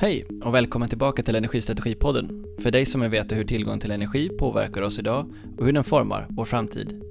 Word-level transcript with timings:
Hej 0.00 0.26
och 0.44 0.54
välkommen 0.54 0.88
tillbaka 0.88 1.22
till 1.22 1.34
Energistrategipodden. 1.34 2.44
För 2.62 2.70
dig 2.70 2.86
som 2.86 3.00
vill 3.00 3.10
veta 3.10 3.34
hur 3.34 3.44
tillgång 3.44 3.80
till 3.80 3.90
energi 3.90 4.28
påverkar 4.38 4.82
oss 4.82 4.98
idag 4.98 5.32
och 5.58 5.66
hur 5.66 5.72
den 5.72 5.84
formar 5.84 6.26
vår 6.30 6.44
framtid. 6.44 7.02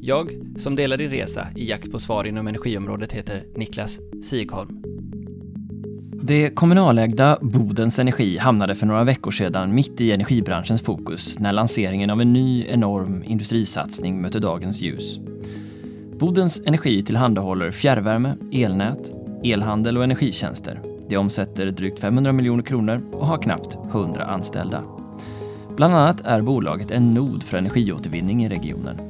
Jag, 0.00 0.30
som 0.58 0.76
delar 0.76 0.96
din 0.96 1.10
resa 1.10 1.46
i 1.56 1.68
jakt 1.68 1.92
på 1.92 1.98
svar 1.98 2.24
inom 2.24 2.46
energiområdet, 2.46 3.12
heter 3.12 3.44
Niklas 3.56 4.00
Sigholm. 4.22 4.82
Det 6.22 6.50
kommunalägda 6.50 7.38
Bodens 7.42 7.98
Energi 7.98 8.38
hamnade 8.38 8.74
för 8.74 8.86
några 8.86 9.04
veckor 9.04 9.30
sedan 9.30 9.74
mitt 9.74 10.00
i 10.00 10.12
energibranschens 10.12 10.82
fokus 10.82 11.38
när 11.38 11.52
lanseringen 11.52 12.10
av 12.10 12.20
en 12.20 12.32
ny 12.32 12.66
enorm 12.66 13.22
industrisatsning 13.22 14.22
mötte 14.22 14.38
dagens 14.38 14.80
ljus. 14.80 15.20
Bodens 16.18 16.60
Energi 16.66 17.02
tillhandahåller 17.02 17.70
fjärrvärme, 17.70 18.36
elnät, 18.52 19.12
elhandel 19.44 19.96
och 19.98 20.04
energitjänster. 20.04 20.87
Det 21.08 21.16
omsätter 21.16 21.70
drygt 21.70 22.00
500 22.00 22.32
miljoner 22.32 22.62
kronor 22.62 23.02
och 23.12 23.26
har 23.26 23.38
knappt 23.38 23.78
100 23.90 24.24
anställda. 24.24 24.82
Bland 25.76 25.94
annat 25.94 26.20
är 26.20 26.42
bolaget 26.42 26.90
en 26.90 27.14
nod 27.14 27.42
för 27.42 27.58
energiåtervinning 27.58 28.44
i 28.44 28.48
regionen. 28.48 29.00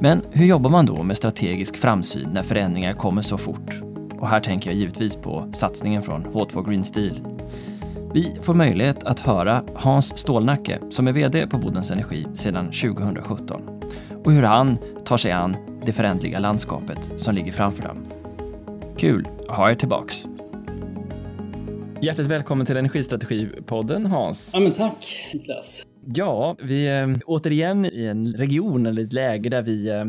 Men 0.00 0.22
hur 0.30 0.46
jobbar 0.46 0.70
man 0.70 0.86
då 0.86 1.02
med 1.02 1.16
strategisk 1.16 1.76
framsyn 1.76 2.28
när 2.32 2.42
förändringar 2.42 2.92
kommer 2.92 3.22
så 3.22 3.38
fort? 3.38 3.80
Och 4.20 4.28
här 4.28 4.40
tänker 4.40 4.70
jag 4.70 4.78
givetvis 4.78 5.16
på 5.16 5.52
satsningen 5.54 6.02
från 6.02 6.26
H2 6.26 6.68
Green 6.68 6.84
Steel. 6.84 7.20
Vi 8.14 8.38
får 8.42 8.54
möjlighet 8.54 9.04
att 9.04 9.20
höra 9.20 9.62
Hans 9.74 10.18
Stålnacke 10.18 10.78
som 10.90 11.08
är 11.08 11.12
VD 11.12 11.46
på 11.46 11.58
Bodens 11.58 11.90
Energi 11.90 12.26
sedan 12.34 12.66
2017 12.66 13.62
och 14.24 14.32
hur 14.32 14.42
han 14.42 14.78
tar 15.04 15.16
sig 15.16 15.32
an 15.32 15.56
det 15.84 15.92
förändliga 15.92 16.38
landskapet 16.38 17.10
som 17.16 17.34
ligger 17.34 17.52
framför 17.52 17.82
dem. 17.82 18.04
Kul 18.96 19.28
att 19.48 19.56
ha 19.56 19.70
er 19.70 19.74
tillbaks! 19.74 20.26
Hjärtligt 22.02 22.26
välkommen 22.26 22.66
till 22.66 22.76
Energistrategipodden 22.76 24.06
Hans. 24.06 24.50
Ja 24.52 24.60
men 24.60 24.72
tack 24.72 25.30
Niklas. 25.34 25.86
Ja, 26.14 26.56
vi 26.62 26.86
är 26.86 27.20
återigen 27.26 27.84
i 27.84 28.04
en 28.04 28.34
region 28.34 28.86
eller 28.86 29.04
ett 29.04 29.12
läge 29.12 29.48
där 29.48 29.62
vi 29.62 29.88
eh, 29.88 30.04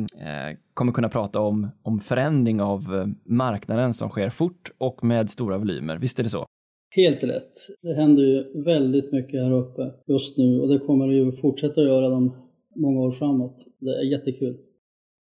kommer 0.73 0.92
kunna 0.92 1.09
prata 1.09 1.39
om, 1.39 1.69
om 1.84 2.00
förändring 2.00 2.62
av 2.62 2.80
eh, 2.80 3.08
marknaden 3.25 3.94
som 3.94 4.09
sker 4.09 4.30
fort 4.30 4.72
och 4.78 5.03
med 5.03 5.30
stora 5.30 5.58
volymer. 5.58 5.97
Visst 5.97 6.19
är 6.19 6.23
det 6.23 6.30
så? 6.30 6.45
Helt 6.95 7.23
rätt. 7.23 7.53
Det 7.81 7.94
händer 7.94 8.23
ju 8.23 8.64
väldigt 8.64 9.12
mycket 9.12 9.44
här 9.44 9.53
uppe 9.53 9.92
just 10.08 10.38
nu 10.38 10.62
och 10.62 10.67
det 10.67 10.80
kommer 10.80 11.08
det 11.08 11.14
ju 11.14 11.31
fortsätta 11.31 11.81
göra 11.81 12.09
de 12.09 12.36
många 12.75 13.00
år 13.00 13.12
framåt. 13.12 13.66
Det 13.80 13.89
är 13.89 14.12
jättekul. 14.12 14.58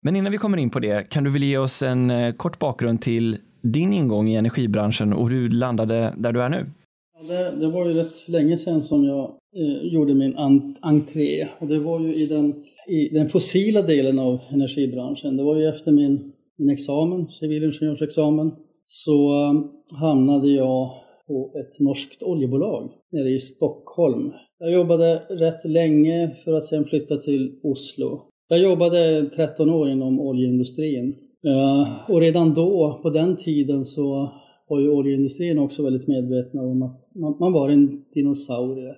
Men 0.03 0.17
innan 0.17 0.33
vi 0.33 0.39
kommer 0.39 0.59
in 0.59 0.71
på 0.71 0.79
det, 0.79 1.11
kan 1.11 1.25
du 1.25 1.31
väl 1.31 1.43
ge 1.43 1.59
oss 1.59 1.83
en 1.83 2.11
eh, 2.11 2.35
kort 2.35 2.59
bakgrund 2.59 3.03
till 3.03 3.39
din 3.63 3.93
ingång 3.93 4.29
i 4.29 4.37
energibranschen 4.37 5.13
och 5.13 5.31
hur 5.31 5.49
du 5.49 5.57
landade 5.57 6.15
där 6.19 6.33
du 6.33 6.43
är 6.43 6.49
nu? 6.49 6.67
Ja, 7.15 7.35
det, 7.35 7.57
det, 7.61 7.67
var 7.67 7.87
ju 7.87 7.95
rätt 7.95 8.29
länge 8.29 8.57
sedan 8.57 8.83
som 8.83 9.05
jag 9.05 9.31
eh, 9.57 9.93
gjorde 9.93 10.15
min 10.15 10.35
entré 10.81 11.49
och 11.59 11.67
det 11.67 11.79
var 11.79 12.01
ju 12.01 12.15
i 12.15 12.27
den, 12.27 12.65
i 12.89 13.09
den 13.09 13.29
fossila 13.29 13.83
delen 13.83 14.19
av 14.19 14.41
energibranschen. 14.51 15.37
Det 15.37 15.43
var 15.43 15.57
ju 15.57 15.69
efter 15.69 15.93
min, 15.93 16.33
min 16.57 16.71
examen, 16.71 17.29
civilingenjörsexamen, 17.29 18.53
så 18.87 19.45
eh, 19.45 19.55
hamnade 20.01 20.49
jag 20.49 20.91
på 21.27 21.53
ett 21.61 21.79
norskt 21.79 22.23
oljebolag 22.23 22.91
nere 23.13 23.31
i 23.31 23.39
Stockholm. 23.39 24.33
Jag 24.59 24.73
jobbade 24.73 25.23
rätt 25.29 25.65
länge 25.65 26.37
för 26.45 26.53
att 26.53 26.65
sedan 26.65 26.85
flytta 26.85 27.17
till 27.17 27.61
Oslo. 27.63 28.23
Jag 28.49 28.59
jobbade 28.59 29.31
13 29.37 29.71
år 29.71 29.91
inom 29.91 30.21
oljeindustrin 30.21 31.17
Eh, 31.47 32.11
och 32.11 32.21
redan 32.21 32.55
då, 32.55 33.01
på 33.03 33.11
den 33.11 33.37
tiden, 33.37 33.85
så 33.85 34.33
var 34.69 34.81
ju 34.81 34.91
oljeindustrin 34.91 35.59
också 35.59 35.83
väldigt 35.83 36.09
medvetna 36.09 36.63
om 36.63 36.83
att 36.83 37.15
man, 37.15 37.37
man, 37.41 37.53
var 37.53 37.69
en 37.69 38.05
dinosaurie. 38.15 38.95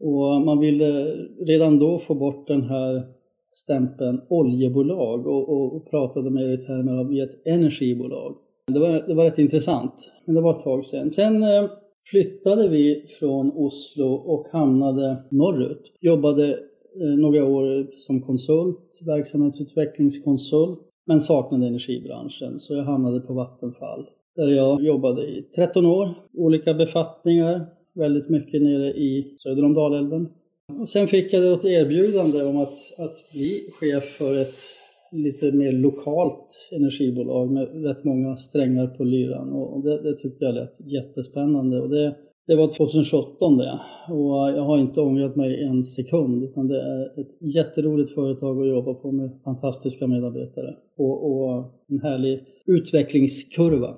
Och 0.00 0.42
man 0.42 0.58
ville 0.58 1.16
redan 1.46 1.78
då 1.78 1.98
få 1.98 2.14
bort 2.14 2.48
den 2.48 2.62
här 2.62 3.02
stämpeln 3.52 4.20
oljebolag 4.28 5.26
och, 5.26 5.48
och, 5.48 5.76
och 5.76 5.90
pratade 5.90 6.30
mer 6.30 6.54
i 6.54 6.56
termer 6.56 6.92
av 6.92 7.12
ett 7.12 7.46
energibolag. 7.46 8.36
Det 8.66 8.78
var, 8.78 9.04
det 9.06 9.14
var 9.14 9.24
rätt 9.24 9.38
intressant, 9.38 10.12
men 10.24 10.34
det 10.34 10.40
var 10.40 10.56
ett 10.56 10.64
tag 10.64 10.84
sedan. 10.84 11.10
Sen 11.10 11.42
eh, 11.42 11.70
flyttade 12.10 12.68
vi 12.68 13.06
från 13.18 13.52
Oslo 13.52 14.12
och 14.14 14.46
hamnade 14.52 15.16
norrut. 15.30 15.92
Jobbade 16.00 16.48
eh, 17.00 17.18
några 17.18 17.44
år 17.44 17.86
som 17.98 18.22
konsult, 18.22 18.98
verksamhetsutvecklingskonsult 19.06 20.91
men 21.04 21.20
saknade 21.20 21.66
energibranschen 21.66 22.58
så 22.58 22.74
jag 22.74 22.84
hamnade 22.84 23.20
på 23.20 23.32
Vattenfall 23.32 24.06
där 24.36 24.48
jag 24.48 24.82
jobbade 24.82 25.22
i 25.22 25.42
13 25.56 25.86
år, 25.86 26.14
olika 26.32 26.74
befattningar, 26.74 27.66
väldigt 27.94 28.28
mycket 28.28 28.62
nere 28.62 28.92
i 28.92 29.34
söder 29.38 29.64
om 29.64 29.74
Dalälven. 29.74 30.28
Och 30.80 30.88
sen 30.88 31.08
fick 31.08 31.32
jag 31.32 31.52
ett 31.52 31.64
erbjudande 31.64 32.42
om 32.42 32.56
att, 32.56 32.78
att 32.98 33.32
bli 33.32 33.70
chef 33.80 34.04
för 34.04 34.42
ett 34.42 34.54
lite 35.12 35.52
mer 35.52 35.72
lokalt 35.72 36.68
energibolag 36.72 37.50
med 37.50 37.84
rätt 37.84 38.04
många 38.04 38.36
strängar 38.36 38.86
på 38.86 39.04
lyran 39.04 39.52
och 39.52 39.84
det, 39.84 40.02
det 40.02 40.16
tyckte 40.16 40.44
jag 40.44 40.54
lät 40.54 40.76
jättespännande 40.78 41.80
och 41.80 41.90
det 41.90 42.14
det 42.46 42.56
var 42.56 42.74
2017 42.74 43.58
det 43.58 43.80
och 44.08 44.50
jag 44.50 44.62
har 44.62 44.78
inte 44.78 45.00
ångrat 45.00 45.36
mig 45.36 45.64
en 45.64 45.84
sekund 45.84 46.44
utan 46.44 46.68
det 46.68 46.82
är 46.82 47.20
ett 47.20 47.54
jätteroligt 47.54 48.14
företag 48.14 48.60
att 48.60 48.68
jobba 48.68 48.94
på 48.94 49.12
med 49.12 49.30
fantastiska 49.44 50.06
medarbetare 50.06 50.76
och, 50.96 51.32
och 51.32 51.72
en 51.88 52.00
härlig 52.00 52.44
utvecklingskurva. 52.66 53.96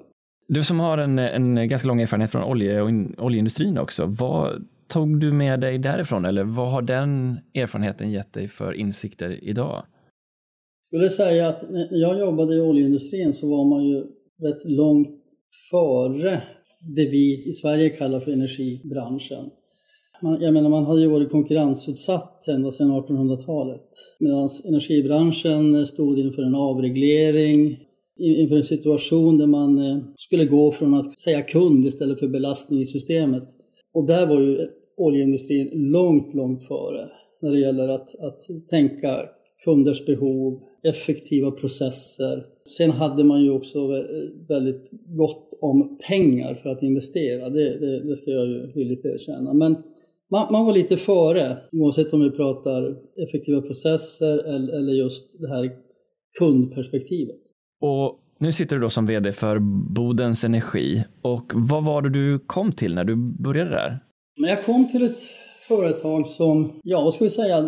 Du 0.49 0.63
som 0.63 0.81
har 0.81 0.99
en, 0.99 1.19
en 1.19 1.69
ganska 1.69 1.89
lång 1.89 2.01
erfarenhet 2.01 2.31
från 2.31 2.45
olje 2.45 2.83
och 2.83 2.89
in, 2.89 3.15
oljeindustrin 3.19 3.79
också, 3.79 4.07
vad 4.07 4.65
tog 4.89 5.21
du 5.21 5.33
med 5.33 5.61
dig 5.61 5.79
därifrån 5.79 6.25
eller 6.25 6.45
vad 6.45 6.71
har 6.71 6.83
den 6.83 7.39
erfarenheten 7.55 8.11
gett 8.11 8.33
dig 8.33 8.49
för 8.49 8.73
insikter 8.73 9.45
idag? 9.45 9.85
Jag 10.91 11.01
skulle 11.01 11.11
säga 11.11 11.49
att 11.49 11.71
när 11.71 11.89
jag 11.91 12.19
jobbade 12.19 12.55
i 12.55 12.61
oljeindustrin 12.61 13.33
så 13.33 13.49
var 13.49 13.65
man 13.65 13.85
ju 13.85 14.01
rätt 14.43 14.65
långt 14.65 15.09
före 15.71 16.43
det 16.87 17.07
vi 17.07 17.49
i 17.49 17.53
Sverige 17.53 17.89
kallar 17.89 18.21
för 18.21 18.33
energibranschen. 18.33 19.51
Man, 20.23 20.41
jag 20.41 20.55
menar, 20.55 20.71
man 20.71 20.85
hade 20.85 21.01
ju 21.01 21.07
varit 21.07 21.31
konkurrensutsatt 21.31 22.49
ända 22.49 22.71
sedan 22.71 22.93
1800-talet. 22.93 23.89
Medan 24.19 24.51
energibranschen 24.65 25.87
stod 25.87 26.19
inför 26.19 26.43
en 26.43 26.55
avreglering, 26.55 27.79
inför 28.19 28.57
en 28.57 28.65
situation 28.65 29.39
där 29.39 29.47
man 29.47 29.79
eh, 29.79 29.99
skulle 30.17 30.45
gå 30.45 30.73
från 30.73 30.95
att 30.95 31.21
säga 31.21 31.43
kund 31.43 31.87
istället 31.87 32.19
för 32.19 32.29
belastning 32.29 32.81
i 32.81 32.87
systemet. 32.87 33.43
Och 33.93 34.07
där 34.07 34.27
var 34.27 34.41
ju 34.41 34.69
oljeindustrin 34.97 35.71
långt, 35.73 36.35
långt 36.35 36.63
före 36.63 37.09
när 37.41 37.51
det 37.51 37.59
gäller 37.59 37.89
att, 37.89 38.15
att 38.15 38.47
tänka 38.71 39.29
kunders 39.65 40.07
behov, 40.07 40.61
effektiva 40.89 41.51
processer. 41.51 42.45
Sen 42.79 42.91
hade 42.91 43.25
man 43.25 43.43
ju 43.43 43.51
också 43.51 43.79
väldigt 44.49 44.89
gott 45.07 45.59
om 45.61 45.99
pengar 46.09 46.55
för 46.55 46.71
att 46.71 46.83
investera, 46.83 47.51
det, 47.51 47.79
det, 47.79 48.09
det 48.09 48.17
ska 48.17 48.31
jag 48.31 48.47
ju 48.47 48.73
villigt 48.75 49.05
erkänna. 49.05 49.53
Men 49.53 49.77
man, 50.31 50.53
man, 50.53 50.67
var 50.67 50.73
lite 50.73 50.97
före, 50.97 51.59
oavsett 51.73 52.13
om 52.13 52.21
vi 52.21 52.31
pratar 52.31 52.97
effektiva 53.29 53.61
processer 53.61 54.39
eller, 54.39 54.73
eller 54.73 54.93
just 54.93 55.41
det 55.41 55.49
här 55.49 55.71
kundperspektivet. 56.39 57.37
Och 57.81 58.21
nu 58.39 58.53
sitter 58.53 58.77
du 58.77 58.83
då 58.83 58.91
som 58.91 59.07
VD 59.07 59.33
för 59.33 59.59
Bodens 59.95 60.45
Energi 60.45 61.05
och 61.23 61.53
vad 61.55 61.85
var 61.85 62.03
det 62.03 62.11
du 62.11 62.39
kom 62.39 62.73
till 62.73 62.95
när 62.95 63.05
du 63.05 63.17
började 63.17 63.71
där? 63.71 63.99
Men 64.41 64.51
jag 64.51 64.65
kom 64.65 64.89
till 64.89 65.03
ett 65.03 65.19
företag 65.69 66.27
som, 66.27 66.81
ja 66.83 67.01
vad 67.01 67.15
ska 67.15 67.25
vi 67.25 67.31
säga, 67.31 67.63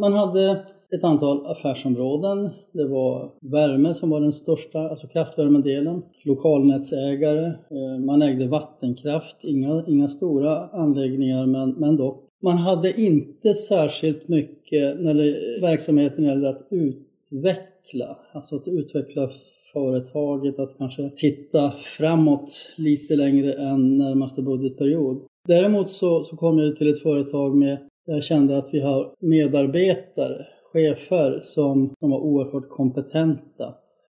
man 0.00 0.12
hade 0.12 0.66
ett 0.94 1.04
antal 1.04 1.46
affärsområden. 1.46 2.50
Det 2.72 2.84
var 2.84 3.32
värme 3.40 3.94
som 3.94 4.10
var 4.10 4.20
den 4.20 4.32
största, 4.32 4.88
alltså 4.88 5.06
kraftvärmedelen. 5.06 6.02
Lokalnätsägare, 6.24 7.46
eh, 7.46 7.98
man 8.04 8.22
ägde 8.22 8.46
vattenkraft, 8.46 9.36
inga, 9.40 9.84
inga 9.86 10.08
stora 10.08 10.68
anläggningar 10.68 11.46
men, 11.46 11.70
men 11.70 11.96
dock. 11.96 12.26
Man 12.42 12.58
hade 12.58 13.00
inte 13.00 13.54
särskilt 13.54 14.28
mycket 14.28 15.00
när 15.00 15.14
det, 15.14 15.60
verksamheten 15.60 16.24
gällde 16.24 16.48
att 16.48 16.68
utveckla, 16.70 18.18
alltså 18.32 18.56
att 18.56 18.68
utveckla 18.68 19.30
företaget, 19.72 20.58
att 20.58 20.78
kanske 20.78 21.10
titta 21.16 21.72
framåt 21.98 22.50
lite 22.76 23.16
längre 23.16 23.52
än 23.52 23.98
närmaste 23.98 24.42
budgetperiod. 24.42 25.20
Däremot 25.48 25.88
så, 25.88 26.24
så 26.24 26.36
kom 26.36 26.58
jag 26.58 26.76
till 26.76 26.90
ett 26.90 27.02
företag 27.02 27.56
med, 27.56 27.78
jag 28.06 28.24
kände 28.24 28.58
att 28.58 28.68
vi 28.72 28.80
har 28.80 29.12
medarbetare 29.20 30.46
chefer 30.72 31.40
som, 31.42 31.94
som 32.00 32.10
var 32.10 32.20
oerhört 32.20 32.68
kompetenta 32.68 33.74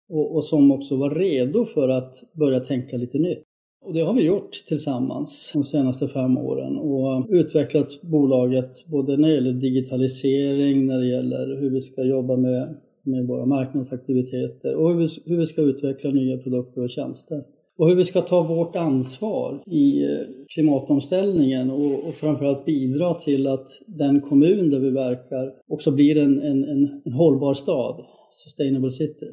och, 0.08 0.36
och, 0.36 0.44
som 0.44 0.72
också 0.72 0.96
var 0.96 1.10
redo 1.10 1.66
för 1.66 1.88
att 1.88 2.22
börja 2.32 2.60
tänka 2.60 2.96
lite 2.96 3.18
nytt. 3.18 3.42
Och 3.84 3.94
det 3.94 4.00
har 4.00 4.14
vi 4.14 4.22
gjort 4.22 4.50
tillsammans 4.68 5.50
de 5.54 5.64
senaste 5.64 6.08
fem 6.08 6.38
åren 6.38 6.78
och 6.78 7.26
utvecklat 7.28 8.02
bolaget 8.02 8.86
både 8.86 9.16
när 9.16 9.28
det 9.28 9.34
gäller 9.34 9.52
digitalisering, 9.52 10.86
när 10.86 10.98
det 10.98 11.06
gäller 11.06 11.60
hur 11.60 11.70
vi 11.70 11.80
ska 11.80 12.02
jobba 12.02 12.36
med, 12.36 12.74
med 13.02 13.26
våra 13.26 13.46
marknadsaktiviteter 13.46 14.74
och 14.74 14.88
hur 14.88 14.96
vi, 14.96 15.08
hur 15.24 15.38
vi 15.38 15.46
ska 15.46 15.62
utveckla 15.62 16.10
nya 16.10 16.38
produkter 16.38 16.82
och 16.82 16.90
tjänster 16.90 17.44
och 17.78 17.88
hur 17.88 17.96
vi 17.96 18.04
ska 18.04 18.20
ta 18.20 18.42
vårt 18.42 18.76
ansvar 18.76 19.62
i 19.66 20.04
eh, 20.04 20.10
klimatomställningen 20.54 21.70
och, 21.70 22.08
och 22.08 22.14
framförallt 22.14 22.64
bidra 22.64 23.14
till 23.14 23.46
att 23.46 23.68
den 23.86 24.20
kommun 24.20 24.70
där 24.70 24.78
vi 24.78 24.90
verkar 24.90 25.54
också 25.68 25.90
blir 25.90 26.18
en, 26.18 26.42
en, 26.42 26.64
en, 26.64 27.02
en 27.04 27.12
hållbar 27.12 27.54
stad, 27.54 28.04
sustainable 28.44 28.90
city. 28.90 29.26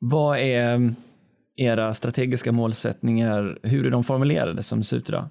Vad 0.00 0.38
är 0.38 0.94
era 1.56 1.94
strategiska 1.94 2.52
målsättningar, 2.52 3.58
hur 3.62 3.86
är 3.86 3.90
de 3.90 4.04
formulerade 4.04 4.62
som 4.62 4.78
det 4.78 4.84
ser 4.84 4.96
ut 4.96 5.08
idag? 5.08 5.24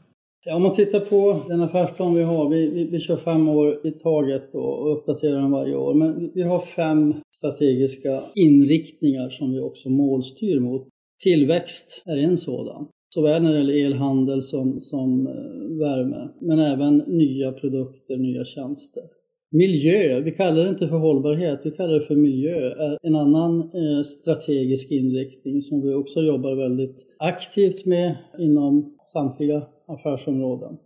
Ja, 0.45 0.56
om 0.56 0.63
man 0.63 0.73
tittar 0.73 0.99
på 0.99 1.41
den 1.47 1.61
affärsplan 1.61 2.15
vi 2.15 2.23
har, 2.23 2.49
vi, 2.49 2.69
vi, 2.69 2.83
vi 2.83 2.99
kör 2.99 3.15
fem 3.15 3.49
år 3.49 3.88
i 3.88 3.91
taget 3.91 4.56
och 4.56 4.97
uppdaterar 4.97 5.41
den 5.41 5.51
varje 5.51 5.75
år, 5.75 5.94
men 5.94 6.31
vi 6.33 6.41
har 6.41 6.59
fem 6.59 7.13
strategiska 7.35 8.21
inriktningar 8.35 9.29
som 9.29 9.51
vi 9.51 9.59
också 9.59 9.89
målstyr 9.89 10.59
mot. 10.59 10.88
Tillväxt 11.23 12.03
är 12.05 12.17
en 12.17 12.37
sådan, 12.37 12.87
såväl 13.13 13.43
när 13.43 13.51
det 13.51 13.57
gäller 13.57 13.85
elhandel 13.85 14.41
som, 14.41 14.79
som 14.79 15.27
eh, 15.27 15.77
värme, 15.79 16.29
men 16.41 16.59
även 16.59 16.97
nya 16.97 17.51
produkter, 17.51 18.17
nya 18.17 18.45
tjänster. 18.45 19.03
Miljö, 19.51 20.19
vi 20.19 20.31
kallar 20.31 20.63
det 20.63 20.69
inte 20.69 20.87
för 20.87 20.97
hållbarhet, 20.97 21.59
vi 21.63 21.71
kallar 21.71 21.93
det 21.93 22.05
för 22.05 22.15
miljö, 22.15 22.69
är 22.69 22.97
en 23.01 23.15
annan 23.15 23.59
eh, 23.59 24.03
strategisk 24.03 24.91
inriktning 24.91 25.61
som 25.61 25.81
vi 25.81 25.93
också 25.93 26.21
jobbar 26.21 26.55
väldigt 26.55 26.95
aktivt 27.19 27.85
med 27.85 28.15
inom 28.39 28.97
samtliga 29.13 29.63
affärsområden. 29.87 30.77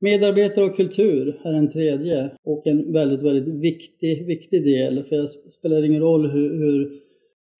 Medarbetare 0.00 0.64
och 0.64 0.76
kultur 0.76 1.40
är 1.42 1.52
en 1.52 1.72
tredje 1.72 2.30
och 2.44 2.66
en 2.66 2.92
väldigt, 2.92 3.22
väldigt 3.22 3.54
viktig, 3.54 4.26
viktig 4.26 4.64
del. 4.64 5.04
För 5.04 5.16
det 5.16 5.28
spelar 5.28 5.84
ingen 5.84 6.02
roll 6.02 6.30
hur, 6.30 6.58
hur 6.58 7.07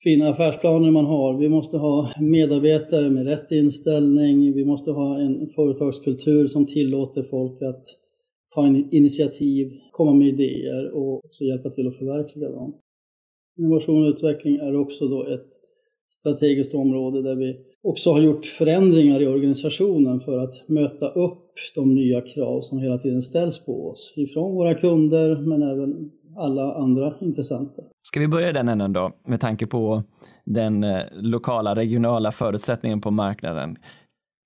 fina 0.03 0.29
affärsplaner 0.29 0.91
man 0.91 1.05
har. 1.05 1.39
Vi 1.39 1.49
måste 1.49 1.77
ha 1.77 2.13
medarbetare 2.21 3.11
med 3.11 3.27
rätt 3.27 3.53
inställning. 3.53 4.53
Vi 4.53 4.65
måste 4.65 4.91
ha 4.91 5.21
en 5.21 5.51
företagskultur 5.55 6.49
som 6.49 6.67
tillåter 6.67 7.23
folk 7.23 7.63
att 7.63 7.85
ta 8.55 8.67
initiativ, 8.91 9.73
komma 9.93 10.15
med 10.15 10.29
idéer 10.29 10.91
och 10.91 11.25
också 11.25 11.45
hjälpa 11.45 11.71
till 11.71 11.89
att 11.89 11.97
förverkliga 11.97 12.51
dem. 12.51 12.75
Innovation 13.59 14.05
och 14.05 14.09
utveckling 14.09 14.57
är 14.57 14.77
också 14.77 15.09
då 15.09 15.27
ett 15.27 15.47
strategiskt 16.09 16.75
område 16.75 17.23
där 17.23 17.35
vi 17.35 17.57
också 17.83 18.11
har 18.11 18.21
gjort 18.21 18.47
förändringar 18.47 19.21
i 19.23 19.27
organisationen 19.27 20.21
för 20.21 20.39
att 20.39 20.69
möta 20.69 21.09
upp 21.09 21.53
de 21.75 21.95
nya 21.95 22.21
krav 22.21 22.61
som 22.61 22.79
hela 22.79 22.99
tiden 22.99 23.23
ställs 23.23 23.65
på 23.65 23.89
oss 23.89 24.15
ifrån 24.17 24.55
våra 24.55 24.75
kunder 24.75 25.37
men 25.37 25.63
även 25.63 26.11
alla 26.39 26.75
andra 26.75 27.15
intressenter. 27.21 27.85
Ska 28.03 28.21
vi 28.21 28.29
börja 28.29 28.53
den 28.53 28.69
änden 28.69 28.93
då, 28.93 29.13
med 29.27 29.41
tanke 29.41 29.67
på 29.67 30.03
den 30.45 30.85
eh, 30.85 31.03
lokala, 31.13 31.75
regionala 31.75 32.33
förutsättningen 32.33 33.01
på 33.01 33.11
marknaden. 33.11 33.77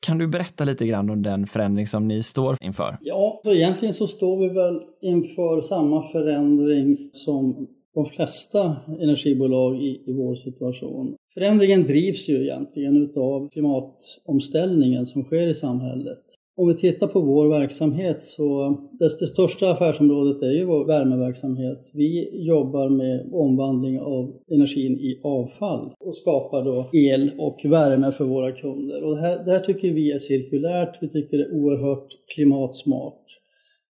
Kan 0.07 0.19
du 0.19 0.27
berätta 0.27 0.65
lite 0.65 0.87
grann 0.87 1.11
om 1.11 1.23
den 1.23 1.47
förändring 1.47 1.87
som 1.87 2.09
ni 2.09 2.23
står 2.23 2.57
inför? 2.61 2.99
Ja, 3.01 3.41
så 3.45 3.53
egentligen 3.53 3.95
så 3.95 4.07
står 4.07 4.37
vi 4.37 4.49
väl 4.49 4.81
inför 5.01 5.61
samma 5.61 6.13
förändring 6.13 7.11
som 7.13 7.69
de 7.95 8.07
flesta 8.07 8.77
energibolag 9.01 9.83
i, 9.83 10.03
i 10.07 10.13
vår 10.13 10.35
situation. 10.35 11.17
Förändringen 11.35 11.83
drivs 11.83 12.29
ju 12.29 12.43
egentligen 12.43 12.97
utav 12.97 13.49
klimatomställningen 13.49 15.07
som 15.07 15.25
sker 15.25 15.49
i 15.49 15.55
samhället. 15.55 16.23
Om 16.63 16.69
vi 16.69 16.75
tittar 16.75 17.07
på 17.07 17.21
vår 17.21 17.49
verksamhet 17.49 18.23
så 18.23 18.77
det, 18.93 19.21
det 19.21 19.27
största 19.27 19.71
affärsområdet 19.71 20.43
är 20.43 20.51
ju 20.51 20.65
vår 20.65 20.85
värmeverksamhet. 20.85 21.91
Vi 21.93 22.31
jobbar 22.47 22.89
med 22.89 23.29
omvandling 23.33 24.01
av 24.01 24.33
energin 24.51 24.93
i 24.93 25.21
avfall 25.23 25.91
och 26.01 26.17
skapar 26.17 26.65
då 26.65 26.89
el 26.93 27.31
och 27.39 27.61
värme 27.65 28.13
för 28.13 28.25
våra 28.25 28.53
kunder. 28.53 29.05
Och 29.05 29.15
det 29.15 29.21
här, 29.21 29.45
det 29.45 29.51
här 29.51 29.61
tycker 29.61 29.91
vi 29.91 30.13
är 30.13 30.19
cirkulärt, 30.19 30.99
vi 31.01 31.09
tycker 31.09 31.39
det 31.39 31.45
är 31.45 31.55
oerhört 31.55 32.09
klimatsmart. 32.35 33.25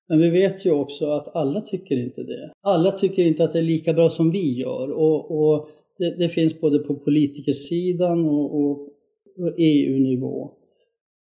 Men 0.08 0.18
vi 0.18 0.30
vet 0.30 0.66
ju 0.66 0.70
också 0.70 1.10
att 1.10 1.36
alla 1.36 1.60
tycker 1.60 1.96
inte 1.96 2.22
det. 2.22 2.52
Alla 2.60 2.92
tycker 2.92 3.22
inte 3.22 3.44
att 3.44 3.52
det 3.52 3.58
är 3.58 3.62
lika 3.62 3.92
bra 3.92 4.10
som 4.10 4.30
vi 4.30 4.58
gör. 4.58 4.90
Och, 4.90 5.30
och 5.30 5.68
det, 5.98 6.16
det, 6.18 6.28
finns 6.28 6.60
både 6.60 6.78
på 6.78 6.94
politikersidan 6.94 8.24
och, 8.28 8.64
och 8.64 8.88
EU-nivå. 9.58 10.50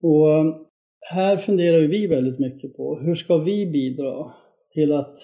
Och 0.03 0.61
här 1.09 1.37
funderar 1.37 1.79
vi 1.79 2.07
väldigt 2.07 2.39
mycket 2.39 2.77
på 2.77 2.99
hur 2.99 3.15
ska 3.15 3.37
vi 3.37 3.65
bidra 3.65 4.31
till 4.73 4.93
att 4.93 5.19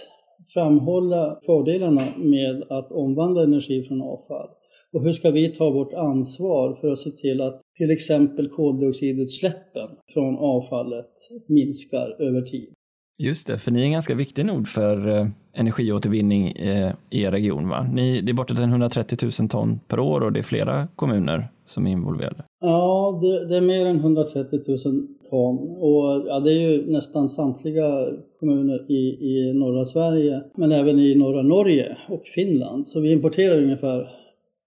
framhålla 0.53 1.39
fördelarna 1.45 2.01
med 2.17 2.63
att 2.69 2.91
omvandla 2.91 3.43
energi 3.43 3.83
från 3.83 4.01
avfall? 4.01 4.49
Och 4.93 5.03
hur 5.03 5.13
ska 5.13 5.31
vi 5.31 5.55
ta 5.55 5.69
vårt 5.69 5.93
ansvar 5.93 6.77
för 6.81 6.91
att 6.91 6.99
se 6.99 7.11
till 7.11 7.41
att 7.41 7.61
till 7.77 7.91
exempel 7.91 8.49
koldioxidutsläppen 8.49 9.89
från 10.13 10.37
avfallet 10.37 11.09
minskar 11.47 12.15
över 12.19 12.41
tid? 12.41 12.73
Just 13.19 13.47
det, 13.47 13.57
för 13.57 13.71
ni 13.71 13.81
är 13.81 13.85
en 13.85 13.91
ganska 13.91 14.15
viktig 14.15 14.45
nod 14.45 14.67
för 14.67 15.07
eh, 15.07 15.27
energiåtervinning 15.53 16.51
eh, 16.51 16.93
i 17.09 17.21
er 17.21 17.31
region. 17.31 17.69
Va? 17.69 17.87
Ni, 17.93 18.21
det 18.21 18.31
är 18.31 18.33
bortåt 18.33 18.59
130 18.59 19.17
000 19.39 19.49
ton 19.49 19.79
per 19.87 19.99
år 19.99 20.21
och 20.21 20.33
det 20.33 20.39
är 20.39 20.43
flera 20.43 20.87
kommuner 20.95 21.47
som 21.65 21.87
är 21.87 21.91
involverade. 21.91 22.43
Ja, 22.61 23.19
det, 23.21 23.47
det 23.47 23.57
är 23.57 23.61
mer 23.61 23.85
än 23.85 23.95
130 23.95 24.59
000 24.67 25.07
ton 25.29 25.57
och 25.79 26.27
ja, 26.27 26.39
det 26.39 26.51
är 26.51 26.69
ju 26.69 26.91
nästan 26.91 27.29
samtliga 27.29 28.07
kommuner 28.39 28.91
i, 28.91 29.17
i 29.31 29.53
norra 29.53 29.85
Sverige, 29.85 30.43
men 30.55 30.71
även 30.71 30.99
i 30.99 31.15
norra 31.15 31.41
Norge 31.41 31.97
och 32.09 32.23
Finland. 32.35 32.87
Så 32.87 32.99
vi 32.99 33.11
importerar 33.11 33.57
ungefär 33.57 34.09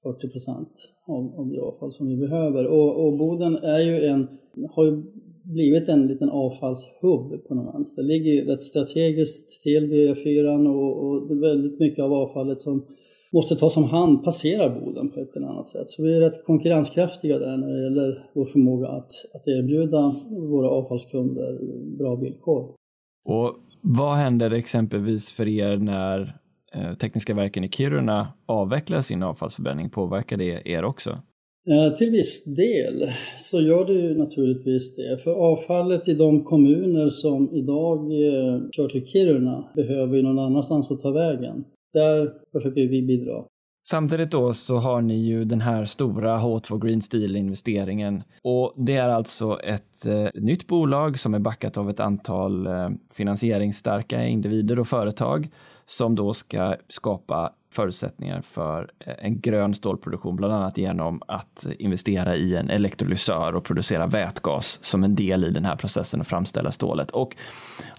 40 0.03 0.29
procent 0.29 0.71
av, 1.07 1.41
av 1.41 1.49
det 1.49 1.61
avfall 1.61 1.93
som 1.93 2.09
vi 2.09 2.17
behöver. 2.17 2.67
Och, 2.67 3.07
och 3.07 3.19
Boden 3.19 3.57
är 3.57 3.79
ju 3.79 4.07
en, 4.07 4.29
har 4.75 4.85
ju 4.85 5.03
blivit 5.43 5.89
en 5.89 6.07
liten 6.07 6.31
avfallshubb 6.31 7.49
på 7.49 7.55
något 7.55 7.75
vänster. 7.75 8.03
Det 8.03 8.09
ligger 8.09 8.33
ju 8.33 8.45
rätt 8.45 8.63
strategiskt 8.63 9.63
till 9.63 9.87
vid 9.87 10.11
E4 10.11 10.69
och, 10.69 11.07
och 11.07 11.43
väldigt 11.43 11.81
mycket 11.81 12.05
av 12.05 12.13
avfallet 12.13 12.61
som 12.61 12.87
måste 13.33 13.57
tas 13.57 13.77
om 13.77 13.85
hand 13.85 14.25
passerar 14.25 14.81
Boden 14.81 15.11
på 15.11 15.21
ett 15.21 15.37
eller 15.37 15.47
annat 15.47 15.69
sätt. 15.69 15.91
Så 15.91 16.03
vi 16.03 16.17
är 16.17 16.21
rätt 16.21 16.45
konkurrenskraftiga 16.45 17.39
där 17.39 17.57
när 17.57 17.69
det 17.69 17.83
gäller 17.83 18.31
vår 18.35 18.45
förmåga 18.45 18.89
att, 18.89 19.13
att 19.35 19.49
erbjuda 19.49 20.17
våra 20.31 20.69
avfallskunder 20.69 21.59
bra 21.99 22.15
villkor. 22.15 22.75
Och 23.25 23.57
vad 23.81 24.17
händer 24.17 24.51
exempelvis 24.51 25.33
för 25.33 25.49
er 25.49 25.77
när 25.77 26.37
eh, 26.75 26.95
Tekniska 26.95 27.35
verken 27.35 27.65
i 27.65 27.69
Kiruna 27.69 28.29
avvecklar 28.47 29.01
sin 29.01 29.23
avfallsförbränning? 29.23 29.91
Påverkar 29.91 30.37
det 30.37 30.69
er 30.69 30.85
också? 30.85 31.19
Eh, 31.67 31.97
till 31.97 32.11
viss 32.11 32.45
del 32.45 33.11
så 33.41 33.61
gör 33.61 33.85
det 33.85 33.93
ju 33.93 34.19
naturligtvis 34.19 34.97
det. 34.97 35.19
För 35.19 35.31
avfallet 35.31 36.09
i 36.09 36.15
de 36.15 36.45
kommuner 36.45 37.11
som 37.11 37.55
idag 37.55 37.99
eh, 37.99 38.61
kör 38.73 38.89
till 38.89 39.07
Kiruna 39.07 39.65
behöver 39.75 40.17
ju 40.17 40.23
någon 40.23 40.39
annanstans 40.39 40.91
att 40.91 41.03
ta 41.03 41.11
vägen. 41.11 41.65
Där 41.93 42.33
försöker 42.53 42.89
vi 42.89 43.03
bidra. 43.03 43.45
Samtidigt 43.83 44.31
då 44.31 44.55
så 44.55 44.77
har 44.77 45.01
ni 45.01 45.17
ju 45.17 45.45
den 45.45 45.61
här 45.61 45.85
stora 45.85 46.39
H2 46.39 46.87
Green 46.87 47.03
Steel 47.03 47.37
investeringen 47.37 48.23
och 48.43 48.75
det 48.77 48.97
är 48.97 49.09
alltså 49.09 49.61
ett 49.61 50.07
eh, 50.07 50.29
nytt 50.35 50.67
bolag 50.67 51.19
som 51.19 51.35
är 51.35 51.39
backat 51.39 51.77
av 51.77 51.91
ett 51.91 52.01
antal 52.01 52.67
eh, 52.67 52.89
finansieringsstarka 53.15 54.25
individer 54.25 54.79
och 54.79 54.89
företag 54.89 55.49
som 55.87 56.15
då 56.15 56.35
ska 56.35 56.77
skapa 56.89 57.53
förutsättningar 57.71 58.43
för 58.43 58.91
eh, 58.99 59.15
en 59.19 59.41
grön 59.41 59.75
stålproduktion, 59.75 60.37
bland 60.37 60.55
annat 60.55 60.79
genom 60.79 61.23
att 61.29 61.67
investera 61.79 62.37
i 62.37 62.57
en 62.57 62.71
elektrolysör 62.71 63.57
och 63.57 63.65
producera 63.65 64.07
vätgas 64.07 64.79
som 64.83 65.05
en 65.05 65.15
del 65.15 65.45
i 65.45 65.51
den 65.51 65.65
här 65.65 65.77
processen 65.77 66.21
att 66.21 66.29
framställa 66.29 66.73
stålet. 66.73 67.11
Och 67.11 67.37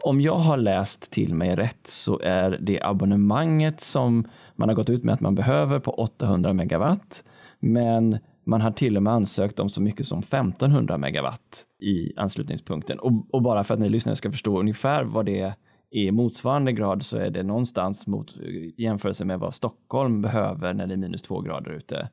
om 0.02 0.22
jag 0.22 0.38
har 0.38 0.58
läst 0.58 1.12
till 1.12 1.36
mig 1.36 1.56
rätt 1.56 1.88
så 1.88 2.20
är 2.20 2.58
det 2.62 2.82
abonnemanget 2.82 3.82
som 3.82 4.28
man 4.56 4.70
har 4.70 4.76
gått 4.76 4.90
ut 4.90 5.04
med 5.04 5.14
att 5.14 5.22
man 5.22 5.36
behöver 5.36 5.80
på 5.80 5.92
800 5.92 6.54
megawatt, 6.54 7.24
men 7.60 8.18
man 8.44 8.62
har 8.62 8.72
till 8.72 8.98
och 8.98 9.04
med 9.04 9.14
ansökt 9.14 9.60
om 9.60 9.70
så 9.70 9.82
mycket 9.82 10.08
som 10.08 10.20
1500 10.20 10.98
megawatt 10.98 11.66
i 11.80 12.14
anslutningspunkten. 12.16 13.00
Och, 13.00 13.12
och 13.32 13.42
bara 13.42 13.64
för 13.64 13.74
att 13.74 13.80
ni 13.80 13.90
lyssnare 13.90 14.16
ska 14.16 14.32
förstå 14.32 14.60
ungefär 14.60 15.04
vad 15.04 15.26
det 15.26 15.40
är 15.40 15.54
i 15.92 16.12
motsvarande 16.12 16.72
grad 16.72 17.04
så 17.04 17.18
är 17.18 17.30
det 17.30 17.44
någonstans 17.44 18.08
mot 18.08 18.36
jämförelse 18.78 19.26
med 19.26 19.40
vad 19.40 19.54
Stockholm 19.54 20.22
behöver 20.22 20.74
när 20.74 20.88
det 20.88 20.94
är 20.94 20.98
minus 20.98 21.22
två 21.22 21.42
grader 21.42 21.72
ute. 21.72 22.10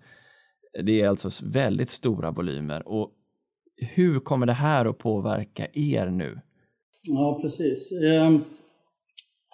Det 0.85 1.01
är 1.01 1.09
alltså 1.09 1.31
väldigt 1.45 1.89
stora 1.89 2.31
volymer 2.31 2.89
och 2.89 3.13
hur 3.77 4.21
kommer 4.21 4.47
det 4.47 4.53
här 4.53 4.85
att 4.85 4.99
påverka 4.99 5.67
er 5.73 6.07
nu? 6.07 6.41
Ja, 7.09 7.39
precis. 7.43 7.93
Ehm, 8.03 8.41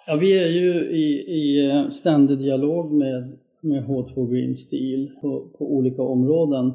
ja, 0.07 0.15
vi 0.15 0.39
är 0.39 0.47
ju 0.47 0.73
i, 0.89 1.05
i 1.27 1.69
eh, 1.69 1.89
ständig 1.89 2.37
dialog 2.37 2.91
med, 2.91 3.37
med 3.61 3.83
H2 3.83 4.31
Green 4.31 4.55
Steel 4.55 5.11
på, 5.21 5.49
på 5.57 5.75
olika 5.75 6.01
områden. 6.01 6.73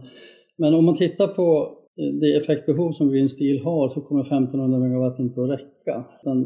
Men 0.57 0.75
om 0.75 0.85
man 0.85 0.97
tittar 0.97 1.27
på 1.27 1.77
eh, 1.97 2.15
det 2.21 2.37
effektbehov 2.37 2.93
som 2.93 3.11
Green 3.11 3.29
Steel 3.29 3.65
har 3.65 3.89
så 3.89 4.01
kommer 4.01 4.23
1500 4.23 4.79
megawatt 4.79 5.19
inte 5.19 5.43
att 5.43 5.51
räcka. 5.51 6.05
Utan 6.21 6.45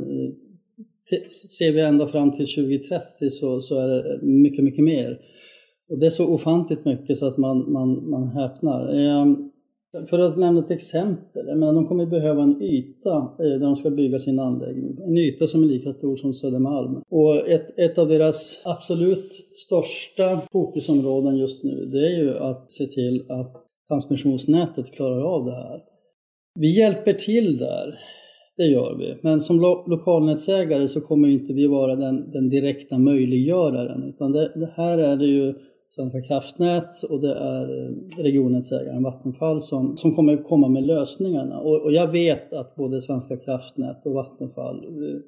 ser 1.58 1.72
vi 1.72 1.80
ända 1.80 2.08
fram 2.08 2.36
till 2.36 2.46
2030 2.46 3.30
så, 3.30 3.60
så 3.60 3.80
är 3.80 3.88
det 3.88 4.18
mycket, 4.22 4.64
mycket 4.64 4.84
mer. 4.84 5.20
Och 5.90 5.98
det 5.98 6.06
är 6.06 6.10
så 6.10 6.26
ofantligt 6.26 6.84
mycket 6.84 7.18
så 7.18 7.26
att 7.26 7.36
man, 7.36 7.72
man, 7.72 8.10
man 8.10 8.28
häpnar. 8.28 8.94
Ehm, 8.94 9.50
för 10.10 10.18
att 10.18 10.38
nämna 10.38 10.60
ett 10.60 10.70
exempel, 10.70 11.46
jag 11.46 11.58
menar, 11.58 11.72
de 11.72 11.86
kommer 11.86 12.06
behöva 12.06 12.42
en 12.42 12.62
yta 12.62 13.16
eh, 13.16 13.44
där 13.44 13.58
de 13.58 13.76
ska 13.76 13.90
bygga 13.90 14.18
sin 14.18 14.38
anläggning. 14.38 14.98
En 15.06 15.18
yta 15.18 15.46
som 15.46 15.62
är 15.62 15.66
lika 15.66 15.92
stor 15.92 16.16
som 16.16 16.34
Södermalm. 16.34 17.02
Och 17.08 17.48
ett, 17.48 17.78
ett 17.78 17.98
av 17.98 18.08
deras 18.08 18.60
absolut 18.64 19.32
största 19.56 20.40
fokusområden 20.52 21.36
just 21.36 21.64
nu, 21.64 21.86
det 21.86 22.06
är 22.06 22.18
ju 22.22 22.38
att 22.38 22.70
se 22.70 22.86
till 22.86 23.26
att 23.28 23.52
transmissionsnätet 23.88 24.92
klarar 24.92 25.22
av 25.22 25.44
det 25.44 25.54
här. 25.54 25.82
Vi 26.60 26.78
hjälper 26.78 27.12
till 27.12 27.58
där, 27.58 27.98
det 28.56 28.64
gör 28.64 28.96
vi. 28.98 29.16
Men 29.22 29.40
som 29.40 29.60
lo 29.60 29.84
lokalnätsägare 29.86 30.88
så 30.88 31.00
kommer 31.00 31.28
inte 31.28 31.52
vi 31.52 31.66
vara 31.66 31.96
den, 31.96 32.30
den 32.30 32.50
direkta 32.50 32.98
möjliggöraren. 32.98 34.02
Utan 34.02 34.32
det, 34.32 34.52
det 34.54 34.70
här 34.74 34.98
är 34.98 35.16
det 35.16 35.26
ju 35.26 35.54
Svenska 35.90 36.22
kraftnät 36.22 37.02
och 37.02 37.20
det 37.20 37.34
är 37.34 37.86
eh, 37.86 38.22
regionnätsägaren 38.22 39.02
Vattenfall 39.02 39.60
som, 39.60 39.96
som 39.96 40.14
kommer 40.14 40.36
komma 40.36 40.68
med 40.68 40.86
lösningarna. 40.86 41.60
Och, 41.60 41.82
och, 41.82 41.92
jag 41.92 42.12
vet 42.12 42.52
att 42.52 42.76
både 42.76 43.00
Svenska 43.00 43.36
kraftnät 43.36 44.06
och 44.06 44.12
Vattenfall 44.12 44.84
eh, 44.84 45.20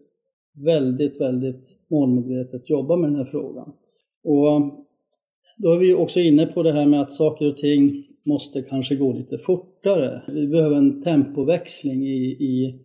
väldigt, 0.65 1.21
väldigt 1.21 1.65
målmedvetet 1.91 2.71
jobbar 2.71 2.97
med 2.97 3.11
den 3.11 3.17
här 3.17 3.25
frågan. 3.25 3.73
Och 4.25 4.49
eh, 4.49 4.67
då 5.59 5.73
är 5.73 5.79
vi 5.79 5.95
också 5.95 6.21
inne 6.21 6.47
på 6.47 6.63
det 6.63 6.73
här 6.73 6.87
med 6.87 7.01
att 7.01 7.13
saker 7.13 7.49
och 7.49 7.57
ting 7.57 8.07
måste 8.27 8.63
kanske 8.63 8.97
gå 8.97 9.13
lite 9.13 9.39
fortare. 9.39 10.23
Vi 10.29 10.49
behöver 10.49 10.77
en 10.77 11.03
tempoväxling 11.03 12.03
i, 12.03 12.37
i, 12.41 12.81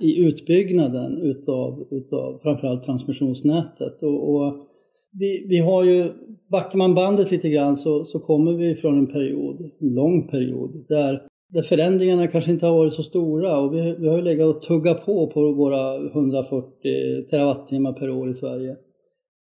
i 0.00 0.18
utbyggnaden 0.18 1.22
utav, 1.22 1.88
utav 1.90 2.40
framförallt 2.42 2.84
transmissionsnätet. 2.84 4.02
Och, 4.02 4.34
och 4.34 4.68
vi, 5.12 5.46
vi 5.48 5.58
har 5.58 5.84
ju, 5.84 6.12
backar 6.50 6.78
man 6.78 6.94
bandet 6.94 7.30
lite 7.30 7.48
grann 7.48 7.76
så, 7.76 8.04
så 8.04 8.18
kommer 8.18 8.52
vi 8.52 8.74
från 8.74 8.98
en 8.98 9.06
period, 9.06 9.70
en 9.80 9.94
lång 9.94 10.28
period, 10.28 10.84
där, 10.88 11.20
där 11.48 11.62
förändringarna 11.62 12.26
kanske 12.26 12.50
inte 12.50 12.66
har 12.66 12.74
varit 12.74 12.94
så 12.94 13.02
stora 13.02 13.60
och 13.60 13.74
vi, 13.74 13.96
vi 13.98 14.08
har 14.08 14.16
ju 14.16 14.22
legat 14.22 14.56
och 14.56 14.62
tuggat 14.62 15.06
på 15.06 15.26
på 15.26 15.52
våra 15.52 15.96
140 15.96 16.72
terawattimmar 17.30 17.92
per 17.92 18.10
år 18.10 18.30
i 18.30 18.34
Sverige, 18.34 18.76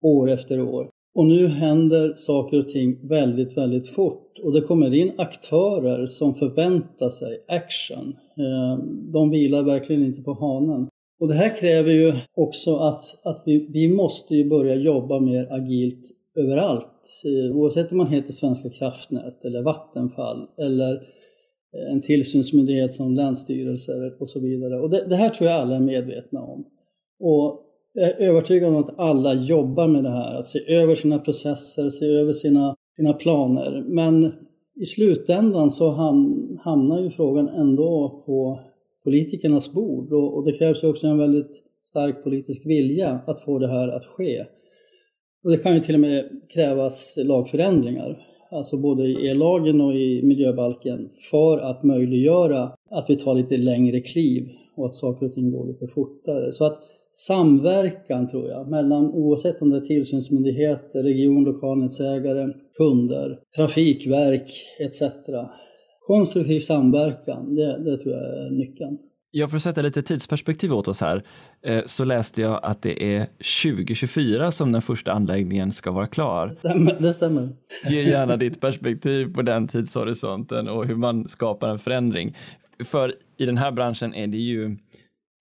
år 0.04 0.30
efter 0.30 0.62
år. 0.62 0.90
Och 1.20 1.26
nu 1.26 1.48
händer 1.48 2.14
saker 2.18 2.60
och 2.60 2.68
ting 2.68 3.08
väldigt, 3.08 3.58
väldigt 3.58 3.88
fort 3.88 4.40
och 4.44 4.54
det 4.54 4.62
kommer 4.62 4.94
in 4.94 5.12
aktörer 5.18 6.08
som 6.08 6.36
förväntar 6.36 7.10
sig 7.10 7.44
action. 7.48 8.16
Eh, 8.38 8.84
de 9.14 9.30
vilar 9.30 9.64
verkligen 9.64 10.06
inte 10.06 10.22
på 10.22 10.34
hanen. 10.34 10.88
Och 11.20 11.28
det 11.28 11.34
här 11.34 11.56
kräver 11.56 11.92
ju 11.92 12.14
också 12.34 12.76
att, 12.76 13.04
att 13.24 13.44
vi, 13.46 13.68
vi 13.70 13.96
måste 13.96 14.36
ju 14.36 14.50
börja 14.50 14.76
jobba 14.76 15.20
mer 15.20 15.54
agilt 15.54 16.12
överallt. 16.36 17.22
Eh, 17.26 17.58
oavsett 17.58 17.92
om 17.92 17.98
man 17.98 18.08
heter 18.08 18.34
Svenska 18.34 18.70
kraftnät 18.70 19.46
eller 19.46 19.62
Vattenfall 19.62 20.48
eller 20.58 20.94
eh, 20.94 21.92
en 21.92 22.02
tillsynsmyndighet 22.02 22.94
som 22.94 23.16
länsstyrelser 23.16 24.22
och 24.22 24.30
så 24.30 24.40
vidare. 24.40 24.80
Och 24.80 24.90
det, 24.90 25.06
det 25.10 25.16
här 25.16 25.30
tror 25.30 25.50
jag 25.50 25.62
alla 25.62 25.76
är 25.76 25.80
medvetna 25.80 26.42
om. 26.42 26.66
Och 27.20 27.69
jag 27.94 28.10
är 28.10 28.30
övertygad 28.30 28.70
om 28.70 28.76
att 28.76 29.00
alla 29.00 29.34
jobbar 29.34 29.88
med 29.88 30.04
det 30.04 30.10
här, 30.10 30.36
att 30.36 30.48
se 30.48 30.74
över 30.74 30.96
sina 30.96 31.20
processer, 31.20 31.90
se 31.90 32.06
över 32.06 32.34
sina, 32.34 32.76
sina 32.96 33.14
planer. 33.14 33.84
Men 33.88 34.32
i 34.76 34.86
slutändan 34.86 35.72
så 35.72 35.90
hamnar 36.64 37.02
ju 37.02 37.10
frågan 37.10 37.48
ändå 37.48 38.24
på 38.26 38.60
politikernas 39.04 39.74
bord 39.74 40.14
och, 40.14 40.38
och 40.38 40.46
det 40.46 40.58
krävs 40.58 40.84
ju 40.84 40.88
också 40.88 41.08
en 41.08 41.18
väldigt 41.18 41.52
stark 41.84 42.24
politisk 42.24 42.66
vilja 42.66 43.20
att 43.28 43.44
få 43.46 43.60
det 43.60 43.68
här 43.68 43.88
att 43.88 44.06
ske. 44.06 44.46
Och 45.44 45.52
det 45.52 45.58
kan 45.58 45.76
ju 45.76 45.80
till 45.82 45.96
och 45.96 46.02
med 46.02 46.30
krävas 46.54 47.18
lagförändringar, 47.18 48.28
alltså 48.52 48.78
både 48.78 49.08
i 49.08 49.28
ellagen 49.28 49.82
och 49.82 49.96
i 49.96 50.22
miljöbalken, 50.24 51.10
för 51.32 51.58
att 51.58 51.84
möjliggöra 51.84 52.72
att 52.90 53.06
vi 53.10 53.16
tar 53.16 53.34
lite 53.34 53.58
längre 53.58 54.02
kliv 54.02 54.50
och 54.76 54.86
att 54.86 54.96
saker 54.96 55.26
och 55.26 55.34
ting 55.34 55.52
går 55.52 55.68
lite 55.68 55.88
fortare. 55.88 56.52
Så 56.52 56.66
att 56.66 56.84
samverkan 57.28 58.30
tror 58.30 58.50
jag, 58.50 58.70
mellan 58.70 59.06
oavsett 59.06 59.62
om 59.62 59.70
det 59.70 59.78
är 59.78 59.82
tillsynsmyndigheter, 59.82 61.04
region, 61.04 61.44
lokalnätsägare, 61.44 62.54
kunder, 62.78 63.40
trafikverk 63.56 64.52
etc 64.80 65.04
konstruktiv 66.10 66.60
samverkan, 66.60 67.56
det, 67.56 67.84
det 67.84 67.98
tror 67.98 68.16
jag 68.16 68.46
är 68.46 68.50
nyckeln. 68.50 68.98
Ja, 69.32 69.48
för 69.48 69.58
att 69.58 69.64
sätta 69.64 69.82
lite 69.82 70.02
tidsperspektiv 70.02 70.74
åt 70.74 70.88
oss 70.88 71.02
här, 71.02 71.24
eh, 71.66 71.84
så 71.86 72.04
läste 72.04 72.42
jag 72.42 72.60
att 72.64 72.82
det 72.82 73.16
är 73.16 73.26
2024 73.64 74.52
som 74.52 74.72
den 74.72 74.82
första 74.82 75.12
anläggningen 75.12 75.72
ska 75.72 75.92
vara 75.92 76.08
klar. 76.08 76.48
Det 76.48 76.56
stämmer. 76.56 76.96
Det 77.00 77.14
stämmer. 77.14 77.50
Ge 77.90 78.04
gärna 78.04 78.38
ditt 78.38 78.62
perspektiv 78.62 79.34
på 79.34 79.42
den 79.42 79.68
tidshorisonten 79.68 80.68
och 80.68 80.86
hur 80.86 80.96
man 80.96 81.28
skapar 81.28 81.70
en 81.70 81.80
förändring. 81.80 82.38
För 82.86 83.14
i 83.38 83.46
den 83.46 83.58
här 83.58 83.72
branschen 83.72 84.14
är 84.14 84.28
det 84.28 84.38
ju, 84.38 84.66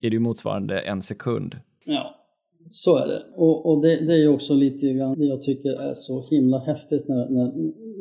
är 0.01 0.09
det 0.09 0.13
ju 0.13 0.19
motsvarande 0.19 0.79
en 0.79 1.01
sekund. 1.01 1.55
Ja, 1.91 2.15
så 2.69 2.97
är 2.97 3.07
det. 3.07 3.23
Och, 3.35 3.65
och 3.65 3.81
det, 3.81 4.05
det, 4.05 4.23
är 4.23 4.27
också 4.27 4.53
lite 4.53 4.93
grann 4.93 5.19
det 5.19 5.25
jag 5.25 5.43
tycker 5.43 5.69
är 5.69 5.93
så 5.93 6.25
himla 6.29 6.59
häftigt 6.59 7.07
när, 7.07 7.29
när, 7.29 7.51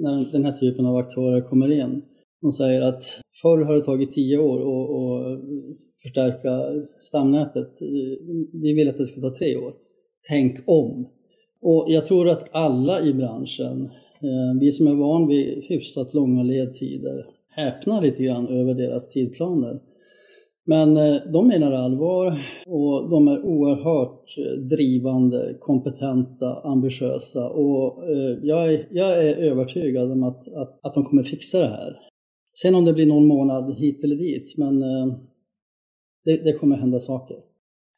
när 0.03 0.33
den 0.33 0.45
här 0.45 0.53
typen 0.53 0.87
av 0.87 0.97
aktörer 0.97 1.41
kommer 1.41 1.71
in. 1.71 2.03
De 2.43 2.53
säger 2.53 2.83
att 2.83 3.03
förr 3.43 3.65
har 3.65 3.75
det 3.75 3.81
tagit 3.81 4.13
tio 4.13 4.39
år 4.39 4.59
att 4.61 5.41
förstärka 6.03 6.85
stamnätet. 7.03 7.71
Vi 8.53 8.73
vill 8.73 8.89
att 8.89 8.99
det 8.99 9.07
ska 9.07 9.21
ta 9.21 9.35
tre 9.39 9.57
år. 9.57 9.75
Tänk 10.29 10.59
om! 10.67 11.09
Och 11.61 11.87
jag 11.89 12.07
tror 12.07 12.29
att 12.29 12.49
alla 12.53 13.03
i 13.03 13.13
branschen, 13.15 13.85
eh, 14.21 14.61
vi 14.61 14.73
som 14.73 14.87
är 14.87 14.95
van 14.95 15.29
vid 15.29 15.65
hyfsat 15.65 16.15
långa 16.15 16.43
ledtider, 16.43 17.27
häpnar 17.49 18.03
lite 18.03 18.23
grann 18.23 18.49
över 18.49 18.75
deras 18.75 19.09
tidplaner. 19.09 19.81
Men 20.69 20.97
eh, 20.97 21.17
de 21.33 21.49
menar 21.49 21.73
allvar 21.73 22.47
och 22.67 23.11
de 23.11 23.29
är 23.29 23.45
oerhört 23.45 24.25
drivande, 24.71 25.57
kompetenta, 25.61 26.61
ambitiösa 26.65 27.49
och 27.49 28.11
eh, 28.11 28.39
jag 28.43 28.73
är, 28.75 28.89
jag 28.91 29.09
är 29.09 29.37
övertygad 29.37 30.13
om 30.13 30.23
att, 30.23 30.49
att, 30.49 30.81
att 30.83 30.95
de 30.95 31.05
kommer 31.05 31.23
fixa 31.23 31.59
det 31.59 31.67
här. 31.67 31.97
Sen 32.63 32.75
om 32.75 32.85
det 32.85 32.93
blir 32.93 33.07
någon 33.07 33.27
månad 33.27 33.79
hit 33.79 34.05
eller 34.05 34.17
dit, 34.17 34.55
men 34.59 34.83
eh, 34.83 35.07
det, 36.25 36.45
det 36.45 36.53
kommer 36.53 36.77
hända 36.77 37.01
saker. 37.01 37.37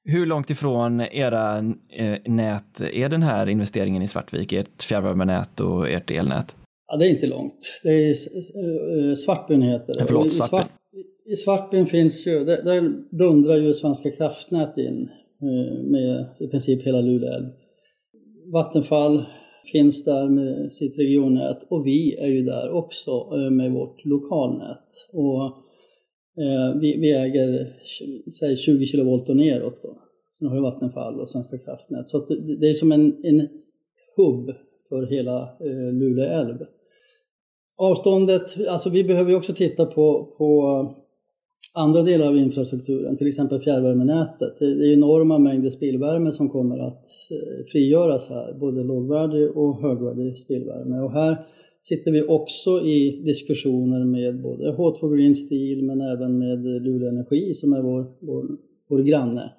Hur 0.05 0.27
långt 0.27 0.51
ifrån 0.51 1.01
era 1.01 1.59
eh, 1.89 2.19
nät 2.27 2.81
är 2.81 3.09
den 3.09 3.23
här 3.23 3.49
investeringen 3.49 4.03
i 4.03 4.09
Svartvik, 4.09 4.53
ert 4.53 4.83
fjärrvärmenät 4.83 5.61
och 5.61 5.89
ert 5.89 6.11
elnät? 6.11 6.57
Ja, 6.87 6.97
det 6.97 7.07
är 7.07 7.11
inte 7.11 7.27
långt. 7.27 7.81
Det 7.83 7.91
är 7.91 8.11
eh, 8.11 9.15
Svartbyn 9.15 9.63
heter 9.63 9.95
det. 9.95 10.05
Förlåt, 10.07 10.33
Svartbyn. 10.33 10.80
I 11.31 11.37
Svartbyn 11.37 11.87
finns 11.87 12.27
ju, 12.27 12.45
där, 12.45 12.63
där 12.63 12.93
dundrar 13.11 13.57
ju 13.57 13.75
Svenska 13.75 14.11
kraftnät 14.11 14.79
in 14.79 15.11
eh, 15.43 15.83
med 15.83 16.27
i 16.39 16.47
princip 16.47 16.87
hela 16.87 17.01
Luleälv. 17.01 17.47
Vattenfall 18.53 19.25
finns 19.73 20.05
där 20.05 20.29
med 20.29 20.73
sitt 20.73 20.99
regionnät 20.99 21.59
och 21.69 21.87
vi 21.87 22.17
är 22.17 22.27
ju 22.27 22.43
där 22.43 22.71
också 22.71 23.11
eh, 23.11 23.51
med 23.51 23.73
vårt 23.73 24.05
lokalnät. 24.05 25.09
Och 25.13 25.45
eh, 26.45 26.81
vi, 26.81 26.97
vi, 26.97 27.13
äger 27.13 27.77
säg 28.39 28.57
20 28.57 28.87
kilovolt 28.87 29.29
och 29.29 29.37
neråt 29.37 29.83
då. 29.83 29.99
Sen 30.39 30.49
har 30.49 30.55
vi 30.55 30.63
Vattenfall 30.63 31.21
och 31.21 31.29
Svenska 31.29 31.59
kraftnät. 31.59 32.09
Så 32.09 32.27
det, 32.27 32.57
det 32.57 32.71
är 32.71 32.75
som 32.75 32.93
en, 32.93 33.25
en 33.25 33.49
hubb 34.17 34.55
för 34.89 35.07
hela 35.07 35.43
eh, 35.43 35.93
Luleå 35.93 36.25
älv. 36.25 36.59
Avståndet, 37.77 38.69
alltså 38.69 38.91
vi 38.91 39.05
behöver 39.05 39.31
ju 39.31 39.37
också 39.37 39.53
titta 39.53 39.87
på, 39.87 40.35
på 40.39 41.00
andra 41.75 42.03
delar 42.03 42.27
av 42.29 42.37
infrastrukturen, 42.37 43.17
till 43.17 43.27
exempel 43.27 43.61
fjärrvärmenätet. 43.61 44.59
Det 44.59 44.65
är 44.65 44.93
enorma 44.93 45.39
mängder 45.39 45.71
spillvärme 45.71 46.33
som 46.33 46.49
kommer 46.49 46.79
att 46.79 47.07
eh, 47.31 47.67
frigöras 47.73 48.29
här, 48.29 48.55
både 48.61 48.83
lågvärdig 48.83 49.57
och 49.57 49.83
högvärdig 49.83 50.39
spillvärme. 50.39 51.01
Och 51.01 51.13
här 51.13 51.37
sitter 51.83 52.11
vi 52.11 52.23
också 52.23 52.81
i 52.81 53.23
diskussioner 53.25 54.05
med 54.05 54.43
både 54.43 54.73
H2 54.73 55.17
Green 55.17 55.35
Steel 55.35 55.83
men 55.83 56.01
även 56.01 56.39
med 56.39 56.65
Luleå 56.83 57.09
Energi 57.09 57.55
som 57.55 57.73
är 57.73 57.83
vår, 57.83 58.07
vår, 58.21 58.47
vår 58.89 59.03
granne 59.03 59.53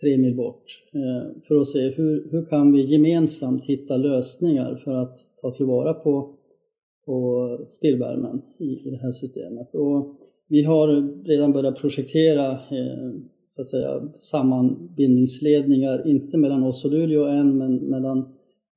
tre 0.00 0.18
mil 0.18 0.36
bort 0.36 0.64
eh, 0.94 1.42
för 1.48 1.60
att 1.60 1.68
se 1.68 1.88
hur, 1.88 2.28
hur 2.30 2.44
kan 2.44 2.72
vi 2.72 2.82
gemensamt 2.82 3.64
hitta 3.64 3.96
lösningar 3.96 4.80
för 4.84 4.92
att 4.92 5.18
ta 5.42 5.50
tillvara 5.50 5.94
på, 5.94 6.34
på 7.06 7.66
spillvärmen 7.68 8.42
i, 8.58 8.88
i 8.88 8.90
det 8.90 8.96
här 8.96 9.12
systemet. 9.12 9.74
Och 9.74 10.19
vi 10.50 10.64
har 10.64 10.86
redan 11.24 11.52
börjat 11.52 11.76
projektera 11.76 12.50
eh, 12.52 13.10
så 13.56 13.62
att 13.62 13.68
säga, 13.68 14.00
sammanbindningsledningar, 14.20 16.06
inte 16.06 16.36
mellan 16.36 16.62
oss 16.62 16.84
och 16.84 16.90
Luleå 16.90 17.24
än, 17.24 17.58
men 17.58 17.76
mellan 17.76 18.28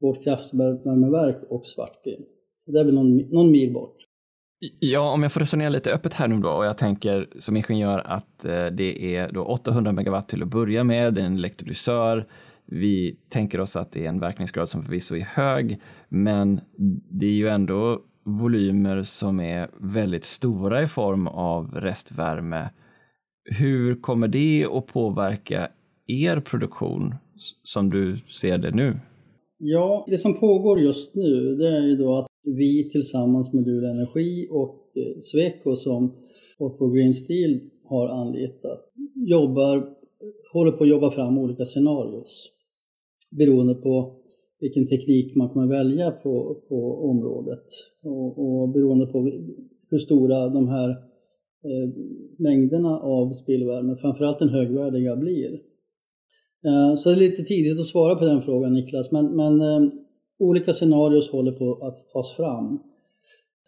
vårt 0.01 0.23
kraftvärmeverk 0.23 1.37
och 1.49 1.65
Svartbyn. 1.65 2.25
Det 2.65 2.79
är 2.79 2.83
väl 2.83 2.93
någon, 2.93 3.17
någon 3.17 3.51
mil 3.51 3.73
bort. 3.73 3.95
Ja, 4.79 5.13
om 5.13 5.23
jag 5.23 5.31
får 5.31 5.39
resonera 5.39 5.69
lite 5.69 5.93
öppet 5.93 6.13
här 6.13 6.27
nu 6.27 6.39
då 6.39 6.49
och 6.49 6.65
jag 6.65 6.77
tänker 6.77 7.27
som 7.39 7.57
ingenjör 7.57 7.99
att 8.05 8.45
eh, 8.45 8.65
det 8.65 9.15
är 9.15 9.31
då 9.31 9.43
800 9.43 9.91
megawatt 9.91 10.29
till 10.29 10.43
att 10.43 10.49
börja 10.49 10.83
med, 10.83 11.13
det 11.13 11.21
är 11.21 11.25
en 11.25 11.37
elektrolysör. 11.37 12.25
Vi 12.65 13.19
tänker 13.29 13.59
oss 13.59 13.75
att 13.75 13.91
det 13.91 14.05
är 14.05 14.09
en 14.09 14.19
verkningsgrad 14.19 14.69
som 14.69 14.83
förvisso 14.83 15.15
är 15.15 15.21
hög, 15.21 15.81
men 16.09 16.61
det 17.09 17.25
är 17.25 17.31
ju 17.31 17.47
ändå 17.47 18.01
volymer 18.23 19.03
som 19.03 19.39
är 19.39 19.69
väldigt 19.77 20.23
stora 20.23 20.83
i 20.83 20.87
form 20.87 21.27
av 21.27 21.71
restvärme. 21.71 22.69
Hur 23.45 24.01
kommer 24.01 24.27
det 24.27 24.65
att 24.71 24.87
påverka 24.87 25.69
er 26.07 26.39
produktion 26.39 27.15
som 27.63 27.89
du 27.89 28.17
ser 28.17 28.57
det 28.57 28.71
nu? 28.71 28.99
Ja, 29.57 30.05
det 30.09 30.17
som 30.17 30.39
pågår 30.39 30.79
just 30.79 31.15
nu 31.15 31.55
det 31.55 31.77
är 31.77 31.81
ju 31.81 31.95
då 31.95 32.17
att 32.17 32.27
vi 32.43 32.89
tillsammans 32.91 33.53
med 33.53 33.67
Luleå 33.67 33.89
Energi 33.91 34.47
och 34.51 34.91
eh, 34.95 35.21
Sweco 35.21 35.75
som 35.75 36.15
Otto 36.59 36.89
Green 36.89 37.13
Steel 37.13 37.59
har 37.85 38.09
anlitat 38.09 38.79
jobbar, 39.15 39.89
håller 40.53 40.71
på 40.71 40.83
att 40.83 40.89
jobba 40.89 41.11
fram 41.11 41.37
olika 41.37 41.65
scenarios 41.65 42.49
beroende 43.37 43.75
på 43.75 44.22
vilken 44.63 44.87
teknik 44.87 45.35
man 45.35 45.49
kommer 45.49 45.67
välja 45.67 46.11
på, 46.11 46.61
på 46.69 47.09
området 47.09 47.65
och, 48.03 48.61
och 48.61 48.69
beroende 48.69 49.05
på 49.05 49.31
hur 49.89 49.99
stora 49.99 50.49
de 50.49 50.67
här 50.67 50.89
eh, 50.89 51.89
mängderna 52.37 52.99
av 52.99 53.33
spillvärme, 53.33 53.95
framförallt 53.95 54.39
den 54.39 54.49
högvärdiga, 54.49 55.15
blir. 55.15 55.53
Eh, 56.65 56.95
så 56.95 57.09
det 57.09 57.15
är 57.15 57.19
lite 57.19 57.43
tidigt 57.43 57.79
att 57.79 57.87
svara 57.87 58.15
på 58.15 58.25
den 58.25 58.41
frågan 58.41 58.73
Niklas, 58.73 59.11
men, 59.11 59.35
men 59.35 59.61
eh, 59.61 59.89
olika 60.39 60.73
scenarios 60.73 61.31
håller 61.31 61.51
på 61.51 61.73
att 61.73 62.09
tas 62.13 62.35
fram. 62.35 62.79